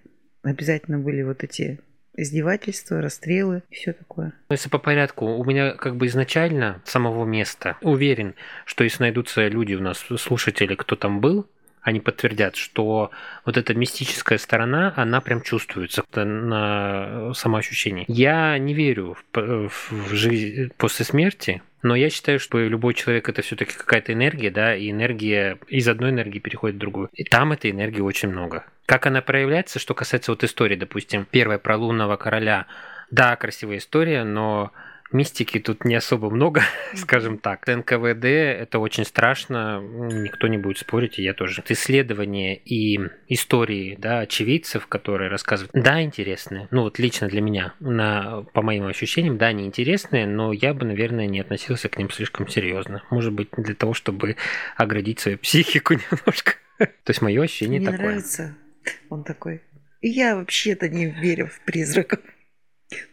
обязательно 0.43 0.99
были 0.99 1.23
вот 1.23 1.43
эти 1.43 1.79
издевательства, 2.17 3.01
расстрелы, 3.01 3.63
все 3.71 3.93
такое. 3.93 4.33
Ну, 4.49 4.53
если 4.53 4.69
по 4.69 4.79
порядку, 4.79 5.25
у 5.25 5.45
меня 5.45 5.71
как 5.71 5.95
бы 5.95 6.07
изначально 6.07 6.81
самого 6.83 7.25
места 7.25 7.77
уверен, 7.81 8.35
что 8.65 8.83
если 8.83 9.03
найдутся 9.03 9.47
люди 9.47 9.75
у 9.75 9.81
нас, 9.81 9.99
слушатели, 10.17 10.75
кто 10.75 10.95
там 10.95 11.21
был, 11.21 11.47
они 11.87 12.01
подтвердят, 12.01 12.57
что 12.57 13.11
вот 13.45 13.55
эта 13.55 13.73
мистическая 13.73 14.37
сторона, 14.39 14.93
она 14.97 15.21
прям 15.21 15.41
чувствуется 15.41 16.03
на 16.13 17.33
самоощущении. 17.33 18.03
Я 18.09 18.57
не 18.57 18.73
верю 18.73 19.15
в, 19.31 19.69
в 19.69 20.13
жизнь 20.13 20.69
после 20.75 21.05
смерти, 21.05 21.61
Но 21.83 21.95
я 21.95 22.09
считаю, 22.09 22.39
что 22.39 22.59
любой 22.59 22.93
человек 22.93 23.29
это 23.29 23.41
все-таки 23.41 23.73
какая-то 23.73 24.13
энергия, 24.13 24.49
да, 24.49 24.75
и 24.75 24.89
энергия 24.89 25.59
из 25.67 25.87
одной 25.87 26.09
энергии 26.09 26.39
переходит 26.39 26.77
в 26.77 26.79
другую. 26.79 27.09
И 27.13 27.23
там 27.23 27.51
этой 27.51 27.71
энергии 27.71 28.01
очень 28.01 28.29
много. 28.29 28.65
Как 28.85 29.05
она 29.05 29.21
проявляется, 29.21 29.79
что 29.79 29.93
касается 29.93 30.31
вот 30.31 30.43
истории, 30.43 30.75
допустим, 30.75 31.27
первая 31.29 31.59
про 31.59 31.77
лунного 31.77 32.15
короля, 32.15 32.65
да, 33.11 33.35
красивая 33.35 33.77
история, 33.77 34.23
но 34.23 34.71
Мистики 35.11 35.59
тут 35.59 35.85
не 35.85 35.95
особо 35.95 36.29
много, 36.29 36.61
скажем 36.93 37.37
так. 37.37 37.65
НКВД 37.67 38.25
это 38.25 38.79
очень 38.79 39.05
страшно, 39.05 39.79
никто 39.81 40.47
не 40.47 40.57
будет 40.57 40.79
спорить, 40.79 41.17
и 41.19 41.23
я 41.23 41.33
тоже. 41.33 41.63
Исследования 41.67 42.55
и 42.55 42.99
истории 43.27 43.95
да, 43.97 44.19
очевидцев, 44.19 44.87
которые 44.87 45.29
рассказывают, 45.29 45.71
да, 45.73 46.01
интересные. 46.01 46.67
Ну 46.71 46.83
вот 46.83 46.99
лично 46.99 47.27
для 47.27 47.41
меня, 47.41 47.73
на, 47.79 48.43
по 48.53 48.61
моим 48.61 48.85
ощущениям, 48.85 49.37
да, 49.37 49.47
они 49.47 49.65
интересные, 49.65 50.27
но 50.27 50.51
я 50.51 50.73
бы, 50.73 50.85
наверное, 50.85 51.27
не 51.27 51.39
относился 51.39 51.89
к 51.89 51.97
ним 51.97 52.09
слишком 52.09 52.47
серьезно. 52.47 53.03
Может 53.09 53.33
быть, 53.33 53.49
для 53.55 53.75
того, 53.75 53.93
чтобы 53.93 54.35
оградить 54.75 55.19
свою 55.19 55.37
психику 55.39 55.93
немножко. 55.93 56.55
То 56.77 57.09
есть 57.09 57.21
мое 57.21 57.43
ощущение 57.43 57.79
Мне 57.79 57.89
такое. 57.89 58.05
нравится. 58.07 58.55
Он 59.09 59.23
такой. 59.23 59.61
Я 60.01 60.35
вообще-то 60.35 60.89
не 60.89 61.07
верю 61.07 61.47
в 61.47 61.59
призраков. 61.61 62.19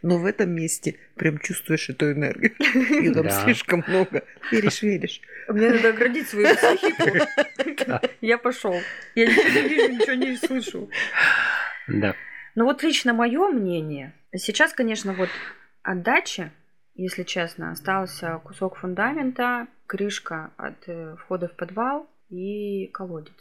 Но 0.02 0.18
в 0.18 0.26
этом 0.26 0.50
месте 0.50 0.96
прям 1.16 1.38
чувствуешь 1.38 1.88
эту 1.90 2.12
энергию. 2.12 2.54
Ее 2.74 3.12
там 3.12 3.24
Да. 3.24 3.42
слишком 3.44 3.82
много. 3.86 4.24
Веришь, 4.52 4.82
веришь. 4.82 5.20
Мне 5.48 5.70
надо 5.70 5.88
оградить 5.90 6.28
свою 6.28 6.54
психику. 6.54 8.08
Я 8.20 8.38
пошел. 8.38 8.76
Я 9.14 9.26
ничего 9.26 9.60
не 9.60 9.68
вижу, 9.68 9.92
ничего 9.92 10.14
не 10.14 10.36
слышу. 10.36 10.90
Да. 11.88 12.14
Ну 12.54 12.64
вот 12.64 12.82
лично 12.82 13.12
мое 13.14 13.48
мнение. 13.48 14.12
Сейчас, 14.32 14.72
конечно, 14.72 15.12
вот 15.12 15.28
от 15.82 16.02
дачи, 16.02 16.50
если 16.94 17.24
честно, 17.24 17.72
остался 17.72 18.40
кусок 18.44 18.76
фундамента, 18.76 19.66
крышка 19.86 20.52
от 20.56 20.88
э, 20.88 21.16
входа 21.20 21.48
в 21.48 21.56
подвал 21.56 22.08
и 22.30 22.86
колодец. 22.88 23.34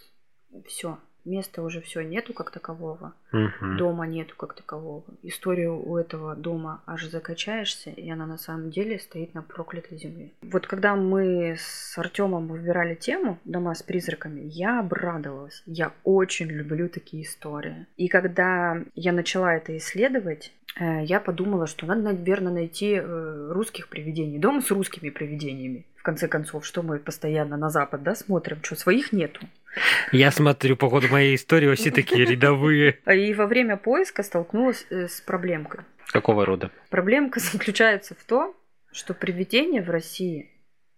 Все. 0.68 1.00
Места 1.26 1.62
уже 1.62 1.82
все 1.82 2.02
нету 2.02 2.34
как 2.34 2.52
такового. 2.52 3.14
Мгм. 3.32 3.78
Дома 3.78 4.06
нету 4.08 4.36
как 4.36 4.54
такового. 4.54 5.04
Историю 5.22 5.82
у 5.82 5.98
этого 5.98 6.36
дома 6.36 6.82
аж 6.86 7.06
закачаешься, 7.06 7.90
и 7.90 8.10
она 8.10 8.26
на 8.26 8.38
самом 8.38 8.72
деле 8.72 9.00
стоит 9.00 9.34
на 9.34 9.42
проклятой 9.42 9.98
земле. 9.98 10.32
Вот 10.42 10.68
когда 10.68 10.96
мы 10.96 11.56
с 11.58 11.98
Артемом 11.98 12.48
выбирали 12.48 12.96
тему 12.96 13.40
«Дома 13.46 13.74
с 13.74 13.84
призраками», 13.84 14.42
я 14.42 14.80
обрадовалась. 14.80 15.64
Я 15.66 15.94
очень 16.04 16.48
люблю 16.48 16.90
такие 16.90 17.24
истории. 17.24 17.88
И 17.98 18.08
когда 18.08 18.84
я 18.96 19.14
начала 19.14 19.56
это 19.56 19.76
исследовать, 19.78 20.52
э, 20.80 21.04
я 21.04 21.20
подумала, 21.20 21.68
что 21.68 21.86
надо, 21.86 22.02
наверное, 22.02 22.54
найти 22.54 22.96
э, 22.96 23.52
русских 23.52 23.88
привидений. 23.88 24.40
Дом 24.40 24.62
с 24.62 24.72
русскими 24.72 25.10
привидениями. 25.10 25.86
В 25.96 26.04
конце 26.04 26.28
концов, 26.28 26.66
что 26.66 26.84
мы 26.84 27.00
постоянно 27.00 27.56
на 27.56 27.70
Запад 27.70 28.04
да, 28.04 28.14
смотрим, 28.14 28.62
что 28.62 28.76
своих 28.76 29.14
нету. 29.14 29.48
Я 30.12 30.32
смотрю, 30.32 30.76
по 30.76 30.90
ходу 30.90 31.08
моей 31.10 31.36
истории 31.36 31.74
все 31.76 31.92
такие 31.92 32.26
рядовые. 32.26 33.00
И 33.14 33.34
во 33.34 33.48
время 33.48 33.78
поиска 33.78 34.24
столкнулась 34.24 34.86
э, 34.90 35.08
с 35.08 35.22
проблемкой. 35.22 35.82
Какого 36.08 36.46
рода? 36.46 36.72
Проблемка 36.90 37.40
заключается 37.52 38.16
в 38.16 38.24
том, 38.24 38.56
что 38.92 39.14
привидения 39.14 39.82
в 39.82 39.90
России, 39.90 40.50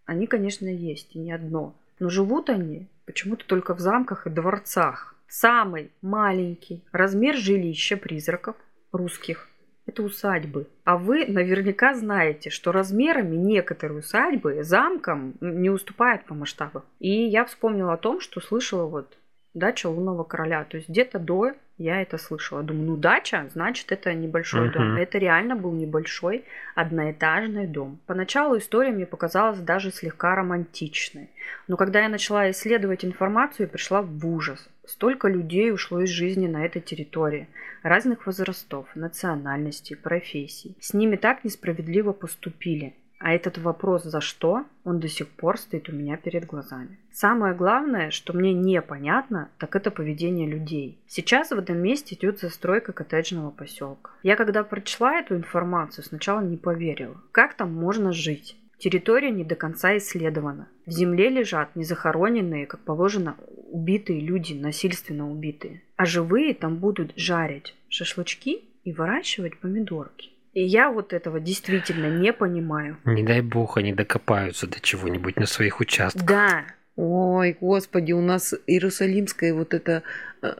они, 0.05 0.27
конечно, 0.27 0.67
есть, 0.67 1.15
и 1.15 1.19
не 1.19 1.31
одно. 1.31 1.75
Но 1.99 2.09
живут 2.09 2.49
они 2.49 2.87
почему-то 3.05 3.45
только 3.45 3.73
в 3.73 3.79
замках 3.79 4.27
и 4.27 4.29
дворцах. 4.29 5.15
Самый 5.27 5.91
маленький 6.01 6.83
размер 6.91 7.35
жилища 7.35 7.97
призраков 7.97 8.55
русских– 8.91 9.49
это 9.85 10.03
усадьбы. 10.03 10.67
А 10.83 10.97
вы 10.97 11.25
наверняка 11.27 11.93
знаете, 11.93 12.49
что 12.49 12.71
размерами 12.71 13.35
некоторые 13.35 13.99
усадьбы 13.99 14.63
замкам 14.63 15.35
не 15.41 15.69
уступают 15.69 16.25
по 16.25 16.33
масштабу. 16.33 16.83
И 16.99 17.09
я 17.11 17.45
вспомнила 17.45 17.93
о 17.93 17.97
том, 17.97 18.19
что 18.19 18.41
слышала 18.41 18.85
вот 18.85 19.17
дача 19.53 19.87
лунного 19.87 20.23
короля. 20.23 20.65
То 20.65 20.77
есть 20.77 20.89
где-то 20.89 21.19
до 21.19 21.53
я 21.77 22.01
это 22.01 22.17
слышала. 22.17 22.63
Думаю, 22.63 22.85
ну 22.91 22.97
дача, 22.97 23.49
значит, 23.53 23.91
это 23.91 24.13
небольшой 24.13 24.67
Мгм. 24.67 24.71
дом. 24.71 24.95
Это 24.95 25.17
реально 25.17 25.55
был 25.55 25.73
небольшой 25.73 26.45
одноэтажный 26.73 27.67
дом. 27.67 27.99
Поначалу 28.05 28.57
история 28.57 28.91
мне 28.91 29.05
показалась 29.05 29.59
даже 29.59 29.91
слегка 29.91 30.35
романтичной. 30.35 31.29
Но 31.67 31.75
когда 31.75 32.01
я 32.01 32.09
начала 32.09 32.49
исследовать 32.51 33.03
информацию, 33.03 33.65
я 33.65 33.67
пришла 33.67 34.01
в 34.01 34.25
ужас. 34.25 34.69
Столько 34.87 35.27
людей 35.27 35.71
ушло 35.71 36.01
из 36.01 36.09
жизни 36.09 36.47
на 36.47 36.65
этой 36.65 36.81
территории. 36.81 37.47
Разных 37.83 38.25
возрастов, 38.25 38.87
национальностей, 38.95 39.95
профессий. 39.95 40.75
С 40.79 40.93
ними 40.93 41.15
так 41.15 41.43
несправедливо 41.43 42.13
поступили. 42.13 42.93
А 43.17 43.33
этот 43.33 43.57
вопрос 43.57 44.03
«за 44.03 44.21
что?» 44.21 44.65
он 44.83 44.99
до 44.99 45.07
сих 45.07 45.29
пор 45.29 45.57
стоит 45.57 45.89
у 45.89 45.93
меня 45.93 46.17
перед 46.17 46.45
глазами. 46.45 46.99
Самое 47.11 47.55
главное, 47.55 48.11
что 48.11 48.33
мне 48.33 48.53
непонятно, 48.53 49.49
так 49.57 49.75
это 49.75 49.89
поведение 49.89 50.47
людей. 50.47 50.99
Сейчас 51.07 51.49
в 51.49 51.57
этом 51.57 51.77
месте 51.77 52.15
идет 52.15 52.39
застройка 52.39 52.91
коттеджного 52.91 53.51
поселка. 53.51 54.11
Я 54.21 54.35
когда 54.35 54.63
прочла 54.63 55.19
эту 55.19 55.35
информацию, 55.35 56.03
сначала 56.03 56.41
не 56.41 56.57
поверила. 56.57 57.15
Как 57.31 57.55
там 57.55 57.73
можно 57.73 58.11
жить? 58.11 58.57
Территория 58.77 59.31
не 59.31 59.43
до 59.43 59.55
конца 59.55 59.97
исследована. 59.97 60.67
В 60.85 60.91
земле 60.91 61.29
лежат 61.29 61.75
незахороненные, 61.75 62.65
как 62.65 62.81
положено, 62.81 63.37
убитые 63.71 64.19
люди, 64.19 64.53
насильственно 64.53 65.29
убитые. 65.29 65.81
А 65.95 66.05
живые 66.05 66.53
там 66.53 66.77
будут 66.77 67.13
жарить 67.15 67.73
шашлычки 67.89 68.61
и 68.83 68.91
выращивать 68.91 69.57
помидорки. 69.57 70.29
И 70.53 70.63
я 70.63 70.89
вот 70.89 71.11
этого 71.11 71.39
действительно 71.39 72.09
не 72.17 72.31
понимаю. 72.31 72.97
Не 73.03 73.23
дай 73.23 73.41
бог 73.41 73.77
они 73.77 73.93
докопаются 73.93 74.67
до 74.67 74.79
чего-нибудь 74.79 75.35
на 75.35 75.45
своих 75.45 75.81
участках. 75.81 76.25
Да, 76.25 76.65
Ой, 76.97 77.57
господи, 77.59 78.13
у 78.13 78.21
нас 78.21 78.53
Иерусалимское 78.67 79.53
вот 79.53 79.73
это 79.73 80.03
э, 80.41 80.53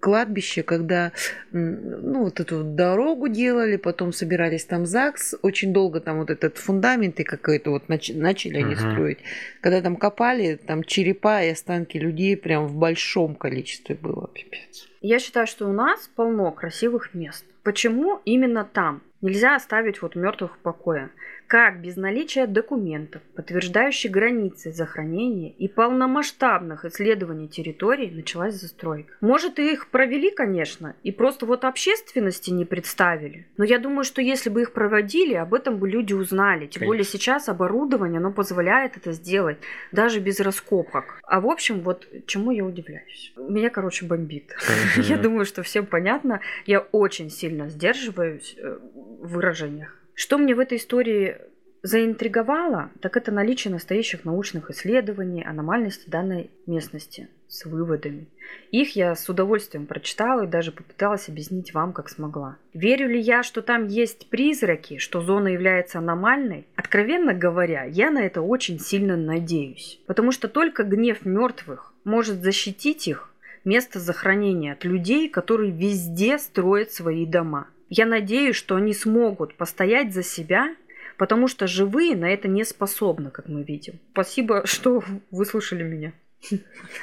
кладбище, 0.00 0.62
когда 0.62 1.12
ну, 1.52 2.24
вот 2.24 2.40
эту 2.40 2.64
дорогу 2.64 3.28
делали, 3.28 3.76
потом 3.76 4.12
собирались 4.12 4.64
там 4.64 4.86
ЗАГС, 4.86 5.34
очень 5.42 5.74
долго 5.74 6.00
там 6.00 6.18
вот 6.18 6.30
этот 6.30 6.56
фундамент 6.56 7.20
и 7.20 7.24
какой-то 7.24 7.70
вот 7.70 7.88
нач- 7.88 8.16
начали 8.16 8.56
они 8.56 8.74
Мгм. 8.74 8.90
строить. 8.92 9.18
Когда 9.60 9.82
там 9.82 9.96
копали, 9.96 10.56
там 10.56 10.82
черепа 10.82 11.42
и 11.42 11.50
останки 11.50 11.98
людей 11.98 12.38
прям 12.38 12.66
в 12.68 12.76
большом 12.76 13.34
количестве 13.34 13.94
было, 13.94 14.28
пипец. 14.32 14.88
Я 15.02 15.18
считаю, 15.18 15.46
что 15.46 15.68
у 15.68 15.72
нас 15.72 16.08
полно 16.16 16.52
красивых 16.52 17.12
мест. 17.12 17.44
Почему 17.64 18.20
именно 18.24 18.64
там? 18.64 19.02
Нельзя 19.20 19.56
оставить 19.56 20.00
вот 20.00 20.16
мертвых 20.16 20.56
в 20.56 20.58
покое. 20.58 21.10
Как 21.52 21.82
без 21.82 21.96
наличия 21.96 22.46
документов, 22.46 23.20
подтверждающих 23.36 24.10
границы 24.10 24.72
захоронения 24.72 25.50
и 25.50 25.68
полномасштабных 25.68 26.86
исследований 26.86 27.46
территорий 27.46 28.10
началась 28.10 28.54
застройка? 28.54 29.12
Может, 29.20 29.58
и 29.58 29.70
их 29.70 29.88
провели, 29.88 30.30
конечно, 30.30 30.96
и 31.02 31.12
просто 31.12 31.44
вот 31.44 31.66
общественности 31.66 32.48
не 32.48 32.64
представили. 32.64 33.48
Но 33.58 33.64
я 33.64 33.78
думаю, 33.78 34.04
что 34.04 34.22
если 34.22 34.48
бы 34.48 34.62
их 34.62 34.72
проводили, 34.72 35.34
об 35.34 35.52
этом 35.52 35.76
бы 35.76 35.90
люди 35.90 36.14
узнали. 36.14 36.68
Тем 36.68 36.86
более 36.86 37.04
сейчас 37.04 37.50
оборудование, 37.50 38.16
оно 38.16 38.32
позволяет 38.32 38.96
это 38.96 39.12
сделать, 39.12 39.58
даже 39.92 40.20
без 40.20 40.40
раскопок. 40.40 41.20
А 41.24 41.42
в 41.42 41.46
общем, 41.46 41.82
вот 41.82 42.08
чему 42.24 42.52
я 42.52 42.64
удивляюсь. 42.64 43.34
Меня, 43.36 43.68
короче, 43.68 44.06
бомбит. 44.06 44.56
Я 44.96 45.18
думаю, 45.18 45.44
что 45.44 45.62
всем 45.62 45.84
понятно. 45.84 46.40
Я 46.64 46.80
очень 46.80 47.28
сильно 47.28 47.68
сдерживаюсь 47.68 48.56
э, 48.56 48.78
в 49.20 49.34
выражениях. 49.34 49.98
Что 50.14 50.38
мне 50.38 50.54
в 50.54 50.60
этой 50.60 50.78
истории 50.78 51.36
заинтриговало, 51.82 52.90
так 53.00 53.16
это 53.16 53.32
наличие 53.32 53.72
настоящих 53.72 54.24
научных 54.24 54.70
исследований 54.70 55.44
аномальности 55.44 56.08
данной 56.08 56.50
местности 56.66 57.28
с 57.48 57.66
выводами. 57.66 58.26
Их 58.70 58.96
я 58.96 59.14
с 59.14 59.28
удовольствием 59.28 59.86
прочитала 59.86 60.44
и 60.44 60.48
даже 60.48 60.72
попыталась 60.72 61.28
объяснить 61.28 61.74
вам, 61.74 61.92
как 61.92 62.08
смогла. 62.08 62.56
Верю 62.72 63.08
ли 63.08 63.20
я, 63.20 63.42
что 63.42 63.62
там 63.62 63.88
есть 63.88 64.28
призраки, 64.30 64.98
что 64.98 65.20
зона 65.20 65.48
является 65.48 65.98
аномальной? 65.98 66.66
Откровенно 66.76 67.34
говоря, 67.34 67.84
я 67.84 68.10
на 68.10 68.20
это 68.20 68.40
очень 68.40 68.78
сильно 68.78 69.16
надеюсь. 69.16 70.00
Потому 70.06 70.32
что 70.32 70.48
только 70.48 70.84
гнев 70.84 71.24
мертвых 71.24 71.92
может 72.04 72.42
защитить 72.42 73.06
их 73.08 73.32
место 73.64 74.00
захоронения 74.00 74.72
от 74.72 74.84
людей, 74.84 75.28
которые 75.28 75.70
везде 75.70 76.38
строят 76.38 76.92
свои 76.92 77.26
дома. 77.26 77.68
Я 77.94 78.06
надеюсь, 78.06 78.56
что 78.56 78.76
они 78.76 78.94
смогут 78.94 79.54
постоять 79.54 80.14
за 80.14 80.22
себя, 80.22 80.74
потому 81.18 81.46
что 81.46 81.66
живые 81.66 82.16
на 82.16 82.24
это 82.24 82.48
не 82.48 82.64
способны, 82.64 83.30
как 83.30 83.48
мы 83.48 83.62
видим. 83.64 83.98
Спасибо, 84.12 84.62
что 84.66 85.04
выслушали 85.30 85.82
меня. 85.82 86.14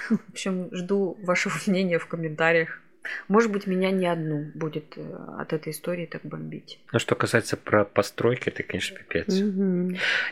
В 0.10 0.30
общем, 0.32 0.68
жду 0.72 1.16
вашего 1.22 1.54
мнения 1.68 2.00
в 2.00 2.08
комментариях. 2.08 2.82
Может 3.28 3.52
быть, 3.52 3.68
меня 3.68 3.92
не 3.92 4.08
одну 4.08 4.52
будет 4.54 4.98
э, 4.98 5.02
от 5.38 5.54
этой 5.54 5.72
истории 5.72 6.06
так 6.06 6.22
бомбить. 6.24 6.80
Ну, 6.92 7.00
что 7.00 7.16
касается 7.16 7.58
про 7.58 7.86
постройки, 7.86 8.50
это, 8.50 8.64
конечно, 8.64 8.98
пипец. 8.98 9.42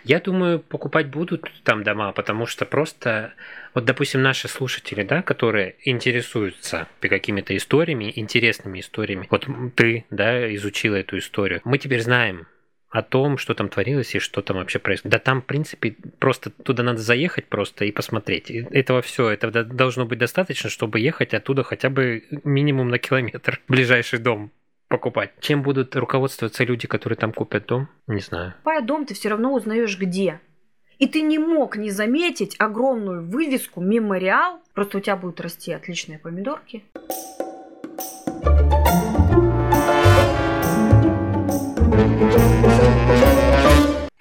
Я 0.04 0.20
думаю, 0.20 0.60
покупать 0.60 1.08
будут 1.08 1.50
там 1.64 1.84
дома, 1.84 2.12
потому 2.12 2.46
что 2.46 2.66
просто, 2.66 3.34
вот, 3.74 3.86
допустим, 3.86 4.22
наши 4.22 4.48
слушатели, 4.48 5.04
да, 5.04 5.22
которые 5.22 5.76
интересуются 5.84 6.88
какими-то 7.00 7.56
историями, 7.56 8.12
интересными 8.16 8.80
историями. 8.80 9.28
Вот 9.30 9.48
ты, 9.76 10.06
да, 10.10 10.54
изучила 10.56 10.96
эту 10.96 11.18
историю. 11.18 11.62
Мы 11.64 11.78
теперь 11.78 12.02
знаем, 12.02 12.48
о 12.90 13.02
том, 13.02 13.38
что 13.38 13.54
там 13.54 13.70
творилось 13.70 14.16
и 14.16 14.20
что 14.20 14.42
там 14.42 14.58
вообще 14.58 14.80
происходит. 14.80 15.12
Да 15.12 15.20
там, 15.20 15.42
в 15.42 15.46
принципе, 15.46 15.96
просто 16.20 16.50
туда 16.50 16.84
надо 16.84 17.00
заехать 17.00 17.48
просто 17.48 17.86
и 17.86 17.92
посмотреть. 17.92 18.50
И 18.50 18.66
этого 18.72 19.02
все, 19.02 19.30
это 19.30 19.64
должно 19.64 20.06
быть 20.06 20.20
достаточно, 20.20 20.70
чтобы 20.70 21.00
ехать 21.00 21.34
оттуда 21.34 21.64
хотя 21.64 21.90
бы 21.90 22.24
минимум 22.44 22.90
на 22.90 22.98
километр. 22.98 23.62
Ближайший 23.68 24.20
дом 24.20 24.52
покупать. 24.88 25.32
Чем 25.42 25.64
будут 25.64 25.96
руководствоваться 25.96 26.64
люди, 26.64 26.88
которые 26.88 27.18
там 27.18 27.34
купят 27.34 27.66
дом? 27.66 27.90
Не 28.08 28.22
знаю. 28.22 28.54
Покупая 28.54 28.82
дом, 28.82 29.06
ты 29.06 29.14
все 29.14 29.30
равно 29.30 29.54
узнаешь 29.54 30.00
где. 30.00 30.40
И 30.98 31.08
ты 31.08 31.22
не 31.22 31.38
мог 31.38 31.78
не 31.78 31.92
заметить 31.92 32.56
огромную 32.58 33.24
вывеску 33.24 33.82
«Мемориал». 33.82 34.62
Просто 34.74 34.98
у 34.98 35.02
тебя 35.02 35.16
будут 35.16 35.42
расти 35.42 35.72
отличные 35.72 36.18
помидорки. 36.18 36.84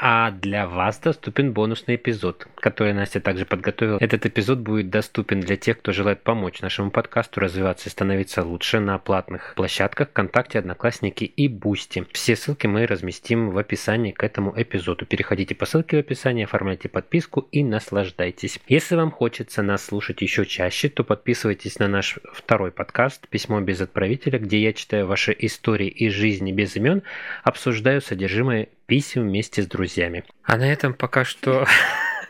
А 0.09 0.30
для 0.30 0.68
вас 0.68 1.00
доступен 1.00 1.52
бонусный 1.52 1.96
эпизод, 1.96 2.46
который 2.54 2.92
Настя 2.92 3.20
также 3.20 3.44
подготовила. 3.44 3.98
Этот 4.00 4.24
эпизод 4.24 4.61
будет 4.61 4.88
доступен 4.88 5.40
для 5.40 5.57
тех, 5.57 5.80
кто 5.80 5.90
желает 5.90 6.22
помочь 6.22 6.61
нашему 6.61 6.92
подкасту 6.92 7.40
развиваться 7.40 7.88
и 7.88 7.90
становиться 7.90 8.44
лучше 8.44 8.78
на 8.78 8.98
платных 8.98 9.54
площадках 9.57 10.11
ВКонтакте, 10.11 10.61
Одноклассники 10.61 11.24
и 11.24 11.48
Boosty. 11.49 12.07
Все 12.12 12.36
ссылки 12.36 12.68
мы 12.68 12.86
разместим 12.86 13.50
в 13.50 13.59
описании 13.59 14.12
к 14.12 14.22
этому 14.22 14.54
эпизоду. 14.57 15.07
Переходите 15.07 15.57
по 15.57 15.66
ссылке 15.66 15.96
в 15.96 16.00
описании, 16.00 16.44
оформляйте 16.44 16.88
подписку 16.88 17.48
и 17.50 17.64
наслаждайтесь. 17.64 18.61
Если 18.68 18.94
вам 18.94 19.11
хочется 19.11 19.62
нас 19.62 19.86
слушать 19.86 20.22
еще 20.22 20.46
чаще, 20.46 20.88
то 20.88 21.02
подписывайтесь 21.02 21.80
на 21.80 21.88
наш 21.88 22.20
второй 22.32 22.70
подкаст 22.70 23.26
«Письмо 23.26 23.61
без 23.61 23.80
отправителя», 23.80 24.38
где 24.38 24.62
я 24.62 24.72
читаю 24.72 25.09
ваши 25.09 25.34
истории 25.36 25.88
из 25.88 26.12
жизни 26.12 26.52
без 26.52 26.76
имен, 26.76 27.02
обсуждаю 27.42 28.00
содержимое 28.00 28.68
писем 28.87 29.22
вместе 29.22 29.62
с 29.62 29.66
друзьями. 29.66 30.24
А 30.43 30.57
на 30.57 30.70
этом 30.70 30.95
пока 30.95 31.24
что... 31.24 31.66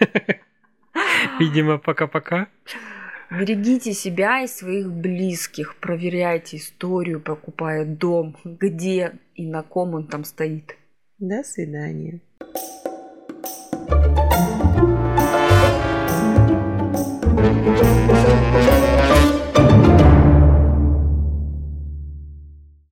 Видимо, 1.38 1.78
пока-пока. 1.78 2.48
Берегите 3.30 3.92
себя 3.92 4.42
и 4.42 4.46
своих 4.46 4.90
близких. 4.90 5.76
Проверяйте 5.76 6.58
историю, 6.58 7.20
покупая 7.20 7.84
дом, 7.84 8.36
где 8.44 9.18
и 9.34 9.46
на 9.46 9.62
ком 9.62 9.94
он 9.94 10.06
там 10.06 10.24
стоит. 10.24 10.76
До 11.18 11.42
свидания. 11.42 12.20